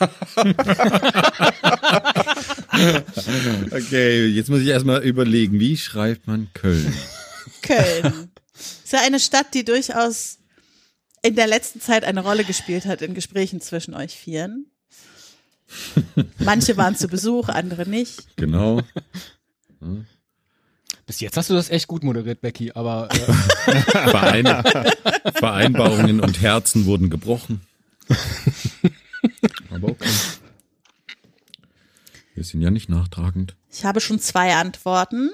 Okay, 3.70 4.26
jetzt 4.26 4.50
muss 4.50 4.60
ich 4.60 4.68
erstmal 4.68 5.02
überlegen, 5.02 5.60
wie 5.60 5.76
schreibt 5.76 6.26
man 6.26 6.48
Köln? 6.54 6.92
Köln. 7.62 8.30
Ist 8.54 8.92
ja 8.92 9.00
eine 9.04 9.20
Stadt, 9.20 9.54
die 9.54 9.64
durchaus 9.64 10.38
in 11.22 11.36
der 11.36 11.46
letzten 11.46 11.80
Zeit 11.80 12.04
eine 12.04 12.20
Rolle 12.20 12.44
gespielt 12.44 12.86
hat 12.86 13.02
in 13.02 13.14
Gesprächen 13.14 13.60
zwischen 13.60 13.94
euch 13.94 14.16
Vieren. 14.16 14.66
Manche 16.38 16.76
waren 16.76 16.96
zu 16.96 17.08
Besuch, 17.08 17.48
andere 17.48 17.88
nicht. 17.88 18.36
Genau. 18.36 18.82
Bis 21.06 21.20
jetzt 21.20 21.36
hast 21.36 21.50
du 21.50 21.54
das 21.54 21.70
echt 21.70 21.86
gut 21.86 22.02
moderiert, 22.02 22.40
Becky, 22.40 22.72
aber 22.72 23.08
äh, 23.10 23.74
Verein, 24.10 24.46
Vereinbarungen 25.34 26.20
und 26.20 26.40
Herzen 26.40 26.86
wurden 26.86 27.10
gebrochen. 27.10 27.60
Aber 29.70 29.88
okay. 29.88 30.08
Wir 32.34 32.44
sind 32.44 32.60
ja 32.60 32.70
nicht 32.70 32.88
nachtragend. 32.88 33.56
Ich 33.70 33.84
habe 33.84 34.00
schon 34.00 34.18
zwei 34.18 34.54
Antworten. 34.54 35.30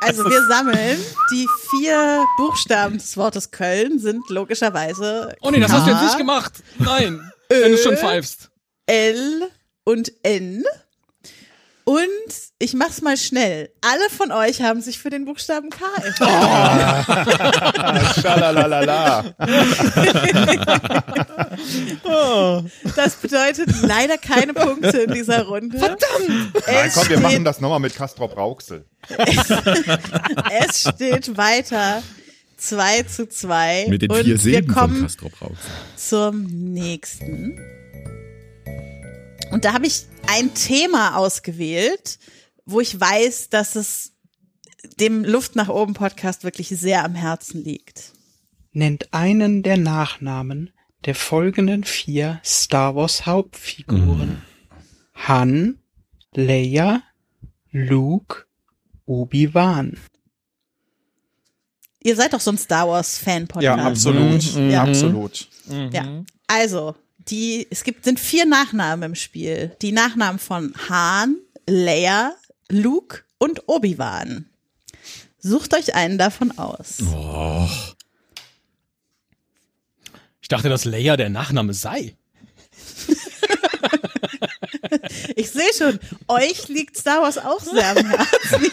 Also 0.00 0.24
wir 0.24 0.44
sammeln 0.46 0.98
die 1.30 1.48
vier 1.70 2.24
Buchstaben 2.36 2.98
des 2.98 3.16
Wortes 3.16 3.50
Köln 3.52 3.98
sind 4.00 4.28
logischerweise 4.30 5.36
Oh 5.40 5.50
nee, 5.50 5.60
das 5.60 5.70
hast 5.70 5.86
du 5.86 5.92
jetzt 5.92 6.02
nicht 6.02 6.18
gemacht. 6.18 6.62
Nein, 6.78 7.32
wenn 7.48 7.72
du 7.72 7.78
schon 7.78 7.96
pfeifst. 7.96 8.50
L 8.86 9.48
und 9.84 10.12
N. 10.24 10.64
Und 11.84 12.08
ich 12.58 12.74
mach's 12.74 13.02
mal 13.02 13.16
schnell. 13.16 13.70
Alle 13.80 14.08
von 14.10 14.30
euch 14.30 14.62
haben 14.62 14.80
sich 14.80 14.98
für 14.98 15.10
den 15.10 15.24
Buchstaben 15.24 15.68
K 15.70 15.84
entschieden. 15.96 16.28
Schalalalala. 18.22 19.24
Oh. 22.04 22.62
Das 22.96 23.16
bedeutet 23.16 23.68
leider 23.82 24.16
keine 24.18 24.54
Punkte 24.54 24.98
in 24.98 25.12
dieser 25.12 25.44
Runde. 25.44 25.78
Verdammt! 25.78 26.54
Nein, 26.66 26.86
Es 26.86 26.94
komm, 26.94 27.08
wir 27.08 27.16
steht, 27.16 27.20
machen 27.20 27.44
das 27.44 27.60
nochmal 27.60 27.80
mit 27.80 27.94
Castrop 27.96 28.36
Rauxel. 28.36 28.84
es 30.68 30.88
steht 30.88 31.36
weiter 31.36 32.02
2 32.58 33.02
zu 33.04 33.28
2. 33.28 33.86
Mit 33.88 34.02
den 34.02 34.10
und 34.10 34.16
vier 34.18 34.26
wir 34.26 34.38
Silben 34.38 34.72
von 34.72 34.74
kommen 34.74 35.02
Castrop 35.02 35.32
Rauxel. 35.40 35.70
zum 35.96 36.44
nächsten. 36.46 37.58
Und 39.52 39.66
da 39.66 39.74
habe 39.74 39.86
ich 39.86 40.06
ein 40.26 40.54
Thema 40.54 41.16
ausgewählt, 41.16 42.18
wo 42.64 42.80
ich 42.80 42.98
weiß, 42.98 43.50
dass 43.50 43.76
es 43.76 44.12
dem 44.98 45.24
Luft 45.24 45.56
nach 45.56 45.68
oben 45.68 45.92
Podcast 45.92 46.42
wirklich 46.42 46.68
sehr 46.68 47.04
am 47.04 47.14
Herzen 47.14 47.62
liegt. 47.62 48.12
Nennt 48.72 49.12
einen 49.12 49.62
der 49.62 49.76
Nachnamen 49.76 50.72
der 51.04 51.14
folgenden 51.14 51.84
vier 51.84 52.40
Star 52.42 52.96
Wars 52.96 53.26
Hauptfiguren. 53.26 54.40
Han, 55.14 55.78
Leia, 56.34 57.02
Luke, 57.70 58.46
Obi-Wan. 59.04 59.98
Ihr 62.02 62.16
seid 62.16 62.32
doch 62.32 62.40
so 62.40 62.52
ein 62.52 62.58
Star 62.58 62.88
Wars 62.88 63.18
Fan 63.18 63.46
Podcast. 63.46 63.64
Ja, 63.78 63.86
absolut. 63.86 64.54
Mhm. 64.54 64.70
Ja. 64.70 64.82
Absolut. 64.84 65.48
Ja. 65.92 66.24
Also, 66.46 66.94
die, 67.28 67.66
es 67.70 67.84
gibt, 67.84 68.04
sind 68.04 68.18
vier 68.20 68.46
Nachnamen 68.46 69.10
im 69.10 69.14
Spiel. 69.14 69.76
Die 69.82 69.92
Nachnamen 69.92 70.38
von 70.38 70.74
Han, 70.88 71.36
Leia, 71.66 72.34
Luke 72.68 73.20
und 73.38 73.68
Obi-Wan. 73.68 74.46
Sucht 75.38 75.74
euch 75.74 75.94
einen 75.94 76.18
davon 76.18 76.56
aus. 76.58 76.98
Oh. 77.12 77.68
Ich 80.40 80.48
dachte, 80.48 80.68
dass 80.68 80.84
Leia 80.84 81.16
der 81.16 81.30
Nachname 81.30 81.74
sei. 81.74 82.16
Ich 85.36 85.50
sehe 85.50 85.72
schon, 85.76 85.98
euch 86.28 86.68
liegt 86.68 86.96
Star 86.96 87.22
Wars 87.22 87.38
auch 87.38 87.60
sehr 87.60 87.90
am 87.90 88.06
Herzen. 88.06 88.68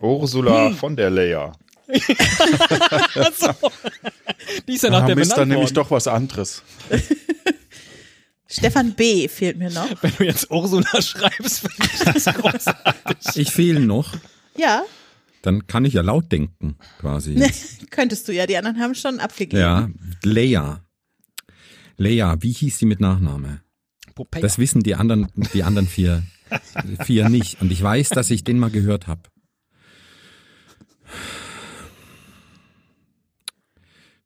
Ursula 0.00 0.70
von 0.70 0.96
der 0.96 1.10
Leia. 1.10 1.52
Die 4.68 4.74
ist 4.74 4.82
ja 4.82 4.90
nach 4.90 5.02
Ah, 5.02 5.06
der 5.06 5.16
Mist, 5.16 5.36
dann 5.36 5.48
nehme 5.48 5.64
ich 5.64 5.72
doch 5.72 5.90
was 5.90 6.06
anderes. 6.08 6.62
Stefan 8.48 8.92
B. 8.94 9.28
fehlt 9.28 9.56
mir 9.58 9.70
noch. 9.70 9.88
Wenn 10.02 10.12
du 10.18 10.24
jetzt 10.24 10.50
Ursula 10.50 11.00
schreibst, 11.02 11.60
finde 11.68 11.88
ich 11.94 12.00
das 12.00 12.24
großartig. 12.34 13.36
Ich 13.36 13.50
fehle 13.50 13.80
noch. 13.80 14.14
Ja, 14.56 14.82
Dann 15.42 15.66
kann 15.66 15.84
ich 15.86 15.94
ja 15.94 16.02
laut 16.02 16.30
denken, 16.30 16.76
quasi. 17.00 17.42
könntest 17.90 18.28
du 18.28 18.32
ja. 18.32 18.46
Die 18.46 18.56
anderen 18.56 18.78
haben 18.80 18.94
schon 18.94 19.20
abgegeben. 19.20 19.60
Ja, 19.60 19.88
Leia. 20.22 20.84
Leia, 21.96 22.36
wie 22.40 22.52
hieß 22.52 22.78
sie 22.78 22.86
mit 22.86 23.00
Nachname? 23.00 23.62
Popeye. 24.14 24.40
Das 24.42 24.58
wissen 24.58 24.82
die 24.82 24.94
anderen, 24.94 25.28
die 25.54 25.62
anderen 25.62 25.88
vier, 25.88 26.22
vier 27.06 27.28
nicht. 27.30 27.62
Und 27.62 27.72
ich 27.72 27.82
weiß, 27.82 28.10
dass 28.10 28.30
ich 28.30 28.44
den 28.44 28.58
mal 28.58 28.70
gehört 28.70 29.06
habe. 29.06 29.22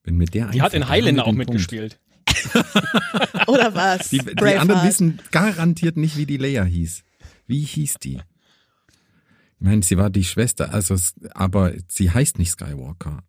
Wenn 0.07 0.17
mit 0.17 0.33
der 0.35 0.47
Die 0.47 0.63
hat 0.63 0.73
in 0.73 0.89
Highlander 0.89 1.27
auch 1.27 1.33
mitgespielt. 1.33 1.99
Oder 3.49 3.75
was? 3.75 4.09
Die, 4.11 4.19
die 4.19 4.57
anderen 4.57 4.87
wissen 4.87 5.21
garantiert 5.33 5.97
nicht, 5.97 6.17
wie 6.17 6.27
die 6.27 6.37
Leia 6.37 6.65
hieß. 6.65 7.03
Wie 7.47 7.61
hieß 7.61 7.95
die? 8.03 8.21
Ich 9.59 9.67
meine, 9.67 9.83
sie 9.83 9.99
war 9.99 10.11
die 10.11 10.25
Schwester, 10.25 10.73
also, 10.73 10.97
aber 11.35 11.73
sie 11.89 12.11
heißt 12.11 12.39
nicht 12.39 12.53
Skywalker. 12.53 13.23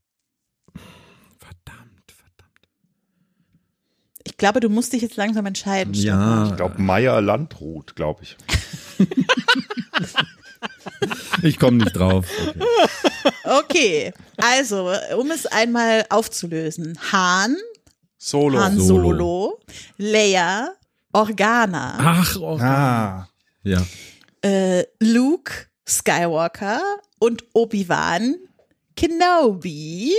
Ich 4.23 4.35
glaube, 4.37 4.59
du 4.59 4.69
musst 4.69 4.93
dich 4.93 5.01
jetzt 5.01 5.15
langsam 5.15 5.45
entscheiden. 5.47 5.93
Ja, 5.95 6.49
Ich 6.49 6.57
glaube, 6.57 6.79
Meier 6.79 7.21
Landrut, 7.21 7.95
glaube 7.95 8.21
ich. 8.23 8.37
ich 11.43 11.59
komme 11.59 11.77
nicht 11.77 11.95
drauf. 11.95 12.25
Okay. 13.43 13.67
Okay, 13.77 14.13
also, 14.37 14.91
um 15.17 15.31
es 15.31 15.45
einmal 15.45 16.05
aufzulösen. 16.09 16.97
Han, 17.11 17.55
Solo. 18.17 18.59
Han 18.59 18.79
Solo. 18.79 19.09
Solo, 19.09 19.59
Leia, 19.97 20.73
Organa, 21.13 21.97
Ach, 21.99 22.35
oh. 22.39 22.57
Ah. 22.59 23.29
Ja. 23.63 23.85
äh, 24.41 24.85
Luke 24.99 25.51
Skywalker 25.87 26.81
und 27.19 27.43
Obi-Wan 27.53 28.35
Kenobi. 28.95 30.13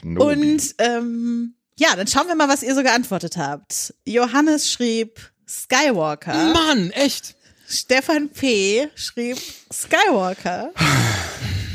Knobi. 0.00 0.22
Und 0.22 0.74
ähm, 0.78 1.54
ja, 1.78 1.94
dann 1.96 2.06
schauen 2.06 2.26
wir 2.28 2.34
mal, 2.34 2.48
was 2.48 2.62
ihr 2.62 2.74
so 2.74 2.82
geantwortet 2.82 3.36
habt. 3.36 3.94
Johannes 4.04 4.70
schrieb 4.70 5.18
Skywalker. 5.48 6.52
Mann, 6.52 6.90
echt? 6.90 7.36
Stefan 7.70 8.30
P. 8.30 8.88
schrieb 8.94 9.36
Skywalker. 9.70 10.70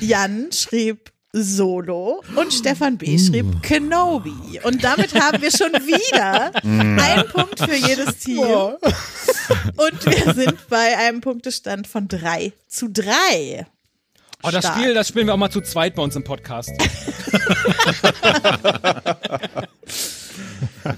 Jan 0.02 0.52
schrieb 0.52 1.12
Solo 1.32 2.24
und 2.36 2.52
Stefan 2.52 2.98
B. 2.98 3.20
schrieb 3.20 3.62
Kenobi. 3.62 4.60
Und 4.64 4.84
damit 4.84 5.14
haben 5.14 5.40
wir 5.40 5.52
schon 5.52 5.72
wieder 5.86 6.52
einen 6.64 7.28
Punkt 7.30 7.60
für 7.60 7.76
jedes 7.76 8.18
Team. 8.18 8.40
Und 8.40 10.06
wir 10.06 10.34
sind 10.34 10.68
bei 10.68 10.98
einem 10.98 11.22
Punktestand 11.22 11.86
von 11.86 12.08
drei 12.08 12.54
zu 12.68 12.90
drei. 12.90 13.68
Oh, 14.42 14.50
das 14.50 14.66
Stark. 14.66 14.80
Spiel, 14.80 14.94
das 14.96 15.08
spielen 15.08 15.28
wir 15.28 15.36
auch 15.36 15.38
mal 15.38 15.52
zu 15.52 15.62
zweit 15.62 15.94
bei 15.94 16.02
uns 16.02 16.16
im 16.16 16.24
Podcast. 16.24 16.72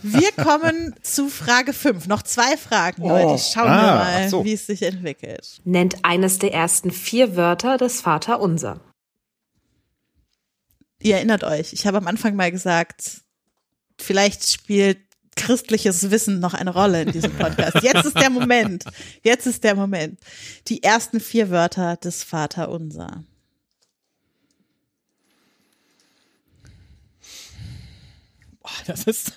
Wir 0.07 0.31
kommen 0.33 0.93
zu 1.01 1.29
Frage 1.29 1.73
5. 1.73 2.07
Noch 2.07 2.21
zwei 2.21 2.57
Fragen, 2.57 3.01
Leute. 3.07 3.41
Schauen 3.41 3.65
wir 3.65 3.71
Ah, 3.71 3.95
mal, 3.95 4.23
ach 4.25 4.29
so. 4.29 4.45
wie 4.45 4.53
es 4.53 4.67
sich 4.67 4.83
entwickelt. 4.83 5.61
Nennt 5.63 6.03
eines 6.05 6.37
der 6.39 6.53
ersten 6.53 6.91
vier 6.91 7.35
Wörter 7.35 7.77
des 7.77 8.01
Vaterunser. 8.01 8.79
Ihr 11.01 11.15
erinnert 11.15 11.43
euch, 11.43 11.73
ich 11.73 11.87
habe 11.87 11.97
am 11.97 12.07
Anfang 12.07 12.35
mal 12.35 12.51
gesagt, 12.51 13.21
vielleicht 13.99 14.47
spielt 14.51 14.99
christliches 15.35 16.11
Wissen 16.11 16.39
noch 16.39 16.53
eine 16.53 16.71
Rolle 16.71 17.01
in 17.01 17.11
diesem 17.11 17.33
Podcast. 17.35 17.77
Jetzt 17.83 18.05
ist 18.05 18.17
der 18.19 18.29
Moment. 18.29 18.85
Jetzt 19.23 19.47
ist 19.47 19.63
der 19.63 19.75
Moment. 19.75 20.19
Die 20.67 20.81
ersten 20.83 21.19
vier 21.19 21.49
Wörter 21.49 21.97
des 21.97 22.23
Vaterunser. 22.23 23.23
Das 28.87 29.03
ist, 29.05 29.33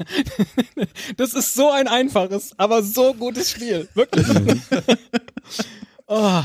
das 1.17 1.35
ist 1.35 1.55
so 1.55 1.71
ein 1.71 1.89
einfaches, 1.89 2.53
aber 2.59 2.83
so 2.83 3.15
gutes 3.15 3.51
Spiel. 3.51 3.89
Wirklich. 3.95 4.27
oh, 6.07 6.43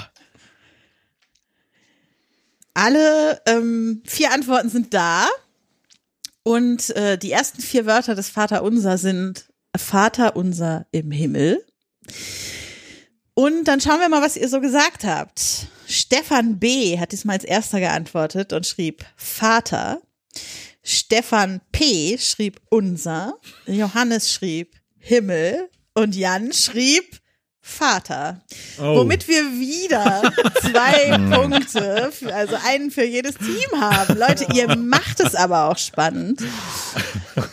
Alle 2.73 3.41
ähm, 3.45 4.01
vier 4.05 4.31
Antworten 4.31 4.69
sind 4.69 4.93
da. 4.93 5.27
Und 6.43 6.89
äh, 6.95 7.17
die 7.17 7.31
ersten 7.31 7.61
vier 7.61 7.85
Wörter 7.85 8.15
des 8.15 8.29
Vaterunser 8.29 8.97
sind 8.97 9.45
Vater 9.75 10.35
unser 10.35 10.85
im 10.91 11.11
Himmel. 11.11 11.65
Und 13.33 13.65
dann 13.65 13.81
schauen 13.81 13.99
wir 13.99 14.09
mal, 14.09 14.21
was 14.21 14.37
ihr 14.37 14.49
so 14.49 14.59
gesagt 14.59 15.05
habt. 15.05 15.67
Stefan 15.87 16.59
B. 16.59 16.99
hat 16.99 17.11
diesmal 17.11 17.37
als 17.37 17.45
erster 17.45 17.79
geantwortet 17.79 18.53
und 18.53 18.67
schrieb 18.67 19.05
Vater. 19.15 20.01
Stefan 20.83 21.61
P. 21.71 22.17
schrieb 22.17 22.59
unser. 22.69 23.39
Johannes 23.65 24.31
schrieb 24.31 24.75
Himmel. 24.99 25.69
Und 25.95 26.15
Jan 26.15 26.53
schrieb 26.53 27.19
Vater. 27.65 28.41
Oh. 28.77 28.97
Womit 28.97 29.25
wir 29.29 29.43
wieder 29.57 30.21
zwei 30.61 31.17
Punkte, 31.33 32.11
für, 32.11 32.33
also 32.33 32.57
einen 32.65 32.91
für 32.91 33.05
jedes 33.05 33.35
Team 33.35 33.79
haben. 33.79 34.17
Leute, 34.19 34.45
ihr 34.53 34.75
macht 34.75 35.21
es 35.21 35.33
aber 35.33 35.69
auch 35.69 35.77
spannend. 35.77 36.41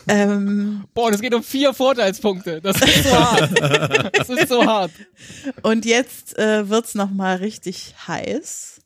Ähm, 0.08 0.84
boah, 0.94 1.12
es 1.12 1.20
geht 1.20 1.32
um 1.32 1.44
vier 1.44 1.72
Vorteilspunkte. 1.72 2.60
Das 2.60 2.80
ist 2.80 3.04
so 3.04 3.12
hart. 3.12 4.12
Das 4.18 4.28
ist 4.28 4.48
so 4.48 4.66
hart. 4.66 4.90
und 5.62 5.84
jetzt 5.84 6.36
äh, 6.36 6.68
wird's 6.68 6.96
noch 6.96 7.10
mal 7.10 7.36
richtig 7.36 7.94
heiß. 8.08 8.80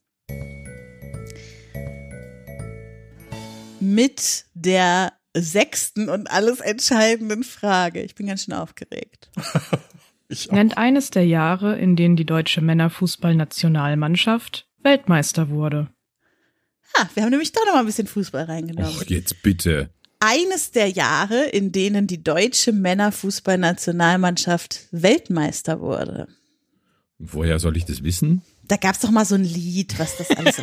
Mit 3.84 4.46
der 4.54 5.12
sechsten 5.36 6.08
und 6.08 6.30
alles 6.30 6.60
entscheidenden 6.60 7.42
Frage. 7.44 8.00
Ich 8.02 8.14
bin 8.14 8.28
ganz 8.28 8.44
schön 8.44 8.54
aufgeregt. 8.54 9.30
Nennt 10.50 10.78
eines 10.78 11.10
der 11.10 11.26
Jahre, 11.26 11.78
in 11.78 11.96
denen 11.96 12.16
die 12.16 12.24
deutsche 12.24 12.62
Männerfußballnationalmannschaft 12.62 14.66
Weltmeister 14.82 15.50
wurde. 15.50 15.90
Ah, 16.94 17.06
wir 17.14 17.24
haben 17.24 17.30
nämlich 17.30 17.52
doch 17.52 17.66
noch 17.66 17.74
mal 17.74 17.80
ein 17.80 17.86
bisschen 17.86 18.06
Fußball 18.06 18.44
reingenommen. 18.44 18.96
Ach, 18.98 19.04
jetzt 19.06 19.42
bitte. 19.42 19.90
Eines 20.20 20.70
der 20.70 20.88
Jahre, 20.88 21.44
in 21.46 21.72
denen 21.72 22.06
die 22.06 22.22
deutsche 22.22 22.72
Männerfußballnationalmannschaft 22.72 24.86
Weltmeister 24.92 25.80
wurde. 25.80 26.28
Woher 27.18 27.58
soll 27.58 27.76
ich 27.76 27.84
das 27.84 28.02
wissen? 28.02 28.40
Da 28.66 28.76
gab's 28.76 29.00
doch 29.00 29.10
mal 29.10 29.26
so 29.26 29.34
ein 29.34 29.44
Lied, 29.44 29.98
was 29.98 30.16
das 30.16 30.30
alles. 30.30 30.56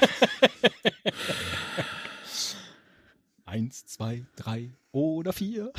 Eins, 3.71 3.85
zwei, 3.85 4.25
drei 4.35 4.69
oder 4.91 5.31
vier. 5.31 5.71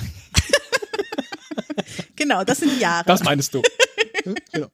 genau, 2.16 2.42
das 2.42 2.60
sind 2.60 2.72
die 2.72 2.78
Jahre. 2.80 3.04
Das 3.04 3.22
meinst 3.22 3.52
du. 3.52 3.60
genau. 4.50 4.68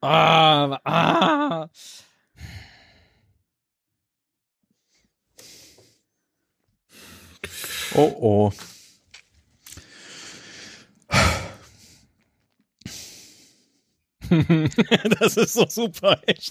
Ah, 0.00 0.80
ah. 0.84 1.68
Oh 7.94 8.16
oh. 8.20 8.52
das 15.20 15.36
ist 15.36 15.54
so 15.54 15.64
super, 15.68 16.20
echt. 16.26 16.50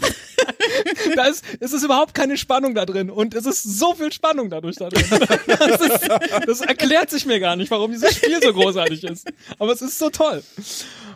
da 1.15 1.25
ist, 1.25 1.43
es 1.59 1.73
ist 1.73 1.83
überhaupt 1.83 2.13
keine 2.13 2.37
Spannung 2.37 2.75
da 2.75 2.85
drin 2.85 3.09
und 3.09 3.33
es 3.33 3.45
ist 3.45 3.63
so 3.63 3.93
viel 3.93 4.11
Spannung 4.11 4.49
dadurch 4.49 4.77
da 4.77 4.89
drin. 4.89 5.05
Das, 5.47 5.81
ist, 5.81 6.09
das 6.45 6.61
erklärt 6.61 7.09
sich 7.09 7.25
mir 7.25 7.39
gar 7.39 7.55
nicht, 7.55 7.71
warum 7.71 7.91
dieses 7.91 8.15
Spiel 8.15 8.41
so 8.41 8.53
großartig 8.53 9.03
ist. 9.03 9.31
Aber 9.59 9.71
es 9.71 9.81
ist 9.81 9.99
so 9.99 10.09
toll. 10.09 10.43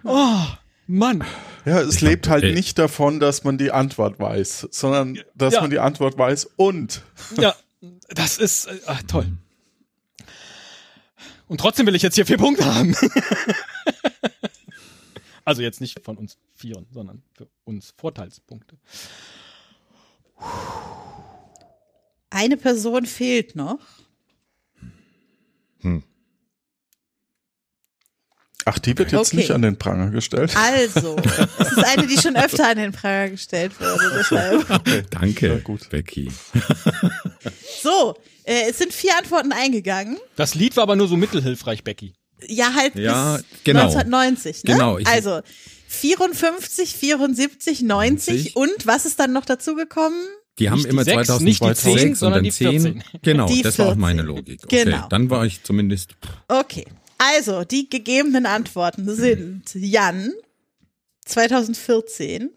Oh, 0.03 0.39
Mann. 0.88 1.24
Ja, 1.65 1.82
es 1.82 2.01
lebt 2.01 2.28
halt 2.28 2.43
nicht 2.43 2.80
davon, 2.80 3.19
dass 3.19 3.43
man 3.43 3.57
die 3.57 3.72
Antwort 3.72 4.19
weiß, 4.19 4.69
sondern 4.72 5.19
dass 5.36 5.53
Ja. 5.53 5.61
man 5.61 5.69
die 5.69 5.80
Antwort 5.80 6.17
weiß 6.17 6.49
und. 6.55 7.01
Ja, 7.38 7.55
das 8.09 8.38
ist 8.38 8.65
äh, 8.65 8.80
ah, 8.86 8.99
toll. 9.07 9.28
Und 11.47 11.59
trotzdem 11.59 11.86
will 11.86 11.95
ich 11.95 12.01
jetzt 12.01 12.15
hier 12.15 12.26
vier 12.26 12.38
Punkte 12.38 12.65
haben. 12.65 12.95
also 15.45 15.61
jetzt 15.61 15.82
nicht 15.82 15.99
von 16.03 16.17
uns 16.17 16.38
Vieren, 16.55 16.88
sondern 16.91 17.22
für 17.34 17.47
uns 17.65 17.93
Vorteilspunkte. 17.97 18.78
Eine 22.30 22.58
Person 22.58 23.06
fehlt 23.06 23.56
noch. 23.56 23.80
Ach, 28.64 28.78
die 28.78 28.96
wird 28.96 29.12
jetzt 29.12 29.30
Okay. 29.30 29.38
nicht 29.38 29.52
an 29.52 29.64
den 29.64 29.78
Pranger 29.78 30.12
gestellt. 30.12 30.56
Also, 30.56 31.16
es 31.58 31.72
ist 31.72 31.84
eine, 31.84 32.06
die 32.06 32.18
schon 32.18 32.36
öfter 32.36 32.70
an 32.70 32.78
den 32.78 32.92
Pranger 32.92 33.30
gestellt 33.32 33.74
wurde. 33.80 34.12
Deshalb. 34.20 35.10
Danke, 35.10 35.64
Becky. 35.89 36.32
So, 37.82 38.16
äh, 38.44 38.70
es 38.70 38.78
sind 38.78 38.94
vier 38.94 39.18
Antworten 39.18 39.52
eingegangen. 39.52 40.18
Das 40.36 40.54
Lied 40.54 40.76
war 40.78 40.84
aber 40.84 40.96
nur 40.96 41.08
so 41.08 41.18
mittelhilfreich, 41.18 41.84
Becky. 41.84 42.14
Ja, 42.48 42.72
halt 42.76 42.96
Ja, 42.96 43.38
bis 43.38 43.46
genau. 43.64 43.82
1990. 43.86 44.64
Ne? 44.64 44.74
Genau, 44.74 44.98
ich- 45.00 45.08
also 45.08 45.42
54, 45.92 46.96
74, 46.96 47.82
90 47.82 48.56
und 48.56 48.88
was 48.88 49.06
ist 49.06 49.20
dann 49.20 49.34
noch 49.34 49.46
dazugekommen? 49.46 50.20
Die 50.58 50.70
haben 50.70 50.78
Nicht 50.78 50.86
die 50.88 50.89
immer 50.92 51.04
sechs, 51.04 51.28
2006 51.28 51.42
nicht 51.44 51.62
die 51.62 51.76
zehn, 52.00 52.10
und 52.10 52.16
sondern 52.16 52.38
dann 52.38 52.44
die 52.46 52.52
10. 52.52 52.72
14. 52.82 53.04
Genau, 53.22 53.48
Die 53.48 53.62
das 53.62 53.78
war 53.78 53.86
auch 53.88 53.89
14. 53.89 54.02
meine 54.02 54.22
Logik. 54.22 54.62
Okay, 54.64 54.86
Genau. 54.86 55.08
dann 55.10 55.30
war 55.30 55.46
ich 55.46 55.64
zumindest 55.64 56.16
Okay, 56.48 56.86
also 57.18 57.64
die 57.66 57.89
gegebenen 57.89 58.46
Antworten 58.46 59.14
sind 59.14 59.64
Jan 59.74 60.32
2014, 61.26 62.50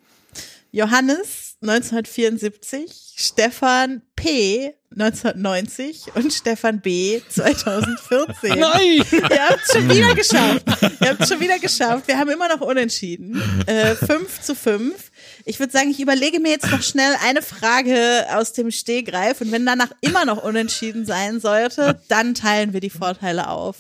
Johannes 0.71 1.57
1974, 1.61 3.15
Stefan 3.17 4.03
P 4.17 4.75
1990 4.95 6.15
und 6.15 6.33
Stefan 6.33 6.81
B 6.81 7.21
2014. 7.29 8.59
Nein! 8.59 9.03
Ihr 9.11 9.49
habt 9.49 9.73
schon 9.73 9.91
wieder 9.91 10.15
geschafft. 10.15 10.65
Ihr 11.01 11.09
habt 11.09 11.29
schon 11.29 11.41
wieder 11.41 11.59
geschafft. 11.59 12.07
Wir 12.07 12.19
haben 12.19 12.31
immer 12.31 12.49
noch 12.49 12.61
unentschieden. 12.61 13.43
Äh, 13.67 13.95
5 13.97 14.41
zu 14.41 14.55
5. 14.55 15.11
Ich 15.45 15.59
würde 15.59 15.73
sagen, 15.73 15.91
ich 15.91 16.01
überlege 16.01 16.39
mir 16.41 16.51
jetzt 16.51 16.71
noch 16.71 16.83
schnell 16.83 17.15
eine 17.25 17.43
Frage 17.43 18.27
aus 18.33 18.53
dem 18.53 18.71
Stehgreif 18.71 19.41
und 19.41 19.51
wenn 19.51 19.67
danach 19.67 19.91
immer 20.01 20.25
noch 20.25 20.43
unentschieden 20.43 21.07
sein 21.07 21.41
sollte, 21.41 22.01
dann 22.09 22.35
teilen 22.35 22.73
wir 22.73 22.81
die 22.81 22.91
Vorteile 22.91 23.49
auf. 23.49 23.77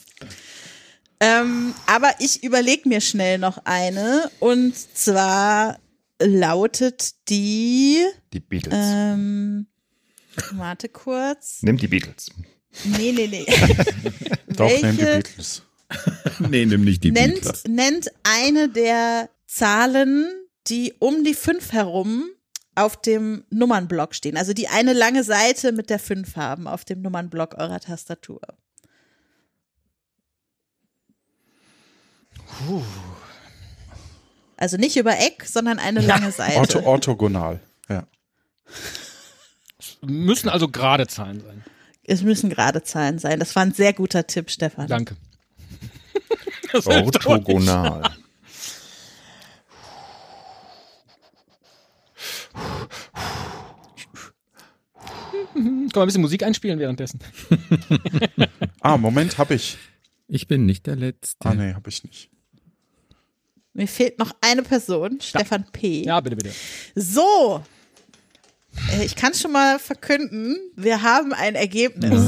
Ähm, 1.21 1.75
aber 1.87 2.11
ich 2.19 2.43
überlege 2.43 2.89
mir 2.89 3.01
schnell 3.01 3.39
noch 3.39 3.59
eine 3.65 4.31
und 4.41 4.75
zwar 4.77 5.79
lautet 6.21 7.12
die. 7.29 8.05
Die 8.33 8.41
Beatles. 8.41 8.75
Ähm, 8.77 9.67
warte 10.53 10.89
kurz. 10.89 11.59
Nimm 11.62 11.76
die 11.76 11.89
Beatles. 11.89 12.30
Nee, 12.85 13.12
nee, 13.12 13.26
nee. 13.28 13.47
Doch, 14.49 14.68
nimm 14.68 14.97
die 14.97 15.03
Welche- 15.05 15.22
Beatles. 15.22 15.62
nee, 16.51 16.66
nimm 16.66 16.85
nicht 16.85 17.05
die 17.05 17.12
nennt, 17.12 17.35
Beatles. 17.43 17.64
nennt 17.68 18.11
eine 18.24 18.68
der 18.68 19.28
Zahlen, 19.47 20.26
die 20.66 20.95
um 20.99 21.24
die 21.24 21.35
5 21.35 21.72
herum 21.72 22.24
auf 22.74 23.01
dem 23.01 23.45
Nummernblock 23.51 24.14
stehen. 24.14 24.37
Also 24.37 24.53
die 24.53 24.66
eine 24.68 24.93
lange 24.93 25.22
Seite 25.22 25.70
mit 25.72 25.91
der 25.91 25.99
5 26.01 26.35
haben 26.37 26.66
auf 26.66 26.85
dem 26.85 27.03
Nummernblock 27.03 27.55
eurer 27.59 27.78
Tastatur. 27.80 28.41
Also 34.57 34.76
nicht 34.76 34.97
über 34.97 35.18
Eck, 35.18 35.45
sondern 35.47 35.78
eine 35.78 36.01
lange 36.01 36.30
Seite. 36.32 36.59
Ortho 36.59 36.80
orthogonal. 36.85 37.61
Ja. 37.89 38.07
Müssen 40.07 40.49
also 40.49 40.69
gerade 40.69 41.07
Zahlen 41.07 41.41
sein. 41.41 41.65
Es 42.05 42.23
müssen 42.23 42.51
gerade 42.51 42.83
Zahlen 42.83 43.19
sein. 43.19 43.39
Das 43.39 43.55
war 43.57 43.63
ein 43.63 43.73
sehr 43.73 43.93
guter 43.93 44.27
Tipp, 44.27 44.51
Stefan. 44.51 44.87
Danke. 44.89 45.17
Das. 46.73 46.89
Orthogonal. 46.89 48.03
Können 55.55 55.91
wir 55.95 56.03
ein 56.03 56.07
bisschen 56.07 56.23
Musik 56.23 56.43
einspielen 56.43 56.79
währenddessen? 56.79 57.21
Ah, 58.81 58.99
Moment, 58.99 59.39
hab 59.39 59.51
ich. 59.51 59.79
Ich 60.29 60.47
bin 60.47 60.67
nicht 60.67 60.87
der 60.87 60.97
Letzte. 60.97 61.49
Ah, 61.49 61.55
nee, 61.55 61.73
hab 61.73 61.87
ich 61.89 62.05
nicht. 62.05 62.29
Mir 63.73 63.89
fehlt 63.89 64.19
noch 64.19 64.33
eine 64.43 64.63
Person, 64.63 65.21
Stefan 65.23 65.65
P. 65.73 66.03
Ja, 66.05 66.21
bitte, 66.21 66.37
bitte. 66.37 66.51
So. 66.95 67.65
Äh, 68.93 69.05
Ich 69.05 69.16
kann 69.16 69.35
schon 69.35 69.53
mal 69.53 69.79
verkünden, 69.79 70.57
wir 70.77 71.03
haben 71.03 71.33
ein 71.33 71.55
Ergebnis. 71.55 72.20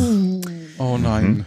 Oh 0.78 0.98
nein. 0.98 1.46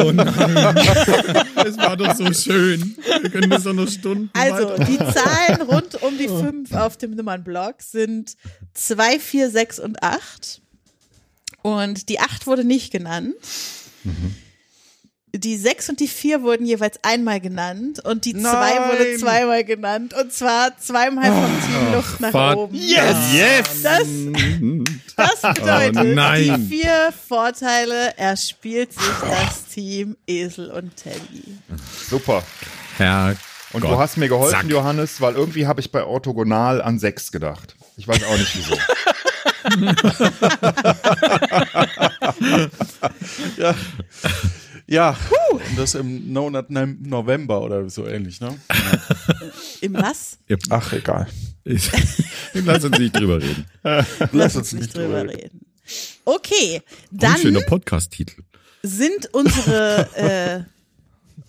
Oh 0.00 0.12
nein. 0.12 0.26
Es 1.66 1.76
war 1.78 1.96
doch 1.96 2.14
so 2.14 2.32
schön. 2.32 2.96
Wir 3.22 3.30
können 3.30 3.50
das 3.50 3.64
doch 3.64 3.72
noch 3.72 3.88
Stunden 3.88 4.30
Also, 4.34 4.68
weiter- 4.70 4.84
die 4.84 4.98
Zahlen 4.98 5.62
rund 5.62 6.02
um 6.02 6.16
die 6.18 6.28
5 6.28 6.72
auf 6.72 6.96
dem 6.96 7.12
Nummernblock 7.16 7.76
sind 7.82 8.36
2, 8.74 9.18
4, 9.18 9.50
6 9.50 9.78
und 9.80 10.02
8. 10.02 10.60
Und 11.62 12.08
die 12.08 12.20
8 12.20 12.46
wurde 12.46 12.64
nicht 12.64 12.92
genannt. 12.92 13.34
Die 15.36 15.56
6 15.56 15.88
und 15.88 15.98
die 15.98 16.06
4 16.06 16.42
wurden 16.42 16.64
jeweils 16.64 17.00
einmal 17.02 17.40
genannt 17.40 17.98
und 18.04 18.24
die 18.24 18.34
2 18.34 18.44
wurde 18.44 19.04
Nein. 19.10 19.18
zweimal 19.18 19.64
genannt. 19.64 20.14
Und 20.14 20.32
zwar 20.32 20.78
zweimal 20.78 21.24
vom 21.24 21.50
Team 21.66 21.92
Luft 21.92 22.20
nach 22.20 22.54
oben. 22.54 22.72
Yes! 22.76 23.16
Yes! 23.32 23.82
Das, 23.82 24.06
das 25.42 25.54
bedeutet, 25.54 25.96
Oh 25.98 26.04
nein. 26.14 26.68
die 26.68 26.76
vier 26.76 27.12
Vorteile 27.28 28.16
erspielt 28.16 28.92
sich 28.92 29.02
das 29.22 29.64
Team 29.66 30.16
Esel 30.28 30.70
und 30.70 30.94
Teddy. 30.96 31.58
Super. 32.08 32.44
Herr 32.96 33.34
Und 33.72 33.80
Gott, 33.80 33.90
du 33.90 33.98
hast 33.98 34.16
mir 34.16 34.28
geholfen, 34.28 34.52
Sack. 34.60 34.70
Johannes, 34.70 35.20
weil 35.20 35.34
irgendwie 35.34 35.66
habe 35.66 35.80
ich 35.80 35.90
bei 35.90 36.04
orthogonal 36.04 36.80
an 36.80 37.00
sechs 37.00 37.32
gedacht. 37.32 37.74
Ich 37.96 38.06
weiß 38.06 38.22
auch 38.22 38.38
nicht 38.38 38.56
wieso. 38.56 38.76
ja. 43.56 43.74
Ja, 44.86 45.16
und 45.50 45.78
das 45.78 45.94
im 45.94 46.32
No- 46.32 46.50
No- 46.50 46.62
November 47.00 47.62
oder 47.62 47.88
so 47.88 48.06
ähnlich, 48.06 48.40
ne? 48.40 48.58
Im 49.80 49.94
was? 49.94 50.38
Ach, 50.70 50.92
egal. 50.92 51.26
Lass 52.54 52.84
uns 52.84 52.98
nicht 52.98 53.16
drüber 53.16 53.40
reden. 53.40 53.64
Lass 54.32 54.56
uns 54.56 54.72
nicht 54.72 54.94
drüber 54.94 55.24
reden. 55.24 55.60
Okay, 56.24 56.76
Ein 56.76 57.18
dann 57.18 57.38
schöner 57.38 57.60
Podcast-Titel. 57.62 58.42
sind 58.82 59.32
unsere 59.32 60.08
äh, 60.14 60.64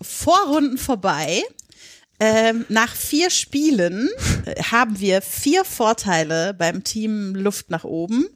Vorrunden 0.02 0.78
vorbei. 0.78 1.42
Ähm, 2.18 2.64
nach 2.68 2.94
vier 2.94 3.30
Spielen 3.30 4.08
äh, 4.46 4.62
haben 4.62 4.98
wir 5.00 5.20
vier 5.20 5.64
Vorteile 5.64 6.54
beim 6.54 6.82
Team 6.82 7.34
Luft 7.34 7.70
nach 7.70 7.84
oben 7.84 8.26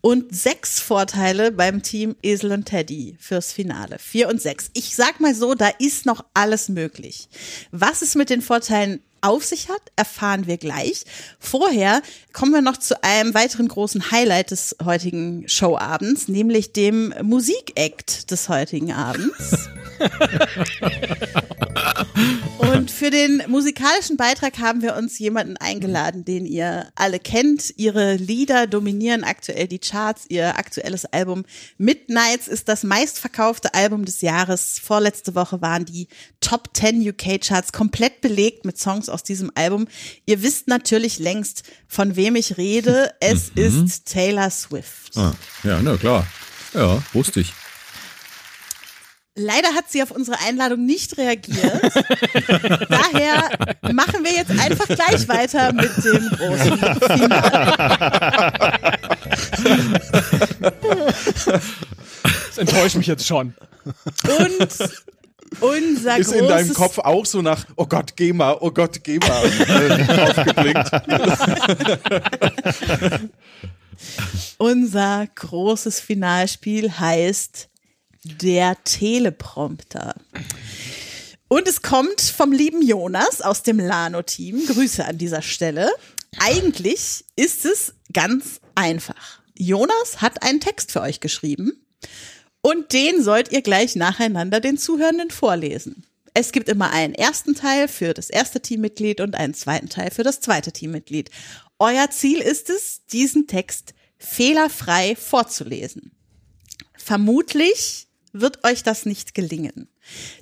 und 0.00 0.34
sechs 0.34 0.80
Vorteile 0.80 1.52
beim 1.52 1.82
Team 1.82 2.16
Esel 2.22 2.52
und 2.52 2.64
Teddy 2.64 3.16
fürs 3.20 3.52
Finale. 3.52 3.98
Vier 3.98 4.28
und 4.28 4.42
sechs. 4.42 4.70
Ich 4.72 4.96
sag 4.96 5.20
mal 5.20 5.34
so, 5.34 5.54
da 5.54 5.68
ist 5.78 6.06
noch 6.06 6.24
alles 6.34 6.68
möglich. 6.68 7.28
Was 7.70 8.02
es 8.02 8.16
mit 8.16 8.30
den 8.30 8.42
Vorteilen 8.42 9.00
auf 9.20 9.44
sich 9.44 9.68
hat, 9.68 9.82
erfahren 9.96 10.46
wir 10.46 10.56
gleich. 10.56 11.04
Vorher 11.38 12.02
kommen 12.32 12.52
wir 12.52 12.62
noch 12.62 12.78
zu 12.78 13.02
einem 13.04 13.34
weiteren 13.34 13.68
großen 13.68 14.10
Highlight 14.10 14.50
des 14.50 14.76
heutigen 14.84 15.48
Showabends, 15.48 16.28
nämlich 16.28 16.72
dem 16.72 17.14
Musikact 17.22 18.30
des 18.30 18.48
heutigen 18.48 18.92
Abends. 18.92 19.68
Und 22.58 22.90
für 22.90 23.10
den 23.10 23.42
musikalischen 23.48 24.16
Beitrag 24.16 24.58
haben 24.58 24.82
wir 24.82 24.96
uns 24.96 25.18
jemanden 25.18 25.56
eingeladen, 25.56 26.24
den 26.24 26.46
ihr 26.46 26.88
alle 26.94 27.18
kennt. 27.18 27.74
Ihre 27.76 28.14
Lieder 28.14 28.66
dominieren 28.66 29.24
aktuell 29.24 29.66
die 29.66 29.78
Charts. 29.78 30.24
Ihr 30.28 30.58
aktuelles 30.58 31.04
Album 31.06 31.44
Midnights 31.78 32.48
ist 32.48 32.68
das 32.68 32.82
meistverkaufte 32.82 33.74
Album 33.74 34.04
des 34.04 34.20
Jahres. 34.20 34.78
Vorletzte 34.82 35.34
Woche 35.34 35.60
waren 35.62 35.84
die 35.84 36.08
Top 36.40 36.70
10 36.74 37.06
UK 37.08 37.40
Charts 37.40 37.72
komplett 37.72 38.20
belegt 38.20 38.64
mit 38.64 38.78
Songs 38.78 39.08
aus 39.08 39.22
diesem 39.22 39.50
Album. 39.54 39.88
Ihr 40.26 40.42
wisst 40.42 40.68
natürlich 40.68 41.18
längst, 41.18 41.64
von 41.88 42.16
wem 42.16 42.36
ich 42.36 42.56
rede. 42.56 43.12
Es 43.20 43.52
Mhm. 43.54 43.84
ist 43.86 44.06
Taylor 44.06 44.50
Swift. 44.50 45.16
Ah, 45.16 45.32
ja, 45.64 45.80
na 45.82 45.96
klar. 45.96 46.26
Ja, 46.74 47.02
wusste 47.12 47.40
ich. 47.40 47.52
Leider 49.36 49.68
hat 49.74 49.90
sie 49.90 50.02
auf 50.02 50.10
unsere 50.10 50.38
Einladung 50.40 50.84
nicht 50.84 51.16
reagiert. 51.16 51.82
Daher 52.88 53.48
machen 53.92 54.24
wir 54.24 54.32
jetzt 54.32 54.50
einfach 54.50 54.86
gleich 54.88 55.28
weiter 55.28 55.72
mit 55.72 55.90
dem 56.04 56.28
großen 56.30 56.78
Finale. 57.18 57.72
Das 62.48 62.58
enttäuscht 62.58 62.96
mich 62.96 63.06
jetzt 63.06 63.26
schon. 63.26 63.54
Und 63.84 64.68
unser 65.60 66.18
Ist 66.18 66.32
in 66.32 66.46
deinem 66.46 66.74
Kopf 66.74 66.98
auch 66.98 67.26
so 67.26 67.42
nach, 67.42 67.64
oh 67.76 67.86
Gott, 67.86 68.16
geh 68.16 68.32
mal, 68.32 68.56
oh 68.60 68.70
Gott, 68.70 69.02
geh 69.02 69.18
mal, 69.18 69.44
äh, 69.46 70.20
aufgeblinkt. 70.28 70.90
Unser 74.58 75.26
großes 75.34 76.00
Finalspiel 76.00 76.98
heißt 76.98 77.69
der 78.24 78.76
Teleprompter. 78.84 80.14
Und 81.48 81.66
es 81.66 81.82
kommt 81.82 82.20
vom 82.20 82.52
lieben 82.52 82.82
Jonas 82.82 83.40
aus 83.40 83.62
dem 83.62 83.78
Lano-Team. 83.78 84.66
Grüße 84.66 85.04
an 85.04 85.18
dieser 85.18 85.42
Stelle. 85.42 85.90
Eigentlich 86.38 87.24
ist 87.34 87.64
es 87.64 87.94
ganz 88.12 88.60
einfach. 88.74 89.40
Jonas 89.56 90.22
hat 90.22 90.42
einen 90.42 90.60
Text 90.60 90.92
für 90.92 91.00
euch 91.00 91.20
geschrieben 91.20 91.84
und 92.62 92.92
den 92.92 93.22
sollt 93.22 93.52
ihr 93.52 93.62
gleich 93.62 93.96
nacheinander 93.96 94.60
den 94.60 94.78
Zuhörenden 94.78 95.30
vorlesen. 95.30 96.06
Es 96.34 96.52
gibt 96.52 96.68
immer 96.68 96.92
einen 96.92 97.14
ersten 97.14 97.54
Teil 97.54 97.88
für 97.88 98.14
das 98.14 98.30
erste 98.30 98.60
Teammitglied 98.60 99.20
und 99.20 99.34
einen 99.34 99.54
zweiten 99.54 99.88
Teil 99.88 100.10
für 100.10 100.22
das 100.22 100.40
zweite 100.40 100.72
Teammitglied. 100.72 101.30
Euer 101.78 102.10
Ziel 102.10 102.40
ist 102.40 102.70
es, 102.70 103.04
diesen 103.06 103.46
Text 103.46 103.94
fehlerfrei 104.18 105.16
vorzulesen. 105.16 106.12
Vermutlich 106.96 108.06
wird 108.32 108.64
euch 108.64 108.82
das 108.82 109.06
nicht 109.06 109.34
gelingen. 109.34 109.88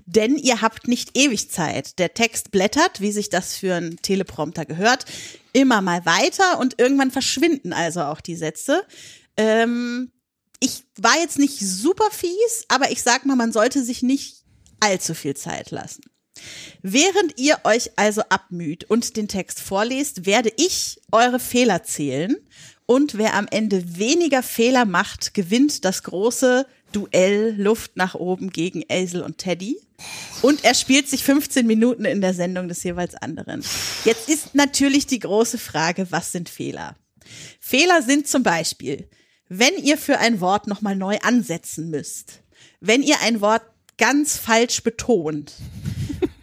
Denn 0.07 0.37
ihr 0.37 0.61
habt 0.61 0.89
nicht 0.89 1.17
ewig 1.17 1.51
Zeit. 1.51 1.99
Der 1.99 2.15
Text 2.15 2.51
blättert, 2.51 3.01
wie 3.01 3.13
sich 3.13 3.29
das 3.29 3.57
für 3.57 3.75
einen 3.75 3.97
Teleprompter 3.97 4.65
gehört, 4.65 5.05
immer 5.53 5.81
mal 5.81 6.05
weiter 6.07 6.59
und 6.59 6.79
irgendwann 6.79 7.11
verschwinden 7.11 7.73
also 7.73 8.03
auch 8.03 8.21
die 8.21 8.37
Sätze. 8.37 8.85
Ähm, 9.37 10.13
ich 10.61 10.85
war 10.97 11.19
jetzt 11.19 11.39
nicht 11.39 11.59
super 11.61 12.11
fies, 12.11 12.65
aber 12.69 12.91
ich 12.91 13.03
sag 13.03 13.27
mal, 13.27 13.37
man 13.37 13.53
sollte 13.53 13.85
sich 13.85 14.03
nicht 14.03 14.45
allzu 14.81 15.15
viel 15.15 15.37
Zeit 15.37 15.71
lassen. 15.71 16.03
Während 16.83 17.39
ihr 17.39 17.59
euch 17.65 17.91
also 17.97 18.23
abmüht 18.29 18.85
und 18.85 19.17
den 19.17 19.29
Text 19.29 19.61
vorlest, 19.61 20.27
werde 20.27 20.53
ich 20.57 21.01
eure 21.11 21.41
Fehler 21.41 21.83
zählen 21.83 22.37
und 22.87 23.19
wer 23.19 23.35
am 23.35 23.47
Ende 23.51 23.99
weniger 23.99 24.43
Fehler 24.43 24.85
macht, 24.85 25.35
gewinnt 25.35 25.85
das 25.85 26.05
große 26.05 26.67
Duell 26.93 27.55
Luft 27.59 27.97
nach 27.97 28.15
oben 28.15 28.51
gegen 28.51 28.85
Aisel 28.89 29.23
und 29.23 29.39
Teddy. 29.39 29.79
Und 30.43 30.65
er 30.65 30.75
spielt 30.75 31.09
sich 31.09 31.25
15 31.25 31.67
Minuten 31.67 32.05
in 32.05 32.21
der 32.21 32.35
Sendung 32.35 32.69
des 32.69 32.83
jeweils 32.85 33.15
anderen. 33.17 33.65
Jetzt 34.05 34.29
ist 34.29 34.55
natürlich 34.55 35.07
die 35.07 35.19
große 35.19 35.59
Frage, 35.59 36.07
was 36.11 36.33
sind 36.33 36.49
Fehler? 36.49 36.97
Fehler 37.61 38.03
sind 38.03 38.29
zum 38.29 38.43
Beispiel, 38.43 39.09
wenn 39.49 39.77
ihr 39.77 39.99
für 39.99 40.19
ein 40.19 40.41
Wort 40.41 40.67
nochmal 40.67 40.97
neu 40.97 41.19
ansetzen 41.23 41.91
müsst. 41.91 42.43
Wenn 42.81 43.03
ihr 43.03 43.21
ein 43.23 43.41
Wort 43.41 43.63
ganz 43.97 44.37
falsch 44.37 44.83
betont. 44.83 45.55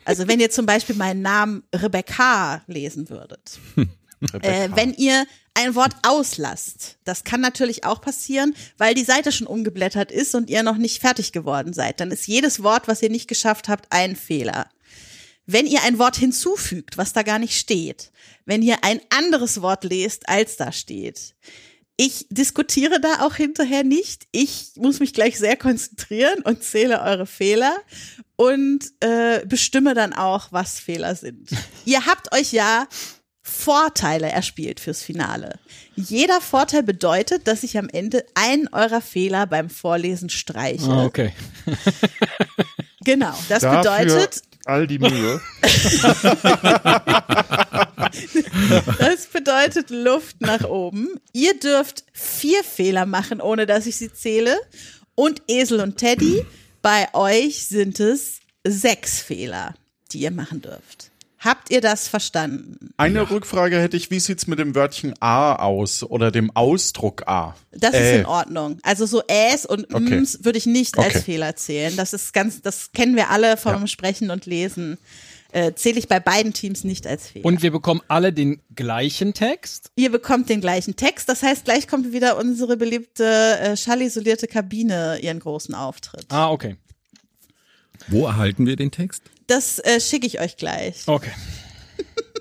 Also 0.04 0.28
wenn 0.28 0.40
ihr 0.40 0.52
zum 0.52 0.66
Beispiel 0.66 0.96
meinen 0.96 1.22
Namen 1.22 1.64
Rebecca 1.74 2.62
lesen 2.68 3.10
würdet. 3.10 3.60
Äh, 4.42 4.70
wenn 4.74 4.94
ihr 4.94 5.28
ein 5.56 5.74
Wort 5.74 5.96
auslasst, 6.04 6.98
das 7.06 7.24
kann 7.24 7.42
natürlich 7.42 7.86
auch 7.86 8.02
passieren, 8.02 8.56
weil 8.78 8.94
die 8.94 9.04
Seite 9.04 9.32
schon 9.32 9.48
umgeblättert 9.48 10.12
ist 10.12 10.36
und 10.36 10.50
ihr 10.50 10.64
noch 10.64 10.78
nicht 10.78 11.02
fertig 11.02 11.32
geworden 11.32 11.74
seid. 11.74 12.00
Dann 12.00 12.12
ist 12.12 12.28
jedes 12.28 12.62
Wort, 12.62 12.88
was 12.88 13.02
ihr 13.02 13.10
nicht 13.10 13.28
geschafft 13.28 13.70
habt, 13.70 13.88
ein 13.90 14.16
Fehler. 14.16 14.70
Wenn 15.46 15.66
ihr 15.66 15.82
ein 15.84 15.98
Wort 15.98 16.18
hinzufügt, 16.18 16.98
was 16.98 17.14
da 17.14 17.24
gar 17.24 17.40
nicht 17.40 17.58
steht. 17.58 18.12
Wenn 18.46 18.62
ihr 18.62 18.84
ein 18.84 19.00
anderes 19.10 19.62
Wort 19.62 19.84
lest, 19.84 20.28
als 20.28 20.58
da 20.58 20.72
steht. 20.72 21.36
Ich 21.98 22.28
diskutiere 22.30 23.00
da 23.00 23.22
auch 23.22 23.36
hinterher 23.36 23.86
nicht. 23.86 24.28
Ich 24.32 24.72
muss 24.76 25.00
mich 25.00 25.14
gleich 25.14 25.38
sehr 25.38 25.56
konzentrieren 25.56 26.42
und 26.44 26.64
zähle 26.64 27.02
eure 27.02 27.26
Fehler 27.26 27.78
und 28.36 28.92
äh, 29.00 29.46
bestimme 29.46 29.94
dann 29.94 30.12
auch, 30.12 30.52
was 30.52 30.80
Fehler 30.80 31.16
sind. 31.16 31.50
Ihr 31.86 32.06
habt 32.06 32.34
euch 32.34 32.52
ja 32.52 32.88
Vorteile 33.48 34.32
erspielt 34.32 34.80
fürs 34.80 35.04
Finale. 35.04 35.60
Jeder 35.96 36.42
Vorteil 36.42 36.82
bedeutet, 36.82 37.48
dass 37.48 37.62
ich 37.62 37.78
am 37.78 37.88
Ende 37.90 38.26
einen 38.34 38.68
eurer 38.70 39.02
Fehler 39.02 39.46
beim 39.46 39.70
Vorlesen 39.70 40.30
streiche. 40.30 40.90
Ah, 40.90 41.06
okay. 41.06 41.32
Genau, 43.06 43.38
das 43.50 43.62
Dafür 43.62 44.00
bedeutet, 44.00 44.42
all 44.66 44.88
die 44.88 44.98
Mühe. 44.98 45.40
das 48.98 49.28
bedeutet 49.32 49.92
Luft 49.92 50.42
nach 50.42 50.64
oben. 50.64 51.22
Ihr 51.32 51.54
dürft 51.60 52.04
vier 52.14 52.64
Fehler 52.64 53.06
machen, 53.06 53.42
ohne 53.42 53.68
dass 53.68 53.86
ich 53.86 53.98
sie 53.98 54.12
zähle. 54.12 54.60
Und 55.14 55.44
Esel 55.48 55.82
und 55.82 55.98
Teddy, 55.98 56.44
bei 56.82 57.14
euch 57.14 57.68
sind 57.68 58.00
es 58.00 58.40
sechs 58.66 59.22
Fehler, 59.22 59.76
die 60.12 60.22
ihr 60.22 60.32
machen 60.32 60.64
dürft. 60.64 61.12
Habt 61.46 61.70
ihr 61.70 61.80
das 61.80 62.08
verstanden? 62.08 62.90
Eine 62.98 63.30
Rückfrage 63.30 63.80
hätte 63.80 63.96
ich, 63.96 64.10
wie 64.10 64.20
sieht's 64.20 64.48
mit 64.48 64.58
dem 64.58 64.74
Wörtchen 64.74 65.14
A 65.22 65.56
aus 65.56 66.02
oder 66.04 66.32
dem 66.32 66.50
Ausdruck 66.56 67.28
A? 67.28 67.56
Das 67.72 67.94
Äh, 67.94 68.14
ist 68.16 68.20
in 68.22 68.26
Ordnung. 68.26 68.80
Also 68.82 69.06
so 69.06 69.22
Äs 69.28 69.66
und 69.66 69.94
Okay. 69.94 70.16
Ms 70.16 70.44
würde 70.44 70.58
ich 70.58 70.66
nicht 70.66 70.98
als 70.98 71.16
Okay. 71.16 71.22
Fehler 71.22 71.56
zählen. 71.56 71.96
Das 71.96 72.14
ist 72.14 72.34
ganz, 72.34 72.62
das 72.64 72.92
kennen 72.94 73.16
wir 73.16 73.30
alle 73.30 73.58
vom 73.58 73.86
Sprechen 73.86 74.32
und 74.32 74.48
Lesen. 74.48 74.98
Äh, 75.52 75.74
zähle 75.76 76.00
ich 76.00 76.08
bei 76.10 76.20
beiden 76.20 76.52
Teams 76.52 76.84
nicht 76.84 77.06
als 77.08 77.28
Fehler. 77.28 77.46
Und 77.46 77.62
wir 77.62 77.72
bekommen 77.72 78.02
alle 78.10 78.34
den 78.34 78.60
gleichen 78.76 79.34
Text. 79.34 79.92
Ihr 79.96 80.12
bekommt 80.12 80.50
den 80.50 80.60
gleichen 80.60 80.96
Text. 80.98 81.30
Das 81.30 81.44
heißt, 81.44 81.64
gleich 81.64 81.88
kommt 81.88 82.12
wieder 82.12 82.38
unsere 82.38 82.76
beliebte 82.76 83.24
äh, 83.60 83.78
schallisolierte 83.78 84.48
Kabine 84.48 85.20
ihren 85.22 85.40
großen 85.40 85.74
Auftritt. 85.76 86.26
Ah, 86.30 86.50
okay. 86.50 86.76
Wo 88.08 88.26
erhalten 88.26 88.66
wir 88.66 88.76
den 88.76 88.92
Text? 88.92 89.22
Das 89.48 89.80
äh, 89.80 90.00
schicke 90.00 90.26
ich 90.28 90.40
euch 90.40 90.58
gleich. 90.58 91.08
Okay. 91.08 91.32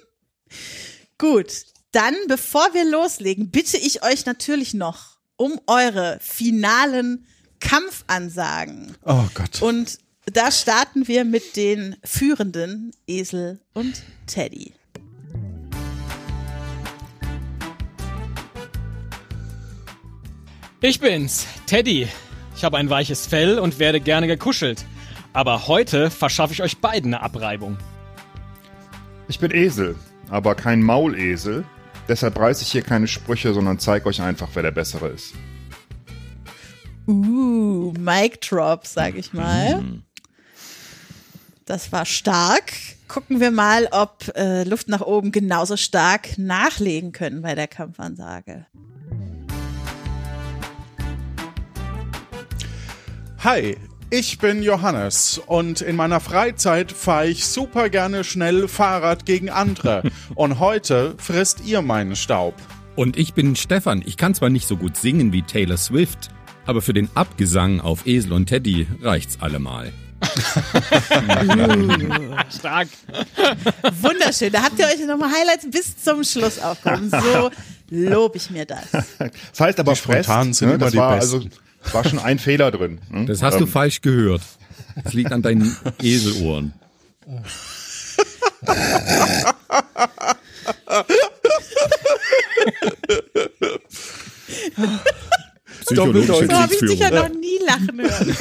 Gut, 1.19 1.65
dann 1.93 2.15
bevor 2.29 2.73
wir 2.73 2.85
loslegen, 2.85 3.51
bitte 3.51 3.77
ich 3.77 4.03
euch 4.03 4.27
natürlich 4.27 4.75
noch 4.75 5.19
um 5.37 5.61
eure 5.67 6.19
finalen 6.21 7.27
Kampfansagen. 7.61 8.97
Oh 9.05 9.25
Gott. 9.35 9.63
Und 9.63 9.99
da 10.27 10.51
starten 10.51 11.07
wir 11.07 11.25
mit 11.25 11.57
den 11.57 11.97
führenden 12.03 12.93
Esel 13.07 13.61
und 13.75 14.03
Teddy. 14.27 14.73
Ich 20.81 21.01
bin's, 21.01 21.47
Teddy. 21.67 22.09
Ich 22.57 22.65
habe 22.65 22.77
ein 22.77 22.91
weiches 22.91 23.27
Fell 23.27 23.59
und 23.59 23.79
werde 23.79 24.01
gerne 24.01 24.27
gekuschelt. 24.27 24.85
Aber 25.35 25.67
heute 25.67 26.11
verschaffe 26.11 26.53
ich 26.53 26.63
euch 26.63 26.79
beiden 26.79 27.13
eine 27.13 27.23
Abreibung. 27.23 27.77
Ich 29.27 29.41
bin 29.41 29.51
Esel, 29.51 29.97
aber 30.31 30.55
kein 30.55 30.81
Maulesel. 30.81 31.65
Deshalb 32.07 32.39
reiße 32.39 32.63
ich 32.63 32.71
hier 32.71 32.83
keine 32.83 33.09
Sprüche, 33.09 33.53
sondern 33.53 33.81
zeige 33.81 34.07
euch 34.07 34.23
einfach, 34.23 34.49
wer 34.55 34.63
der 34.63 34.71
Bessere 34.71 35.09
ist. 35.09 35.35
Uh, 37.09 37.93
Mic 37.99 38.41
Drop, 38.49 38.87
sag 38.87 39.17
ich 39.17 39.33
mal. 39.33 39.83
Das 41.67 41.91
war 41.91 42.07
stark. 42.07 42.73
Gucken 43.09 43.41
wir 43.41 43.51
mal, 43.51 43.89
ob 43.91 44.31
äh, 44.37 44.63
Luft 44.63 44.89
nach 44.89 45.01
oben 45.01 45.33
genauso 45.33 45.77
stark 45.77 46.39
nachlegen 46.39 47.11
können 47.11 47.43
bei 47.43 47.57
der 47.57 47.67
Kampfansage. 47.67 48.67
Hi, 53.43 53.77
ich 54.17 54.39
bin 54.39 54.63
Johannes 54.63 55.41
und 55.45 55.81
in 55.81 55.97
meiner 55.97 56.21
Freizeit 56.21 56.93
fahre 56.93 57.27
ich 57.27 57.47
super 57.47 57.89
gerne 57.89 58.23
schnell 58.23 58.69
Fahrrad 58.69 59.27
gegen 59.27 59.51
andere. 59.51 60.05
und 60.37 60.61
heute 60.61 61.17
frisst 61.19 61.67
ihr 61.67 61.83
meinen 61.83 62.15
Staub. 62.15 62.55
Und 62.95 63.17
ich 63.17 63.35
bin 63.35 63.57
Stefan. 63.57 64.05
Ich 64.07 64.17
kann 64.17 64.33
zwar 64.33 64.51
nicht 64.51 64.69
so 64.69 64.77
gut 64.77 64.97
singen 64.97 65.33
wie 65.33 65.43
Taylor 65.43 65.77
Swift, 65.79 66.29
aber 66.65 66.81
für 66.81 66.93
den 66.93 67.09
Abgesang 67.17 67.81
auf 67.81 68.07
Esel 68.07 68.35
und 68.35 68.47
Teddy 68.47 68.87
reicht's 69.03 69.39
allemal. 69.41 69.93
Stark. 72.57 72.87
Wunderschön. 74.01 74.53
Da 74.53 74.63
habt 74.63 74.79
ihr 74.79 74.87
euch 74.87 75.05
nochmal 75.09 75.31
Highlights 75.33 75.69
bis 75.69 75.97
zum 76.01 76.23
Schluss 76.23 76.61
aufgehoben. 76.61 77.11
So 77.11 77.51
lob 77.91 78.37
ich 78.37 78.49
mir 78.49 78.65
das. 78.65 78.93
Das 79.19 79.59
heißt 79.59 79.81
aber 79.81 79.95
Die 79.95 79.99
Spontanen 79.99 80.55
Frest, 80.55 80.59
sind 80.61 80.69
ne, 80.69 80.75
immer 80.75 80.85
das 80.85 80.93
die 80.93 80.99
war, 80.99 81.17
besten. 81.17 81.35
also, 81.37 81.49
war 81.93 82.05
schon 82.09 82.19
ein 82.19 82.39
Fehler 82.39 82.71
drin. 82.71 83.01
ne? 83.11 83.27
Das 83.27 83.43
hast 83.43 83.59
du 83.61 83.65
Ähm, 83.65 83.71
falsch 83.71 84.01
gehört. 84.01 84.43
Das 85.03 85.13
liegt 85.13 85.33
an 85.33 85.43
deinen 85.43 85.77
Eselohren. 86.03 86.73
Psychologische 95.87 96.47
So 96.47 96.53
habe 96.53 96.73
ich 96.75 96.81
dich 96.81 96.99
ja 96.99 97.11
noch 97.11 97.29
nie 97.29 97.59
lachen 97.67 98.01
hören. 98.01 98.37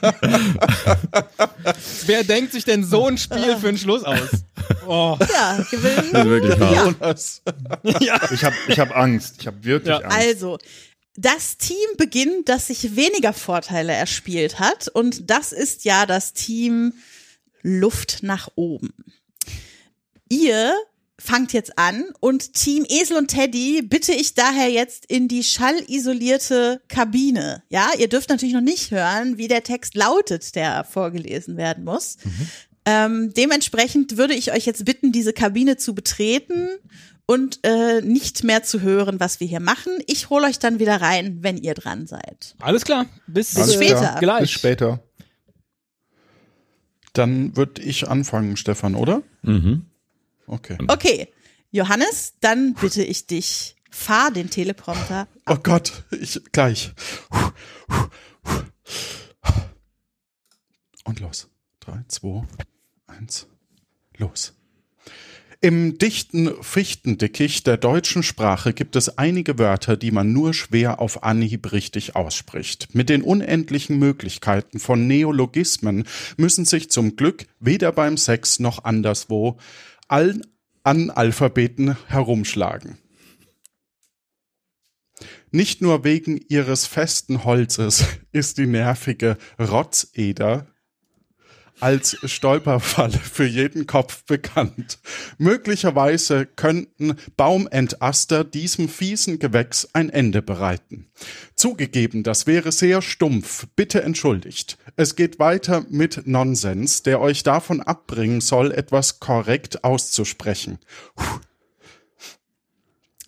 Wer 2.06 2.24
denkt 2.24 2.52
sich 2.52 2.64
denn 2.64 2.84
so 2.84 3.06
ein 3.06 3.18
Spiel 3.18 3.56
für 3.58 3.68
einen 3.68 3.78
Schluss 3.78 4.02
aus? 4.04 4.28
Oh. 4.86 5.18
Ja, 5.20 5.58
gewinnen. 5.70 6.08
Das 6.12 6.24
ist 6.24 6.30
wirklich 6.30 6.58
hart. 6.60 6.76
Jonas. 7.00 7.42
Ich 7.82 8.44
habe 8.44 8.54
ich 8.68 8.78
hab 8.78 8.96
Angst. 8.96 9.36
Ich 9.40 9.46
habe 9.46 9.62
wirklich 9.64 9.94
Angst. 9.94 10.16
Also, 10.16 10.58
das 11.16 11.56
Team 11.58 11.76
beginnt, 11.96 12.48
das 12.48 12.68
sich 12.68 12.96
weniger 12.96 13.32
Vorteile 13.32 13.92
erspielt 13.92 14.58
hat. 14.58 14.88
Und 14.88 15.30
das 15.30 15.52
ist 15.52 15.84
ja 15.84 16.06
das 16.06 16.32
Team 16.32 16.94
Luft 17.62 18.22
nach 18.22 18.48
oben. 18.54 18.92
Ihr 20.28 20.74
fangt 21.18 21.52
jetzt 21.52 21.78
an 21.78 22.04
und 22.20 22.54
Team 22.54 22.86
Esel 22.88 23.18
und 23.18 23.28
Teddy 23.28 23.82
bitte 23.82 24.12
ich 24.12 24.34
daher 24.34 24.70
jetzt 24.70 25.04
in 25.06 25.28
die 25.28 25.44
schallisolierte 25.44 26.80
Kabine. 26.88 27.62
Ja, 27.68 27.90
ihr 27.98 28.08
dürft 28.08 28.30
natürlich 28.30 28.54
noch 28.54 28.62
nicht 28.62 28.90
hören, 28.90 29.36
wie 29.36 29.48
der 29.48 29.62
Text 29.62 29.94
lautet, 29.94 30.54
der 30.54 30.84
vorgelesen 30.84 31.56
werden 31.58 31.84
muss. 31.84 32.16
Ähm, 32.86 33.34
dementsprechend 33.34 34.16
würde 34.16 34.34
ich 34.34 34.52
euch 34.52 34.64
jetzt 34.64 34.84
bitten, 34.86 35.12
diese 35.12 35.34
Kabine 35.34 35.76
zu 35.76 35.94
betreten 35.94 36.70
und 37.30 37.60
äh, 37.62 38.00
nicht 38.00 38.42
mehr 38.42 38.64
zu 38.64 38.80
hören, 38.80 39.20
was 39.20 39.38
wir 39.38 39.46
hier 39.46 39.60
machen. 39.60 39.92
Ich 40.08 40.30
hole 40.30 40.48
euch 40.48 40.58
dann 40.58 40.80
wieder 40.80 41.00
rein, 41.00 41.44
wenn 41.44 41.56
ihr 41.58 41.74
dran 41.74 42.08
seid. 42.08 42.56
Alles 42.58 42.84
klar. 42.84 43.06
Bis, 43.28 43.54
Bis 43.54 43.68
äh, 43.68 43.72
später. 43.74 44.16
Gleich. 44.18 44.40
Bis 44.40 44.50
später. 44.50 45.00
Dann 47.12 47.56
würde 47.56 47.82
ich 47.82 48.08
anfangen, 48.08 48.56
Stefan, 48.56 48.96
oder? 48.96 49.22
Mhm. 49.42 49.86
Okay. 50.48 50.76
Okay, 50.88 51.28
Johannes, 51.70 52.34
dann 52.40 52.74
bitte 52.74 53.04
ich 53.04 53.28
dich, 53.28 53.76
fahr 53.88 54.32
den 54.32 54.50
Teleprompter. 54.50 55.28
Oh 55.46 55.58
Gott, 55.62 56.02
ich 56.10 56.40
gleich. 56.50 56.90
Und 61.04 61.20
los. 61.20 61.48
Drei, 61.78 62.02
zwei, 62.08 62.42
eins, 63.06 63.46
los. 64.16 64.54
Im 65.62 65.98
dichten 65.98 66.50
Fichtendickicht 66.62 67.66
der 67.66 67.76
deutschen 67.76 68.22
Sprache 68.22 68.72
gibt 68.72 68.96
es 68.96 69.18
einige 69.18 69.58
Wörter, 69.58 69.98
die 69.98 70.10
man 70.10 70.32
nur 70.32 70.54
schwer 70.54 71.00
auf 71.00 71.22
Anhieb 71.22 71.72
richtig 71.72 72.16
ausspricht. 72.16 72.94
Mit 72.94 73.10
den 73.10 73.20
unendlichen 73.20 73.98
Möglichkeiten 73.98 74.78
von 74.78 75.06
Neologismen 75.06 76.04
müssen 76.38 76.64
sich 76.64 76.90
zum 76.90 77.14
Glück 77.14 77.44
weder 77.58 77.92
beim 77.92 78.16
Sex 78.16 78.58
noch 78.58 78.84
anderswo 78.84 79.58
allen 80.08 80.46
Analphabeten 80.82 81.94
herumschlagen. 82.06 82.96
Nicht 85.50 85.82
nur 85.82 86.04
wegen 86.04 86.40
ihres 86.48 86.86
festen 86.86 87.44
Holzes 87.44 88.06
ist 88.32 88.56
die 88.56 88.66
nervige 88.66 89.36
Rotzeder 89.58 90.66
als 91.80 92.16
Stolperfalle 92.24 93.18
für 93.18 93.46
jeden 93.46 93.86
Kopf 93.86 94.24
bekannt. 94.24 94.98
Möglicherweise 95.38 96.46
könnten 96.46 97.16
Baumentaster 97.36 98.44
diesem 98.44 98.88
fiesen 98.88 99.38
Gewächs 99.38 99.88
ein 99.92 100.10
Ende 100.10 100.42
bereiten. 100.42 101.10
Zugegeben, 101.54 102.22
das 102.22 102.46
wäre 102.46 102.72
sehr 102.72 103.02
stumpf. 103.02 103.66
Bitte 103.76 104.02
entschuldigt. 104.02 104.78
Es 104.96 105.16
geht 105.16 105.38
weiter 105.38 105.84
mit 105.88 106.26
Nonsens, 106.26 107.02
der 107.02 107.20
euch 107.20 107.42
davon 107.42 107.80
abbringen 107.80 108.40
soll, 108.40 108.72
etwas 108.72 109.20
korrekt 109.20 109.84
auszusprechen. 109.84 110.78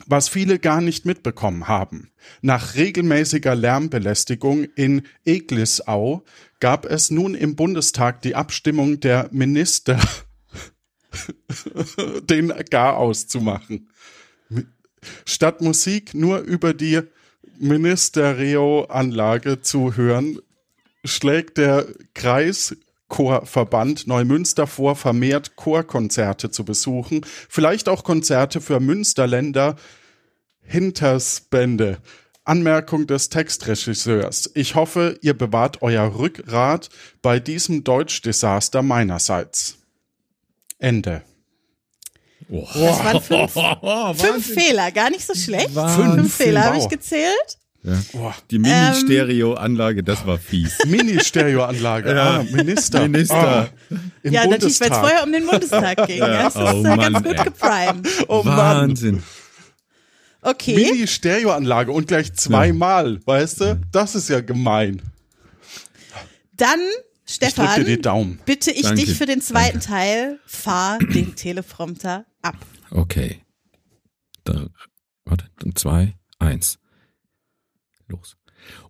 Was 0.07 0.29
viele 0.29 0.59
gar 0.59 0.81
nicht 0.81 1.07
mitbekommen 1.07 1.69
haben. 1.69 2.11
Nach 2.41 2.75
regelmäßiger 2.75 3.55
Lärmbelästigung 3.55 4.65
in 4.65 5.03
Eglisau 5.25 6.25
gab 6.63 6.87
es 6.87 7.11
nun 7.11 7.35
im 7.35 7.57
Bundestag 7.57 8.23
die 8.23 8.37
Abstimmung 8.37 9.01
der 9.01 9.29
Minister, 9.33 9.99
den 12.23 12.53
gar 12.71 12.99
auszumachen. 12.99 13.91
Statt 15.27 15.61
Musik 15.61 16.15
nur 16.15 16.39
über 16.39 16.73
die 16.73 17.01
Ministereo-Anlage 17.59 19.63
zu 19.63 19.97
hören, 19.97 20.39
schlägt 21.05 21.59
der 21.59 21.85
Kreischorverband 22.15 24.07
Neumünster 24.07 24.69
vor, 24.69 24.95
vermehrt 24.95 25.57
Chorkonzerte 25.57 26.53
zu 26.53 26.65
besuchen, 26.65 27.27
vielleicht 27.49 27.89
auch 27.89 28.05
Konzerte 28.05 28.61
für 28.61 28.79
Münsterländer 28.79 29.75
Hintersbände. 30.61 31.99
Anmerkung 32.45 33.07
des 33.07 33.29
Textregisseurs. 33.29 34.51
Ich 34.55 34.75
hoffe, 34.75 35.19
ihr 35.23 35.35
bewahrt 35.37 35.83
euer 35.83 36.19
Rückgrat 36.19 36.89
bei 37.23 37.39
diesem 37.39 37.85
Deutschdesaster 37.85 38.83
meinerseits. 38.83 39.79
Ende. 40.79 41.23
Oh. 42.51 42.67
Das 42.75 43.05
waren 43.05 43.23
fünf, 43.23 43.53
fünf 44.21 44.55
Fehler, 44.55 44.91
gar 44.91 45.11
nicht 45.11 45.25
so 45.25 45.35
schlecht. 45.35 45.75
Wahnsinn. 45.75 46.15
Fünf 46.15 46.35
Fehler 46.35 46.65
habe 46.65 46.79
ich 46.79 46.89
gezählt. 46.89 47.59
Ja. 47.85 48.35
Die 48.51 48.59
Mini-Stereo-Anlage, 48.61 50.05
das 50.05 50.25
war 50.27 50.39
fies. 50.39 50.79
Mini-Stereoanlage. 50.87 52.15
Ja. 52.15 52.39
Ah, 52.39 52.43
Minister. 52.45 53.09
Minister. 53.09 53.37
Ah, 53.37 53.69
Im 54.23 54.33
ja, 54.33 54.47
natürlich, 54.47 54.81
weil 54.81 54.89
es 54.91 54.99
Bundestag. 54.99 55.01
vorher 55.01 55.25
um 55.25 55.33
den 55.33 55.47
Bundestag 55.47 56.07
ging. 56.07 56.19
Ja. 56.19 56.43
Das 56.45 56.55
ist 56.55 56.61
Oh 56.61 56.69
äh, 56.69 56.83
Mann, 56.83 57.01
ganz 57.01 57.23
gut 57.25 57.39
ey. 57.39 57.45
geprimed. 57.45 58.09
Oh 58.29 58.43
Mann. 58.45 59.23
Okay, 60.45 60.75
Mini-Stereoanlage 60.75 61.93
und 61.93 62.09
gleich 62.09 62.33
zweimal, 62.35 63.21
weißt 63.25 63.61
du? 63.61 63.81
Das 63.93 64.17
ist 64.17 64.29
ja 64.29 64.41
gemein. 64.41 65.01
dann 66.57 66.81
Ich 67.27 67.35
Stefan, 67.35 68.03
Daumen. 68.03 68.41
bitte 68.45 68.73
ich 68.73 68.83
Danke. 68.83 69.05
dich 69.05 69.17
für 69.17 69.27
den 69.27 69.41
zweiten 69.41 69.79
Teil, 69.79 70.41
fahr 70.45 70.99
den 70.99 71.37
Teleprompter 71.37 72.27
ab. 72.43 72.57
Okay. 72.91 73.41
Da, 74.43 74.67
warte, 75.25 75.47
dann 75.61 75.77
zwei, 75.77 76.15
eins. 76.41 76.81
Los. 78.09 78.37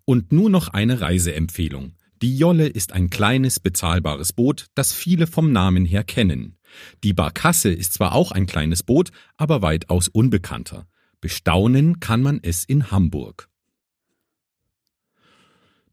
Und 0.07 0.33
nur 0.33 0.49
noch 0.49 0.69
eine 0.69 1.03
Reiseempfehlung. 1.03 1.97
Die 2.23 2.39
Jolle 2.39 2.67
ist 2.69 2.93
ein 2.93 3.11
kleines, 3.11 3.61
bezahlbares 3.61 4.33
Boot, 4.33 4.67
das 4.75 4.93
viele 4.95 5.27
vom 5.27 5.53
Namen 5.53 5.85
her 5.85 6.05
kennen. 6.05 6.57
Die 7.05 7.13
Barkasse 7.13 7.71
ist 7.71 7.93
zwar 7.93 8.15
auch 8.15 8.33
ein 8.33 8.47
kleines 8.47 8.83
Boot, 8.83 9.11
aber 9.37 9.61
weitaus 9.61 10.09
unbekannter. 10.09 10.87
Bestaunen 11.23 12.01
kann 12.01 12.21
man 12.21 12.41
es 12.43 12.65
in 12.65 12.91
Hamburg. 12.91 13.49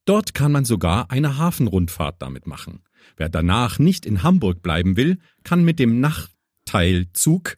Dort 0.04 0.34
kann 0.34 0.52
man 0.52 0.66
sogar 0.66 1.12
eine 1.12 1.38
Hafenrundfahrt 1.38 2.20
damit 2.20 2.48
machen. 2.48 2.82
Wer 3.16 3.30
danach 3.30 3.78
nicht 3.78 4.08
in 4.08 4.24
Hamburg 4.24 4.64
bleiben 4.64 4.98
will, 4.98 5.20
kann 5.44 5.64
mit 5.64 5.78
dem 5.78 6.00
Nachteilzug 6.00 7.58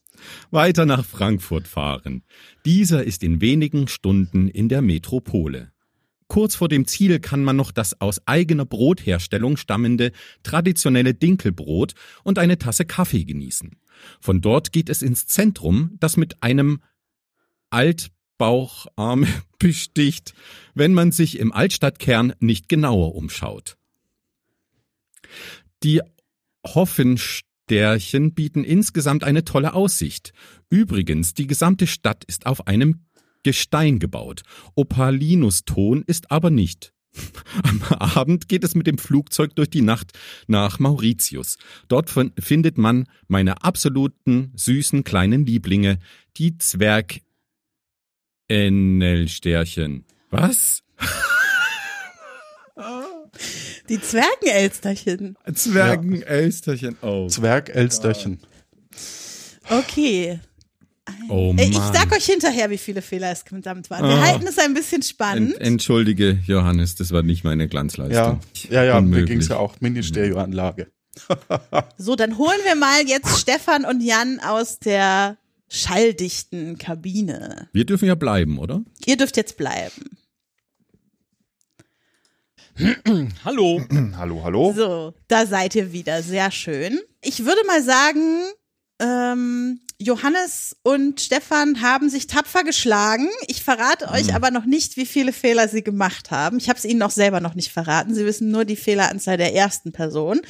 weiter 0.50 0.84
nach 0.84 1.04
Frankfurt 1.04 1.68
fahren. 1.68 2.24
Dieser 2.64 3.04
ist 3.04 3.22
in 3.22 3.40
wenigen 3.40 3.86
Stunden 3.86 4.48
in 4.48 4.68
der 4.68 4.82
Metropole. 4.82 5.70
Kurz 6.26 6.56
vor 6.56 6.68
dem 6.68 6.86
Ziel 6.88 7.20
kann 7.20 7.44
man 7.44 7.54
noch 7.54 7.70
das 7.70 8.00
aus 8.00 8.26
eigener 8.26 8.64
Brotherstellung 8.64 9.56
stammende 9.56 10.10
traditionelle 10.42 11.14
Dinkelbrot 11.14 11.94
und 12.24 12.40
eine 12.40 12.58
Tasse 12.58 12.84
Kaffee 12.84 13.24
genießen. 13.24 13.76
Von 14.18 14.40
dort 14.40 14.72
geht 14.72 14.88
es 14.88 15.02
ins 15.02 15.26
Zentrum, 15.26 15.96
das 16.00 16.16
mit 16.16 16.42
einem 16.42 16.80
Altbaucharm 17.72 19.26
besticht, 19.58 20.34
wenn 20.74 20.94
man 20.94 21.12
sich 21.12 21.38
im 21.38 21.52
Altstadtkern 21.52 22.34
nicht 22.40 22.68
genauer 22.68 23.14
umschaut. 23.14 23.76
Die 25.82 26.00
Hoffenstärchen 26.66 28.34
bieten 28.34 28.64
insgesamt 28.64 29.24
eine 29.24 29.44
tolle 29.44 29.74
Aussicht. 29.74 30.32
Übrigens, 30.70 31.34
die 31.34 31.46
gesamte 31.46 31.86
Stadt 31.86 32.24
ist 32.24 32.46
auf 32.46 32.66
einem 32.66 33.06
Gestein 33.42 33.98
gebaut. 33.98 34.42
Opalinuston 34.76 36.02
ist 36.06 36.30
aber 36.30 36.50
nicht. 36.50 36.92
Am 37.64 37.82
Abend 37.82 38.48
geht 38.48 38.64
es 38.64 38.74
mit 38.74 38.86
dem 38.86 38.96
Flugzeug 38.98 39.54
durch 39.56 39.68
die 39.68 39.82
Nacht 39.82 40.12
nach 40.46 40.78
Mauritius. 40.78 41.58
Dort 41.88 42.08
fin- 42.08 42.32
findet 42.38 42.78
man 42.78 43.06
meine 43.28 43.64
absoluten 43.64 44.52
süßen 44.54 45.04
kleinen 45.04 45.44
Lieblinge, 45.44 45.98
die 46.36 46.56
Zwergenelstärchen. 48.52 50.04
Was? 50.30 50.82
Die 53.88 54.00
Zwergenelsterchen. 54.00 55.36
Zwergenelsterchen. 55.54 56.96
Oh. 57.02 57.26
Zwergelsterchen. 57.28 58.40
Okay. 59.70 60.38
Oh 61.28 61.54
Äh, 61.56 61.64
Ich 61.64 61.76
sag 61.78 62.12
euch 62.12 62.24
hinterher, 62.26 62.70
wie 62.70 62.78
viele 62.78 63.02
Fehler 63.02 63.32
es 63.32 63.44
gesamt 63.44 63.90
waren. 63.90 64.04
Wir 64.04 64.16
Ah. 64.16 64.26
halten 64.26 64.46
es 64.46 64.58
ein 64.58 64.74
bisschen 64.74 65.02
spannend. 65.02 65.54
Ent, 65.56 65.60
entschuldige, 65.66 66.38
Johannes, 66.46 66.94
das 66.94 67.10
war 67.10 67.22
nicht 67.22 67.44
meine 67.44 67.68
Glanzleistung. 67.68 68.40
Ja, 68.68 68.82
ja, 68.82 68.84
ja 68.84 69.00
mir 69.00 69.24
ging 69.24 69.38
es 69.38 69.48
ja 69.48 69.56
auch. 69.56 69.80
Mini-Stereoanlage. 69.80 70.88
So, 71.98 72.16
dann 72.16 72.38
holen 72.38 72.58
wir 72.64 72.74
mal 72.74 73.02
jetzt 73.06 73.38
Stefan 73.40 73.84
und 73.84 74.00
Jan 74.02 74.40
aus 74.40 74.78
der 74.78 75.36
schalldichten 75.72 76.76
Kabine. 76.76 77.68
Wir 77.72 77.86
dürfen 77.86 78.06
ja 78.06 78.14
bleiben, 78.14 78.58
oder? 78.58 78.84
Ihr 79.06 79.16
dürft 79.16 79.36
jetzt 79.36 79.56
bleiben. 79.56 80.18
hallo. 83.44 83.82
hallo, 84.16 84.44
hallo. 84.44 84.72
So, 84.76 85.14
da 85.28 85.46
seid 85.46 85.74
ihr 85.74 85.92
wieder. 85.92 86.22
Sehr 86.22 86.50
schön. 86.50 87.00
Ich 87.22 87.44
würde 87.44 87.66
mal 87.66 87.82
sagen, 87.82 88.44
ähm, 89.00 89.80
Johannes 90.02 90.76
und 90.82 91.20
Stefan 91.20 91.80
haben 91.80 92.10
sich 92.10 92.26
tapfer 92.26 92.64
geschlagen. 92.64 93.28
Ich 93.46 93.62
verrate 93.62 94.10
euch 94.10 94.34
aber 94.34 94.50
noch 94.50 94.64
nicht, 94.64 94.96
wie 94.96 95.06
viele 95.06 95.32
Fehler 95.32 95.68
sie 95.68 95.82
gemacht 95.82 96.30
haben. 96.30 96.58
Ich 96.58 96.68
habe 96.68 96.78
es 96.78 96.84
ihnen 96.84 97.02
auch 97.02 97.10
selber 97.10 97.40
noch 97.40 97.54
nicht 97.54 97.72
verraten. 97.72 98.14
Sie 98.14 98.24
wissen 98.24 98.50
nur 98.50 98.64
die 98.64 98.76
Fehleranzahl 98.76 99.36
der 99.36 99.54
ersten 99.54 99.92
Person. 99.92 100.40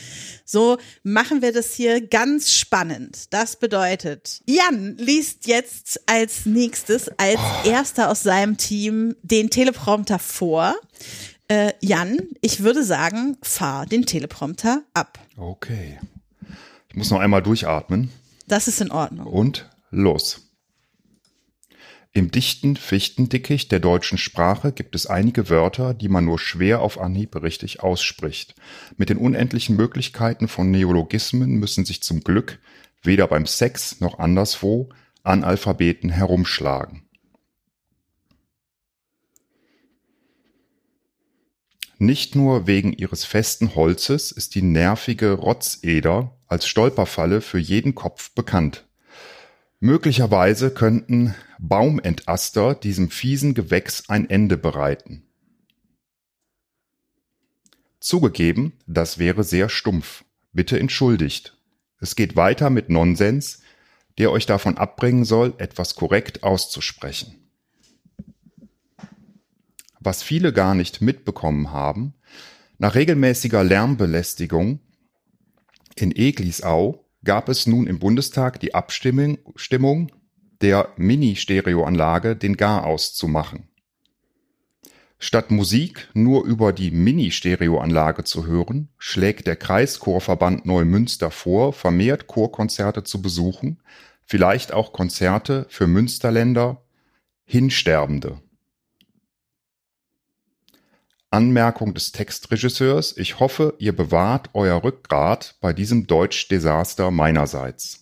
So 0.45 0.79
machen 1.03 1.43
wir 1.43 1.53
das 1.53 1.75
hier 1.75 2.07
ganz 2.07 2.53
spannend. 2.53 3.33
Das 3.33 3.57
bedeutet, 3.57 4.43
Jan 4.47 4.97
liest 4.99 5.47
jetzt 5.47 6.01
als 6.07 6.47
nächstes, 6.47 7.09
als 7.19 7.41
erster 7.65 8.11
aus 8.11 8.23
seinem 8.23 8.57
Team, 8.57 9.17
den 9.23 9.51
Teleprompter 9.51 10.19
vor. 10.19 10.75
Äh, 11.49 11.73
Jan, 11.81 12.19
ich 12.41 12.63
würde 12.63 12.83
sagen, 12.83 13.37
fahr 13.43 13.87
den 13.87 14.07
Teleprompter 14.07 14.83
ab. 14.95 15.19
Okay. 15.37 15.99
Ich 16.89 16.97
muss 16.97 17.11
noch 17.11 17.21
einmal 17.21 17.43
durchatmen. 17.43 18.11
Das 18.47 18.69
ist 18.69 18.81
in 18.81 18.91
Ordnung. 18.91 19.27
Und 19.27 19.71
los. 19.91 20.53
Im 22.15 22.31
dichten 22.31 22.77
Fichtendickicht 22.77 23.73
der 23.73 23.81
deutschen 23.81 24.19
Sprache 24.19 24.73
gibt 24.73 24.95
es 24.95 25.07
einige 25.07 25.49
Wörter, 25.49 25.95
die 25.95 26.09
man 26.09 26.27
nur 26.27 26.39
schwer 26.39 26.83
auf 26.83 27.01
Anhieb 27.01 27.35
richtig 27.43 27.81
ausspricht. 27.81 28.55
Mit 28.99 29.09
den 29.09 29.17
unendlichen 29.17 29.77
Möglichkeiten 29.77 30.47
von 30.47 30.71
Neologismen 30.71 31.53
müssen 31.53 31.87
sich 31.87 32.03
zum 32.03 32.21
Glück 32.21 32.59
weder 33.03 33.27
beim 33.29 33.47
Sex 33.47 34.01
noch 34.01 34.19
anderswo 34.19 34.91
Analphabeten 35.23 36.11
herumschlagen. 36.11 37.03
Nicht 41.99 42.35
nur 42.35 42.67
wegen 42.67 42.93
ihres 42.93 43.25
festen 43.25 43.75
Holzes 43.75 44.33
ist 44.33 44.55
die 44.55 44.63
nervige 44.63 45.33
Rotzeder 45.33 46.37
als 46.53 46.69
Stolperfalle 46.69 47.41
für 47.41 47.59
jeden 47.59 47.95
Kopf 47.95 48.33
bekannt. 48.35 48.87
Möglicherweise 49.81 50.71
könnten 50.71 51.35
Baumentaster 51.59 52.75
diesem 52.75 53.09
fiesen 53.11 53.55
Gewächs 53.55 54.11
ein 54.11 54.29
Ende 54.29 54.59
bereiten. 54.59 55.25
Zugegeben, 58.01 58.75
das 58.87 59.17
wäre 59.17 59.45
sehr 59.45 59.71
stumpf. 59.71 60.25
Bitte 60.53 60.79
entschuldigt. 60.79 61.57
Es 61.99 62.17
geht 62.17 62.37
weiter 62.37 62.69
mit 62.69 62.91
Nonsens, 62.91 63.63
der 64.19 64.31
euch 64.31 64.45
davon 64.45 64.77
abbringen 64.77 65.25
soll, 65.25 65.55
etwas 65.57 65.95
korrekt 65.95 66.43
auszusprechen. 66.43 67.49
Was 70.01 70.23
viele 70.23 70.53
gar 70.53 70.75
nicht 70.75 71.01
mitbekommen 71.01 71.71
haben, 71.71 72.13
nach 72.77 72.95
regelmäßiger 72.95 73.65
Lärmbelästigung 73.65 74.81
in 75.97 76.15
Eglisau 76.15 77.05
gab 77.25 77.49
es 77.49 77.67
nun 77.67 77.87
im 77.87 77.99
Bundestag 77.99 78.61
die 78.61 78.75
Abstimmung 78.75 79.39
Stimmung 79.57 80.11
der 80.61 80.89
Mini-Stereoanlage 80.97 82.37
den 82.37 82.57
Garaus 82.57 83.15
zu 83.15 83.29
machen. 83.29 83.69
Statt 85.25 85.53
Musik 85.53 86.09
nur 86.15 86.45
über 86.45 86.73
die 86.73 86.91
Mini-Stereoanlage 86.91 88.25
zu 88.25 88.45
hören, 88.45 88.89
schlägt 88.99 89.47
der 89.47 89.55
Kreischorverband 89.55 90.67
Neumünster 90.67 91.31
vor, 91.31 91.73
vermehrt 91.73 92.27
Chorkonzerte 92.27 93.05
zu 93.05 93.23
besuchen, 93.23 93.81
vielleicht 94.25 94.73
auch 94.73 94.93
Konzerte 94.93 95.67
für 95.69 95.87
Münsterländer, 95.87 96.83
Hinsterbende. 97.45 98.42
Anmerkung 101.33 101.95
des 101.95 102.13
Textregisseurs. 102.13 103.17
Ich 103.17 103.41
hoffe, 103.41 103.75
ihr 103.79 103.95
bewahrt 103.97 104.51
euer 104.53 104.83
Rückgrat 104.85 105.55
bei 105.61 105.73
diesem 105.73 106.07
Deutsch-Desaster 106.07 107.11
meinerseits. 107.11 108.01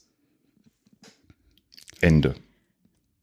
Ende. 2.00 2.34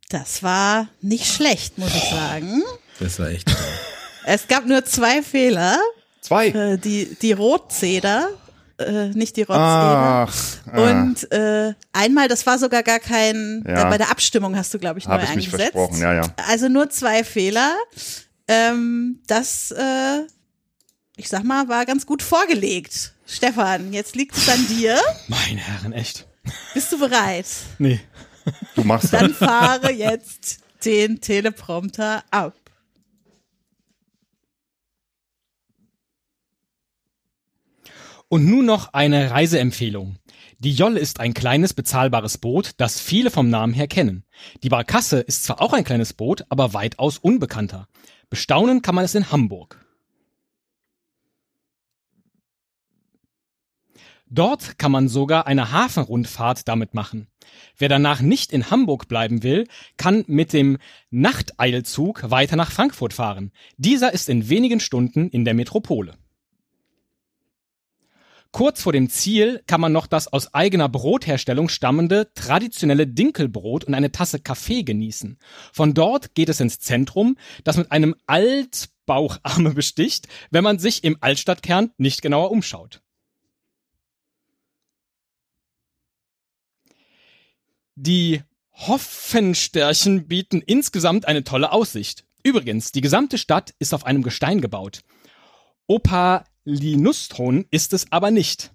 Das 0.09 0.41
war 0.43 0.87
nicht 1.01 1.25
schlecht, 1.25 1.77
muss 1.77 1.93
ich 1.93 2.09
sagen. 2.09 2.63
Das 2.99 3.19
war 3.19 3.27
echt. 3.29 3.49
Es 4.25 4.47
gab 4.47 4.65
nur 4.65 4.85
zwei 4.85 5.21
Fehler. 5.21 5.77
Zwei. 6.21 6.47
Äh, 6.49 6.77
die, 6.77 7.15
die 7.21 7.31
Rotzeder, 7.33 8.29
äh, 8.77 9.09
nicht 9.09 9.35
die 9.37 9.41
Rotzeder. 9.43 10.27
Ach, 10.29 10.33
ah. 10.71 10.89
Und 11.01 11.31
äh, 11.31 11.73
einmal, 11.93 12.27
das 12.27 12.45
war 12.45 12.57
sogar 12.59 12.83
gar 12.83 12.99
kein, 12.99 13.63
Ja. 13.67 13.87
äh, 13.87 13.89
bei 13.89 13.97
der 13.97 14.11
Abstimmung 14.11 14.55
hast 14.55 14.73
du, 14.73 14.79
glaube 14.79 14.99
ich, 14.99 15.07
neu 15.07 15.13
Habe 15.13 15.23
ich 15.23 15.35
mich 15.35 15.45
eingesetzt. 15.47 15.71
versprochen, 15.73 16.01
ja, 16.01 16.13
ja. 16.13 16.21
Also 16.47 16.67
nur 16.69 16.89
zwei 16.89 17.23
Fehler. 17.23 17.73
Ähm, 18.47 19.19
das, 19.27 19.71
äh, 19.71 20.23
ich 21.15 21.29
sag 21.29 21.43
mal, 21.43 21.67
war 21.67 21.85
ganz 21.85 22.05
gut 22.05 22.23
vorgelegt. 22.23 23.13
Stefan, 23.25 23.91
jetzt 23.93 24.15
liegt 24.15 24.37
es 24.37 24.47
an 24.47 24.65
dir. 24.67 24.99
Meine 25.27 25.59
Herren, 25.59 25.91
echt. 25.93 26.27
Bist 26.73 26.91
du 26.91 26.99
bereit? 26.99 27.47
Nee. 27.77 27.99
Du 28.75 28.83
machst 28.83 29.11
Dann 29.13 29.33
fahre 29.33 29.91
jetzt 29.91 30.59
den 30.85 31.19
Teleprompter 31.19 32.23
ab. 32.31 32.55
Und 38.29 38.45
nun 38.45 38.65
noch 38.65 38.93
eine 38.93 39.31
Reiseempfehlung. 39.31 40.17
Die 40.59 40.73
Jolle 40.73 40.99
ist 40.99 41.19
ein 41.19 41.33
kleines 41.33 41.73
bezahlbares 41.73 42.37
Boot, 42.39 42.71
das 42.77 42.99
viele 42.99 43.31
vom 43.31 43.49
Namen 43.49 43.73
her 43.73 43.87
kennen. 43.87 44.23
Die 44.63 44.69
Barkasse 44.69 45.19
ist 45.19 45.43
zwar 45.43 45.61
auch 45.61 45.71
ein 45.71 45.83
kleines 45.83 46.13
Boot, 46.13 46.43
aber 46.49 46.73
weitaus 46.73 47.19
unbekannter. 47.19 47.87
Bestaunen 48.29 48.81
kann 48.81 48.95
man 48.95 49.05
es 49.05 49.15
in 49.15 49.31
Hamburg. 49.31 49.83
Dort 54.29 54.77
kann 54.77 54.91
man 54.91 55.07
sogar 55.07 55.47
eine 55.47 55.71
Hafenrundfahrt 55.71 56.67
damit 56.67 56.93
machen. 56.93 57.27
Wer 57.77 57.87
danach 57.87 58.19
nicht 58.19 58.51
in 58.51 58.69
Hamburg 58.69 59.07
bleiben 59.07 59.41
will, 59.41 59.67
kann 59.95 60.25
mit 60.27 60.51
dem 60.51 60.77
Nachteilzug 61.11 62.29
weiter 62.29 62.57
nach 62.57 62.71
Frankfurt 62.71 63.13
fahren. 63.13 63.51
Dieser 63.77 64.13
ist 64.13 64.27
in 64.27 64.49
wenigen 64.49 64.81
Stunden 64.81 65.29
in 65.29 65.45
der 65.45 65.53
Metropole. 65.53 66.17
Kurz 68.57 68.81
vor 68.81 68.91
dem 68.91 69.07
Ziel 69.07 69.61
kann 69.67 69.79
man 69.79 69.91
noch 69.91 70.07
das 70.07 70.33
aus 70.33 70.51
eigener 70.55 70.89
Brotherstellung 70.89 71.69
stammende 71.69 72.33
traditionelle 72.33 73.05
Dinkelbrot 73.05 73.83
und 73.83 73.93
eine 73.93 74.11
Tasse 74.11 74.39
Kaffee 74.39 74.81
genießen. 74.81 75.37
Von 75.71 75.93
dort 75.93 76.33
geht 76.33 76.49
es 76.49 76.59
ins 76.59 76.79
Zentrum, 76.79 77.37
das 77.63 77.77
mit 77.77 77.91
einem 77.91 78.15
Altbaucharme 78.25 79.69
besticht, 79.75 80.27
wenn 80.49 80.63
man 80.63 80.79
sich 80.79 81.03
im 81.03 81.17
Altstadtkern 81.21 81.91
nicht 81.99 82.23
genauer 82.23 82.49
umschaut. 82.49 83.03
Die 87.93 88.41
Hoffenstärchen 88.73 90.27
bieten 90.27 90.63
insgesamt 90.65 91.27
eine 91.27 91.43
tolle 91.43 91.71
Aussicht. 91.71 92.25
Übrigens, 92.41 92.91
die 92.91 93.01
gesamte 93.01 93.37
Stadt 93.37 93.75
ist 93.77 93.93
auf 93.93 94.03
einem 94.03 94.23
Gestein 94.23 94.61
gebaut. 94.61 95.01
Opalinustron 96.67 97.65
ist 97.71 97.93
es 97.93 98.11
aber 98.11 98.29
nicht. 98.31 98.71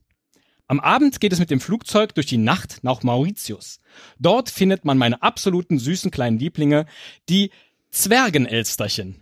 Am 0.67 0.81
Abend 0.81 1.21
geht 1.21 1.33
es 1.35 1.39
mit 1.39 1.51
dem 1.51 1.61
Flugzeug 1.61 2.15
durch 2.15 2.27
die 2.27 2.39
Nacht 2.39 2.79
nach 2.83 3.03
Mauritius. 3.03 3.81
Dort 4.19 4.49
findet 4.49 4.85
man 4.87 4.97
meine 4.97 5.23
absoluten 5.23 5.79
süßen 5.79 6.11
kleinen 6.11 6.39
Lieblinge, 6.39 6.87
die 7.29 7.51
Zwergenelsterchen. 7.91 9.17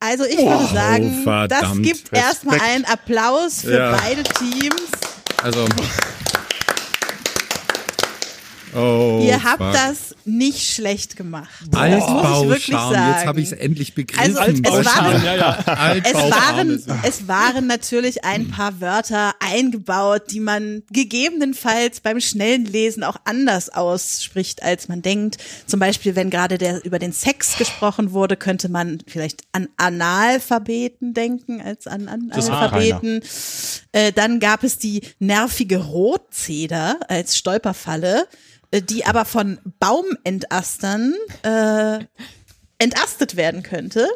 Also 0.00 0.24
ich 0.24 0.36
Oh, 0.38 0.50
würde 0.50 0.74
sagen, 0.74 1.14
das 1.14 1.22
verdammt. 1.22 1.82
gibt 1.84 2.12
erstmal 2.12 2.60
einen 2.60 2.84
Applaus 2.84 3.62
für 3.62 3.78
Ja. 3.78 3.96
beide 3.96 4.24
Teams. 4.24 4.82
Also. 5.42 5.64
Oh, 8.74 9.20
Ihr 9.22 9.42
habt 9.42 9.62
fuck. 9.62 9.72
das 9.72 10.14
nicht 10.24 10.72
schlecht 10.72 11.16
gemacht. 11.16 11.50
Das 11.70 12.08
muss 12.08 12.42
ich 12.42 12.48
wirklich 12.48 12.76
Altbauscham, 12.76 12.94
sagen. 12.94 13.12
jetzt 13.12 13.26
habe 13.26 13.40
ich 13.40 13.46
es 13.46 13.52
endlich 13.52 13.94
begriffen. 13.94 14.36
Also 14.36 14.62
es 14.62 14.86
waren, 14.86 15.24
ja, 15.24 15.36
ja. 15.36 15.94
es, 16.04 16.14
waren, 16.14 16.84
es 17.02 17.28
waren 17.28 17.66
natürlich 17.66 18.24
ein 18.24 18.48
paar 18.48 18.80
Wörter 18.80 19.34
eingebaut, 19.40 20.30
die 20.30 20.40
man 20.40 20.82
gegebenenfalls 20.90 22.00
beim 22.00 22.20
schnellen 22.20 22.64
Lesen 22.64 23.04
auch 23.04 23.16
anders 23.24 23.68
ausspricht, 23.68 24.62
als 24.62 24.88
man 24.88 25.02
denkt. 25.02 25.38
Zum 25.66 25.80
Beispiel, 25.80 26.16
wenn 26.16 26.30
gerade 26.30 26.58
der 26.58 26.84
über 26.84 26.98
den 26.98 27.12
Sex 27.12 27.58
gesprochen 27.58 28.12
wurde, 28.12 28.36
könnte 28.36 28.68
man 28.68 28.98
vielleicht 29.06 29.42
an 29.52 29.68
Analphabeten 29.76 31.14
denken 31.14 31.60
als 31.60 31.86
an 31.86 32.08
Analphabeten. 32.08 33.20
Äh, 33.92 34.12
dann 34.12 34.40
gab 34.40 34.64
es 34.64 34.78
die 34.78 35.02
nervige 35.18 35.78
Rotzeder 35.78 36.98
als 37.08 37.36
Stolperfalle, 37.36 38.26
die 38.80 39.04
aber 39.04 39.24
von 39.24 39.58
Baumentastern 39.78 41.14
äh, 41.42 42.04
entastet 42.78 43.36
werden 43.36 43.62
könnte. 43.62 44.08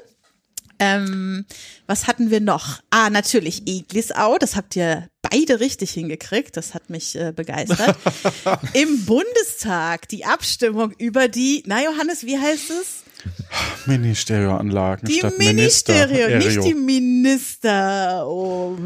Ähm, 0.78 1.46
was 1.86 2.06
hatten 2.06 2.30
wir 2.30 2.40
noch? 2.40 2.80
Ah, 2.90 3.08
natürlich 3.10 3.66
Eglisau. 3.66 4.36
Das 4.38 4.56
habt 4.56 4.76
ihr 4.76 5.08
beide 5.22 5.60
richtig 5.60 5.92
hingekriegt. 5.92 6.56
Das 6.56 6.74
hat 6.74 6.90
mich 6.90 7.16
äh, 7.16 7.32
begeistert. 7.32 7.96
Im 8.74 9.04
Bundestag 9.06 10.08
die 10.08 10.24
Abstimmung 10.24 10.92
über 10.98 11.28
die, 11.28 11.62
na 11.66 11.82
Johannes, 11.82 12.24
wie 12.24 12.38
heißt 12.38 12.70
es? 12.70 13.05
Mini-Stereoanlagen 13.86 15.06
Die 15.08 15.14
statt 15.18 15.38
Minister. 15.38 15.92
Ministerio, 15.92 16.36
nicht 16.38 16.46
Ereo. 16.48 16.62
die 16.62 16.74
Minister. 16.74 18.26
Oh. 18.28 18.76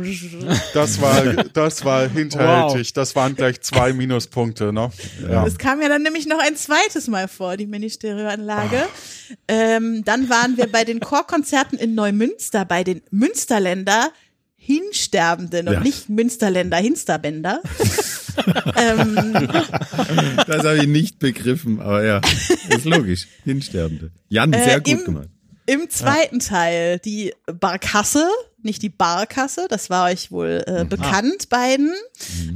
Das 0.74 1.01
war, 1.01 1.22
das 1.53 1.85
war 1.85 2.09
hinterhältig. 2.09 2.93
Das 2.93 3.14
waren 3.16 3.35
gleich 3.35 3.61
zwei 3.61 3.93
Minuspunkte, 3.93 4.72
ne? 4.72 4.91
Ja. 5.28 5.47
Es 5.47 5.59
kam 5.59 5.81
ja 5.83 5.89
dann 5.89 6.03
nämlich 6.03 6.26
noch 6.26 6.39
ein 6.39 6.57
zweites 6.57 7.09
Mal 7.09 7.28
vor, 7.28 7.57
die 7.57 7.66
Ministerioanlage. 7.66 8.83
Ähm, 9.49 10.03
dann 10.05 10.28
waren 10.28 10.57
wir 10.57 10.70
bei 10.70 10.85
den 10.85 11.01
Chorkonzerten 11.01 11.78
in 11.78 11.95
Neumünster, 11.95 12.64
bei 12.64 12.85
den 12.85 13.03
Münsterländer 13.11 14.11
Hinsterbenden 14.57 15.68
und 15.68 15.74
Ja. 15.74 15.81
nicht 15.81 16.09
Münsterländer 16.11 16.76
Hinsterbänder. 16.76 17.61
Ähm, 18.76 19.49
Das 20.47 20.64
habe 20.64 20.78
ich 20.78 20.87
nicht 20.87 21.18
begriffen, 21.18 21.81
aber 21.81 22.05
ja, 22.05 22.20
ist 22.68 22.85
logisch. 22.85 23.26
Hinsterbende. 23.45 24.11
Jan, 24.28 24.53
sehr 24.53 24.76
Äh, 24.76 24.81
gut 24.81 24.89
im- 24.89 25.05
gemacht. 25.05 25.28
Im 25.66 25.89
zweiten 25.89 26.41
Teil 26.41 26.99
die 26.99 27.33
Barkasse, 27.47 28.26
nicht 28.62 28.83
die 28.83 28.89
Barkasse, 28.89 29.66
das 29.68 29.89
war 29.91 30.07
euch 30.11 30.33
wohl 30.33 30.64
Mhm. 30.66 30.74
äh, 30.76 30.85
bekannt 30.85 31.49
beiden. 31.49 31.93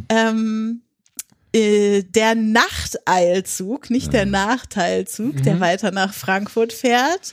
Ähm, 0.09 0.81
äh, 1.55 2.03
der 2.03 2.35
Nachteilzug, 2.35 3.89
nicht 3.91 4.13
der 4.13 4.27
Nachteilzug, 4.27 5.43
der 5.45 5.55
Mhm. 5.57 5.61
weiter 5.61 5.91
nach 5.93 6.13
Frankfurt 6.13 6.73
fährt. 6.73 7.33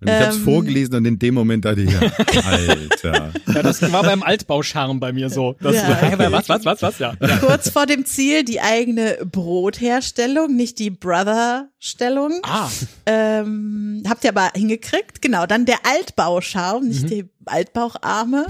Und 0.00 0.08
ich 0.08 0.14
habe 0.14 0.24
es 0.30 0.36
Ähm, 0.36 0.44
vorgelesen 0.44 0.94
und 0.94 1.04
in 1.04 1.18
dem 1.18 1.34
Moment 1.34 1.64
dachte 1.64 1.82
ich, 1.82 1.90
ja, 1.92 2.00
Alter. 2.46 3.32
Ja, 3.54 3.62
das 3.62 3.82
war 3.92 4.02
beim 4.02 4.22
Altbauscharm 4.22 4.98
bei 5.00 5.12
mir 5.12 5.28
so. 5.28 5.56
Das 5.60 5.74
Ja. 5.76 6.18
war, 6.18 6.32
was, 6.32 6.48
was, 6.48 6.64
was, 6.64 6.82
was, 6.82 6.98
ja. 7.00 7.14
ja. 7.20 7.36
Kurz 7.38 7.68
vor 7.68 7.84
dem 7.86 8.04
Ziel 8.06 8.44
die 8.44 8.60
eigene 8.60 9.18
Brotherstellung, 9.30 10.54
nicht 10.56 10.78
die 10.78 10.90
Brother-Stellung. 10.90 12.40
Ah. 12.44 12.68
Ähm, 13.06 14.02
habt 14.08 14.24
ihr 14.24 14.30
aber 14.30 14.50
hingekriegt. 14.54 15.20
Genau, 15.20 15.46
dann 15.46 15.66
der 15.66 15.78
Altbauschaum, 15.84 16.86
nicht 16.88 17.02
Mhm. 17.04 17.08
die 17.08 17.24
Altbaucharme. 17.46 18.46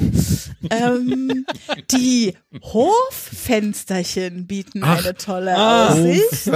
ähm, 0.70 1.46
die 1.90 2.34
Hoffensterchen 2.62 4.46
bieten 4.46 4.82
Ach. 4.84 4.98
eine 5.05 5.14
tolle 5.14 5.57
Ah. 5.57 5.88
Aussicht. 5.88 6.51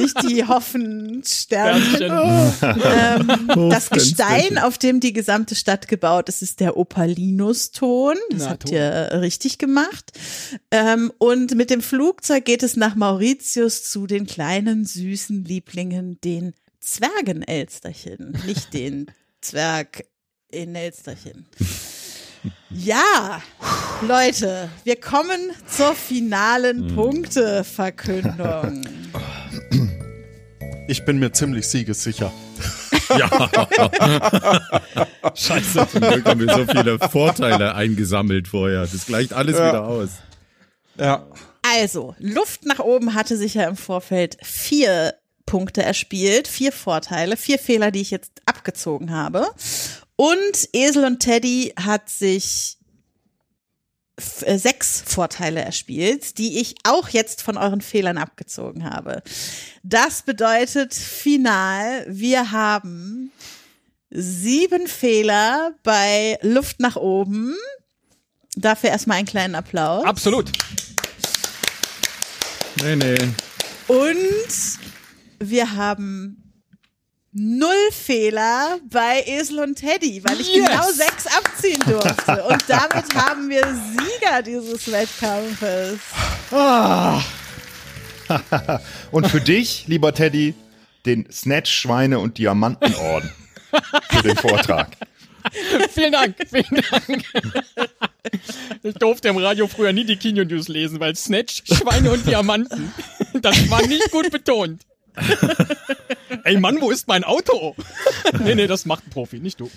nicht 0.00 0.22
die 0.28 0.44
Hoffensternchen. 0.46 1.94
Sternchen. 1.96 2.82
ähm, 2.84 3.69
das. 3.70 3.90
Gestein, 3.90 4.58
auf 4.58 4.78
dem 4.78 5.00
die 5.00 5.12
gesamte 5.12 5.54
Stadt 5.54 5.88
gebaut 5.88 6.28
ist, 6.28 6.42
ist 6.42 6.60
der 6.60 6.76
Opalinus-Ton. 6.76 8.16
Das 8.30 8.42
Na, 8.42 8.50
habt 8.50 8.70
ihr 8.70 9.10
richtig 9.20 9.58
gemacht. 9.58 10.12
Ähm, 10.70 11.12
und 11.18 11.54
mit 11.54 11.70
dem 11.70 11.80
Flugzeug 11.82 12.44
geht 12.44 12.62
es 12.62 12.76
nach 12.76 12.94
Mauritius 12.94 13.84
zu 13.84 14.06
den 14.06 14.26
kleinen, 14.26 14.84
süßen 14.84 15.44
Lieblingen, 15.44 16.20
den 16.22 16.54
Zwergenelsterchen, 16.80 18.38
nicht 18.46 18.72
den 18.74 19.06
Zwerg 19.40 20.04
in 20.50 20.74
Elsterchen. 20.74 21.46
Ja, 22.70 23.42
Leute, 24.06 24.70
wir 24.84 24.96
kommen 24.96 25.50
zur 25.66 25.94
finalen 25.94 26.88
Hm. 26.88 26.94
Punkteverkündung. 26.94 28.82
Ich 30.88 31.04
bin 31.04 31.18
mir 31.18 31.32
ziemlich 31.32 31.68
siegessicher. 31.68 32.32
Ja. 33.18 33.30
Scheiße. 35.34 35.86
Zum 35.90 36.00
Glück 36.00 36.24
haben 36.26 36.40
wir 36.40 36.54
so 36.54 36.66
viele 36.66 36.98
Vorteile 36.98 37.74
eingesammelt 37.74 38.48
vorher. 38.48 38.82
Das 38.86 39.06
gleicht 39.06 39.32
alles 39.32 39.56
Ja. 39.58 39.68
wieder 39.68 39.84
aus. 39.86 40.08
Ja. 40.98 41.26
Also, 41.62 42.14
Luft 42.18 42.64
nach 42.64 42.78
oben 42.78 43.14
hatte 43.14 43.36
sich 43.36 43.54
ja 43.54 43.68
im 43.68 43.76
Vorfeld 43.76 44.36
vier 44.42 45.14
Punkte 45.46 45.82
erspielt, 45.82 46.48
vier 46.48 46.72
Vorteile, 46.72 47.36
vier 47.36 47.58
Fehler, 47.58 47.90
die 47.90 48.00
ich 48.00 48.10
jetzt 48.10 48.32
abgezogen 48.46 49.12
habe. 49.12 49.46
Und 50.16 50.68
Esel 50.72 51.04
und 51.04 51.20
Teddy 51.20 51.74
hat 51.78 52.08
sich 52.08 52.78
sechs 54.20 55.02
Vorteile 55.06 55.60
erspielt, 55.60 56.38
die 56.38 56.60
ich 56.60 56.76
auch 56.84 57.08
jetzt 57.08 57.42
von 57.42 57.56
euren 57.56 57.80
Fehlern 57.80 58.18
abgezogen 58.18 58.84
habe. 58.84 59.22
Das 59.82 60.22
bedeutet 60.22 60.94
final, 60.94 62.04
wir 62.08 62.50
haben 62.52 63.32
sieben 64.10 64.86
Fehler 64.86 65.72
bei 65.82 66.38
Luft 66.42 66.80
nach 66.80 66.96
oben. 66.96 67.54
Dafür 68.56 68.90
erstmal 68.90 69.18
einen 69.18 69.26
kleinen 69.26 69.54
Applaus. 69.54 70.04
Absolut. 70.04 70.50
Nee, 72.82 72.96
nee. 72.96 73.16
Und 73.86 74.78
wir 75.38 75.74
haben 75.74 76.39
null 77.32 77.90
Fehler 77.92 78.78
bei 78.90 79.22
Esel 79.26 79.60
und 79.60 79.76
Teddy, 79.76 80.22
weil 80.24 80.40
ich 80.40 80.54
Yes! 80.54 80.66
genau 80.66 80.90
sechs 80.90 81.26
abziehen 81.26 81.80
durfte. 81.86 82.42
Und 82.44 82.64
damit 82.68 83.14
haben 83.14 83.48
wir 83.48 83.62
Sieger 83.62 84.42
dieses 84.42 84.90
Wettkampfes. 84.90 85.98
Ah. 86.50 87.20
und 89.10 89.28
für 89.28 89.40
dich, 89.40 89.84
lieber 89.86 90.12
Teddy, 90.12 90.54
den 91.06 91.30
Snatch, 91.30 91.70
Schweine 91.72 92.18
und 92.18 92.38
Diamantenorden 92.38 93.30
für 94.10 94.22
den 94.22 94.36
Vortrag. 94.36 94.96
vielen 95.90 96.12
Dank, 96.12 96.36
vielen 96.48 96.82
Dank. 96.90 97.24
Ich 98.82 98.94
durfte 98.94 99.28
im 99.28 99.38
Radio 99.38 99.66
früher 99.66 99.92
nie 99.92 100.04
die 100.04 100.16
Kino 100.16 100.44
News 100.44 100.68
lesen, 100.68 101.00
weil 101.00 101.16
Snatch, 101.16 101.62
Schweine 101.64 102.10
und 102.10 102.26
Diamanten, 102.26 102.92
das 103.40 103.70
war 103.70 103.84
nicht 103.86 104.10
gut 104.10 104.30
betont. 104.30 104.82
Ey 106.44 106.58
Mann, 106.58 106.80
wo 106.80 106.90
ist 106.90 107.08
mein 107.08 107.24
Auto? 107.24 107.74
Nee, 108.44 108.54
nee, 108.54 108.66
das 108.68 108.86
macht 108.86 109.06
ein 109.06 109.10
Profi, 109.10 109.40
nicht 109.40 109.58
du. 109.58 109.68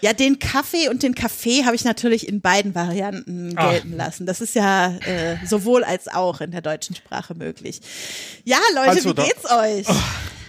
Ja, 0.00 0.12
den 0.12 0.38
Kaffee 0.40 0.88
und 0.88 1.02
den 1.04 1.14
Kaffee 1.14 1.64
habe 1.64 1.76
ich 1.76 1.84
natürlich 1.84 2.28
in 2.28 2.40
beiden 2.40 2.74
Varianten 2.74 3.56
Ah. 3.56 3.70
gelten 3.70 3.96
lassen. 3.96 4.26
Das 4.26 4.40
ist 4.40 4.54
ja 4.56 4.96
äh, 5.06 5.36
sowohl 5.46 5.84
als 5.84 6.08
auch 6.08 6.40
in 6.40 6.50
der 6.50 6.60
deutschen 6.60 6.96
Sprache 6.96 7.34
möglich. 7.34 7.80
Ja, 8.44 8.58
Leute, 8.74 8.90
Also 8.90 9.10
wie 9.10 9.14
da- 9.14 9.22
geht's 9.24 9.50
euch? 9.50 9.96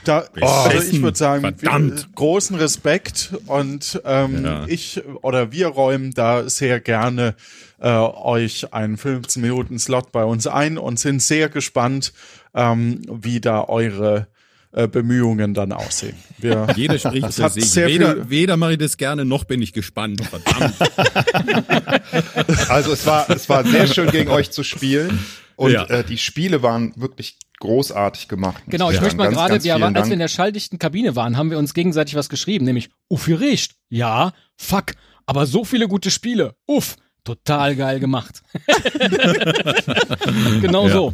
Da, 0.05 0.25
also 0.41 0.69
Beschissen. 0.69 0.95
ich 0.95 1.01
würde 1.03 1.17
sagen, 1.17 1.55
Verdammt. 1.57 2.15
großen 2.15 2.55
Respekt 2.55 3.31
und 3.47 4.01
ähm, 4.05 4.43
Ja. 4.45 4.65
ich 4.67 5.01
oder 5.21 5.51
wir 5.51 5.67
räumen 5.67 6.13
da 6.13 6.49
sehr 6.49 6.79
gerne 6.79 7.35
äh, 7.79 7.89
euch 7.89 8.73
einen 8.73 8.97
15 8.97 9.41
Minuten 9.41 9.77
Slot 9.79 10.11
bei 10.11 10.23
uns 10.23 10.47
ein 10.47 10.77
und 10.77 10.99
sind 10.99 11.21
sehr 11.21 11.49
gespannt, 11.49 12.13
ähm, 12.55 13.01
wie 13.11 13.39
da 13.41 13.63
eure 13.65 14.27
äh, 14.71 14.87
Bemühungen 14.87 15.53
dann 15.53 15.71
aussehen. 15.71 16.15
Wir, 16.37 16.67
Jeder 16.75 16.97
spricht 16.99 17.27
es 17.29 17.35
für 17.35 17.49
sich. 17.49 17.69
sehr 17.69 17.87
Weder, 17.87 18.29
weder 18.29 18.57
mache 18.57 18.73
ich 18.73 18.77
das 18.79 18.97
gerne, 18.97 19.23
noch 19.25 19.43
bin 19.43 19.61
ich 19.61 19.73
gespannt. 19.73 20.21
Verdammt. 20.25 20.73
Also 22.69 22.93
es 22.93 23.05
war, 23.05 23.29
es 23.29 23.47
war 23.49 23.65
sehr 23.65 23.87
schön 23.87 24.09
gegen 24.11 24.29
euch 24.29 24.51
zu 24.51 24.63
spielen 24.63 25.19
und 25.55 25.71
Ja. 25.71 25.85
äh, 25.85 26.03
die 26.03 26.17
Spiele 26.17 26.61
waren 26.63 26.93
wirklich 26.95 27.37
großartig 27.59 28.27
gemacht. 28.27 28.63
Genau, 28.67 28.91
ich 28.91 28.99
möchte 29.01 29.15
mal 29.17 29.25
Ganz, 29.25 29.35
gerade, 29.37 29.63
wir, 29.63 29.75
als 29.75 29.93
Dank. 29.93 30.05
wir 30.07 30.13
in 30.13 30.19
der 30.19 30.27
schalldichten 30.27 30.77
Kabine 30.79 31.15
waren, 31.15 31.37
haben 31.37 31.49
wir 31.51 31.57
uns 31.57 31.73
gegenseitig 31.73 32.15
was 32.15 32.29
geschrieben, 32.29 32.65
nämlich, 32.65 32.89
uff, 33.07 33.27
ihr 33.27 33.39
riecht. 33.39 33.75
Ja, 33.89 34.33
fuck, 34.57 34.93
aber 35.25 35.45
so 35.45 35.63
viele 35.63 35.87
gute 35.87 36.11
Spiele. 36.11 36.55
Uff, 36.67 36.95
total 37.25 37.75
geil 37.75 37.99
gemacht. 37.99 38.41
genau 40.61 40.87
Ja. 40.87 40.93
so. 40.93 41.11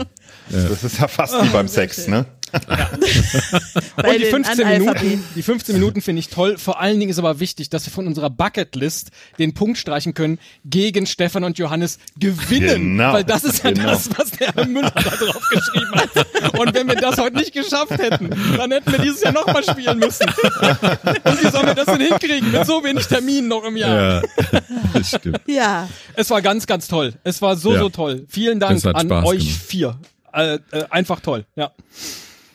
Das 0.50 0.84
ist 0.84 1.00
ja 1.00 1.08
fast 1.08 1.34
wie 1.42 1.50
beim 1.50 1.68
Sex, 1.68 2.08
ne? 2.08 2.26
Bei 2.52 4.04
Und 4.10 4.16
die 4.16 4.20
den 4.20 4.32
15 4.32 4.66
Analphabeten. 4.66 5.10
Minuten, 5.10 5.24
die 5.36 5.44
15 5.44 5.76
Minuten 5.76 6.02
finde 6.02 6.20
ich 6.20 6.30
toll. 6.30 6.58
Vor 6.58 6.80
allen 6.80 7.00
Dingen 7.00 7.10
ist 7.12 7.20
aber 7.20 7.40
wichtig, 7.40 7.70
dass 7.70 7.86
wir 7.86 7.92
von 7.94 8.08
unserer 8.08 8.30
Bucketlist 8.30 9.12
den 9.40 9.54
Punkt 9.54 9.78
streichen 9.78 10.14
können, 10.14 10.40
gegen 10.66 11.06
Stefan 11.06 11.44
und 11.44 11.58
Johannes 11.58 12.00
gewinnen. 12.20 12.98
Genau, 12.98 13.14
Weil 13.14 13.24
das 13.24 13.44
ist 13.44 13.64
ja 13.64 13.72
genau. 13.72 13.90
das, 13.92 14.10
was 14.18 14.32
der 14.32 14.54
Herr 14.54 14.66
Müller 14.68 14.92
da 14.92 15.02
drauf 15.02 15.50
geschrieben 15.50 15.92
hat. 15.96 16.60
Und 16.60 16.74
wenn 16.74 16.88
wir 16.88 16.96
das 16.96 17.18
heute 17.18 17.38
nicht 17.38 17.54
geschafft 17.54 17.92
hätten, 17.92 18.30
dann 18.58 18.72
hätten 18.72 18.92
wir 18.92 19.00
dieses 19.00 19.22
Jahr 19.22 19.34
nochmal 19.34 19.64
spielen 19.64 20.00
müssen. 20.00 20.28
Und 20.28 21.44
wie 21.44 21.50
sollen 21.50 21.68
wir 21.68 21.76
das 21.76 21.86
denn 21.86 22.02
hinkriegen? 22.02 22.52
Mit 22.52 22.66
so 22.66 22.84
wenig 22.84 23.06
Terminen 23.08 23.48
noch 23.48 23.64
im 23.64 23.78
Jahr. 23.78 24.22
Ja, 24.52 24.62
das 24.94 25.10
stimmt. 25.10 25.42
Ja. 25.48 25.90
Es 26.16 26.30
war 26.30 26.42
ganz, 26.42 26.68
ganz 26.68 26.88
toll. 26.88 27.14
Es 27.24 27.42
war 27.42 27.56
so, 27.56 27.74
Ja. 27.74 27.80
so 27.80 27.90
toll. 27.90 28.26
Vielen 28.30 28.60
Dank 28.60 28.84
an 28.86 29.08
Spaß 29.08 29.26
euch 29.26 29.40
gemacht. 29.40 29.62
vier. 29.68 29.98
Äh, 30.34 30.56
äh, 30.72 30.86
einfach 30.90 31.20
toll, 31.20 31.46
ja. 31.56 31.72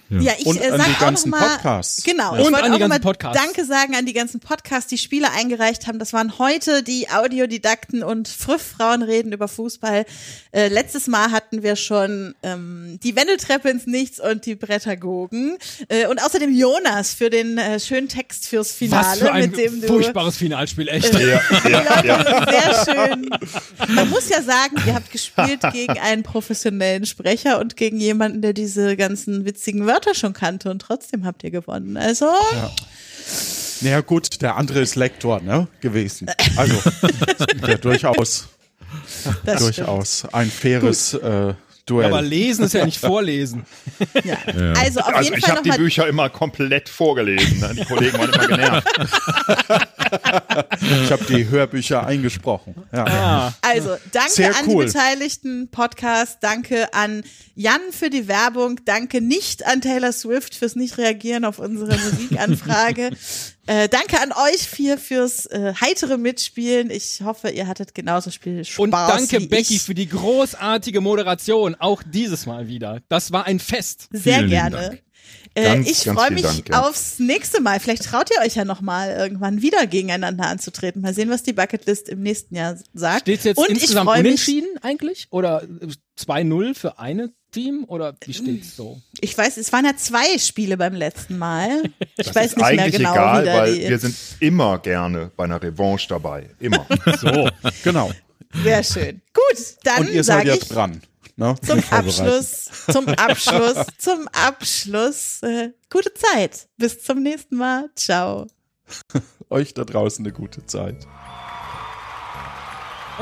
Ja, 0.08 0.32
ich 0.38 0.46
Und 0.46 0.60
äh, 0.60 0.70
an 0.70 0.78
sag 0.80 1.02
auch 1.02 1.10
noch 1.10 1.26
mal, 1.26 1.48
Podcasts. 1.48 2.02
Genau, 2.04 2.34
Ja. 2.34 2.40
ich 2.40 2.46
Und 2.46 2.52
wollte 2.52 2.64
an 2.66 2.72
auch 2.74 2.78
mal 2.78 2.88
ganzen 2.88 3.02
Podcasts. 3.02 3.42
Danke 3.42 3.64
sagen 3.64 3.96
an 3.96 4.06
die 4.06 4.12
ganzen 4.12 4.38
Podcasts, 4.40 4.88
die 4.88 4.98
Spiele 4.98 5.32
eingereicht 5.32 5.88
haben. 5.88 5.98
Das 5.98 6.12
waren 6.12 6.38
heute 6.38 6.84
die 6.84 7.08
Audiodidakten 7.10 8.04
und 8.04 8.28
Früff-Frauen 8.28 9.02
reden 9.02 9.32
über 9.32 9.48
Fußball. 9.48 10.04
Äh, 10.52 10.68
letztes 10.68 11.08
Mal 11.08 11.32
hatten 11.32 11.64
wir 11.64 11.74
schon 11.74 12.34
ähm, 12.44 13.00
die 13.02 13.16
Wendeltreppe 13.16 13.68
ins 13.68 13.86
Nichts 13.86 14.20
und 14.20 14.46
die 14.46 14.54
Brettergogen. 14.54 15.58
Äh, 15.88 16.06
und 16.06 16.22
außerdem 16.22 16.54
Jonas 16.54 17.12
für 17.12 17.28
den 17.28 17.58
äh, 17.58 17.80
schönen 17.80 18.08
Text 18.08 18.46
fürs 18.46 18.70
Finale, 18.72 19.04
Was 19.06 19.18
für 19.18 19.32
ein 19.32 19.50
mit 19.50 19.58
dem 19.58 19.80
du 19.80 19.86
furchtbares 19.88 20.36
Finalspiel, 20.36 20.86
echt. 20.88 21.12
Äh, 21.14 21.26
Ja, 21.26 21.42
ja, 21.68 22.04
ja. 22.04 22.46
Sehr 22.84 22.94
schön. 23.08 23.28
Man 23.88 24.08
muss 24.10 24.28
ja 24.28 24.40
sagen, 24.42 24.76
ihr 24.86 24.94
habt 24.94 25.10
gespielt 25.10 25.60
gegen 25.72 25.98
einen 25.98 26.22
professionellen 26.22 27.06
Sprecher 27.06 27.58
und 27.58 27.76
gegen 27.76 27.98
jemanden, 27.98 28.40
der 28.40 28.52
diese 28.52 28.96
ganzen 28.96 29.44
witzigen 29.44 29.84
Wörter 29.86 29.95
schon 30.14 30.32
kannte 30.32 30.70
und 30.70 30.80
trotzdem 30.80 31.24
habt 31.24 31.44
ihr 31.44 31.50
gewonnen. 31.50 31.96
Also, 31.96 32.26
Naja 33.80 34.00
gut, 34.00 34.40
der 34.42 34.56
andere 34.56 34.80
ist 34.80 34.96
Lektor, 34.96 35.40
ne, 35.40 35.68
gewesen. 35.80 36.28
Also, 36.56 36.74
ja, 37.66 37.76
durchaus, 37.76 38.48
das 39.44 39.60
durchaus 39.60 40.24
ein 40.32 40.50
faires 40.50 41.14
äh, 41.14 41.54
Duell. 41.86 42.06
Aber 42.06 42.20
lesen 42.20 42.64
ist 42.64 42.74
ja 42.74 42.84
nicht 42.84 42.98
vorlesen. 42.98 43.64
Ja. 44.24 44.36
Also 44.74 45.00
auf 45.00 45.06
Also 45.08 45.22
jeden 45.22 45.38
ich 45.38 45.44
Fall 45.46 45.56
habe 45.56 45.70
die. 45.70 45.76
Bücher 45.76 46.08
immer 46.08 46.28
komplett 46.30 46.88
vorgelesen. 46.88 47.60
Ne? 47.60 47.74
Die 47.78 47.84
Kollegen 47.84 48.18
waren 48.18 48.32
immer 48.32 48.46
genervt. 48.48 48.88
ich 51.04 51.12
habe 51.12 51.24
die 51.26 51.48
Hörbücher 51.48 52.04
eingesprochen. 52.04 52.74
Ja. 52.92 53.04
Ah. 53.06 53.54
Also, 53.62 53.96
danke 54.12 54.30
Sehr 54.32 54.48
an 54.56 54.64
cool. 54.66 54.86
die 54.86 54.92
beteiligten 54.92 55.68
Podcast, 55.70 56.38
danke 56.40 56.92
an 56.92 57.22
Jan 57.54 57.80
für 57.92 58.10
die 58.10 58.26
Werbung, 58.28 58.80
danke 58.84 59.20
nicht 59.20 59.64
an 59.66 59.80
Taylor 59.80 60.12
Swift 60.12 60.54
fürs 60.56 60.74
Nicht-Reagieren 60.76 61.44
auf 61.44 61.58
unsere 61.60 61.96
Musikanfrage. 61.98 63.10
äh, 63.66 63.88
danke 63.88 64.20
an 64.20 64.32
euch 64.32 64.62
vier 64.62 64.98
fürs 64.98 65.46
äh, 65.46 65.74
heitere 65.80 66.18
Mitspielen. 66.18 66.90
Ich 66.90 67.22
hoffe, 67.24 67.50
ihr 67.50 67.66
hattet 67.66 67.94
genauso 67.94 68.30
viel 68.30 68.64
Spaß 68.64 68.78
Und 68.78 68.90
danke 68.92 69.40
wie 69.40 69.46
Becky 69.46 69.76
ich. 69.76 69.82
für 69.82 69.94
die 69.94 70.08
großartige 70.08 71.00
Moderation, 71.00 71.74
auch 71.74 72.02
dieses 72.04 72.46
Mal 72.46 72.68
wieder. 72.68 73.00
Das 73.08 73.32
war 73.32 73.46
ein 73.46 73.58
Fest. 73.58 74.08
Sehr 74.12 74.38
Vielen 74.38 74.50
gerne. 74.50 74.76
Dank. 74.76 75.02
Äh, 75.54 75.62
Ganz, 75.64 75.90
ich 75.90 75.98
freue 76.04 76.30
mich 76.32 76.42
Dank, 76.42 76.68
ja. 76.68 76.82
aufs 76.82 77.18
nächste 77.18 77.62
Mal. 77.62 77.80
Vielleicht 77.80 78.04
traut 78.04 78.30
ihr 78.30 78.44
euch 78.44 78.56
ja 78.56 78.66
noch 78.66 78.82
mal 78.82 79.10
irgendwann 79.10 79.62
wieder 79.62 79.86
gegeneinander 79.86 80.46
anzutreten. 80.48 81.00
Mal 81.00 81.14
sehen, 81.14 81.30
was 81.30 81.42
die 81.42 81.54
Bucketlist 81.54 82.10
im 82.10 82.20
nächsten 82.20 82.54
Jahr 82.54 82.76
sagt. 82.92 83.22
Steht 83.22 83.44
jetzt 83.44 83.56
Und 83.56 83.70
ich 83.70 83.80
insgesamt 83.80 84.06
freue 84.10 84.22
mich, 84.22 84.32
unentschieden 84.32 84.68
eigentlich? 84.82 85.28
Oder 85.30 85.62
äh, 85.62 85.88
2-0 86.20 86.74
für 86.74 86.98
eine 86.98 87.32
Team? 87.50 87.84
Oder 87.88 88.14
wie 88.24 88.34
steht's 88.34 88.76
so? 88.76 89.00
ich 89.20 89.36
weiß, 89.36 89.56
es 89.56 89.72
waren 89.72 89.84
ja 89.84 89.96
zwei 89.96 90.38
Spiele 90.38 90.76
beim 90.76 90.94
letzten 90.94 91.38
Mal. 91.38 91.82
Ich 92.18 92.26
Das 92.26 92.34
weiß 92.34 92.46
ist 92.46 92.56
nicht 92.56 92.72
mehr 92.72 92.84
eigentlich 92.84 92.96
genau, 92.96 93.12
egal, 93.12 93.42
wie 93.42 93.46
da 93.46 93.54
weil 93.58 93.78
die, 93.78 93.88
wir 93.88 93.98
sind 93.98 94.16
immer 94.40 94.78
gerne 94.78 95.30
bei 95.36 95.44
einer 95.44 95.62
Revanche 95.62 96.08
dabei. 96.08 96.48
Immer. 96.60 96.86
So, 97.20 97.50
genau. 97.84 98.10
Sehr 98.62 98.82
schön. 98.82 99.20
Gut, 99.34 99.76
dann 99.84 100.06
Und 100.06 100.12
ihr 100.12 100.24
seid 100.24 100.46
ich 100.48 100.66
dran. 100.66 101.02
Ne, 101.36 101.54
zum. 101.62 101.82
Abschluss, 101.90 102.70
zum 102.90 103.08
Abschluss, 103.08 103.76
zum 103.98 104.28
Abschluss, 104.28 105.42
äh, 105.42 105.72
gute 105.90 106.14
Zeit. 106.14 106.66
Bis 106.78 107.02
zum 107.02 107.22
nächsten 107.22 107.56
Mal. 107.56 107.90
Ciao. 107.94 108.46
Euch 109.50 109.74
da 109.74 109.84
draußen 109.84 110.24
eine 110.24 110.32
gute 110.32 110.64
Zeit. 110.64 111.06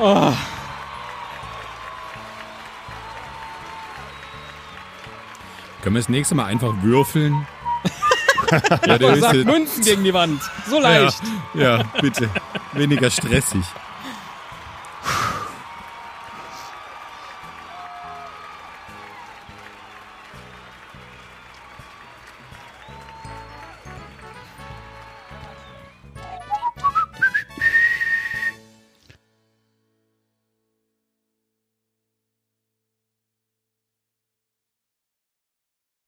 Oh. 0.00 0.32
Können 5.84 5.96
wir 5.96 6.00
das 6.00 6.08
nächste 6.08 6.34
Mal 6.34 6.46
einfach 6.46 6.72
würfeln? 6.80 7.46
ja, 8.86 8.96
der 8.96 9.16
sagt 9.18 9.44
Münzen 9.44 9.84
gegen 9.84 10.02
die 10.02 10.14
Wand. 10.14 10.40
So 10.66 10.80
leicht. 10.80 11.20
Ja, 11.52 11.76
ja 11.76 11.84
bitte. 12.00 12.30
Weniger 12.72 13.10
stressig. 13.10 13.60
Puh. 15.02 15.40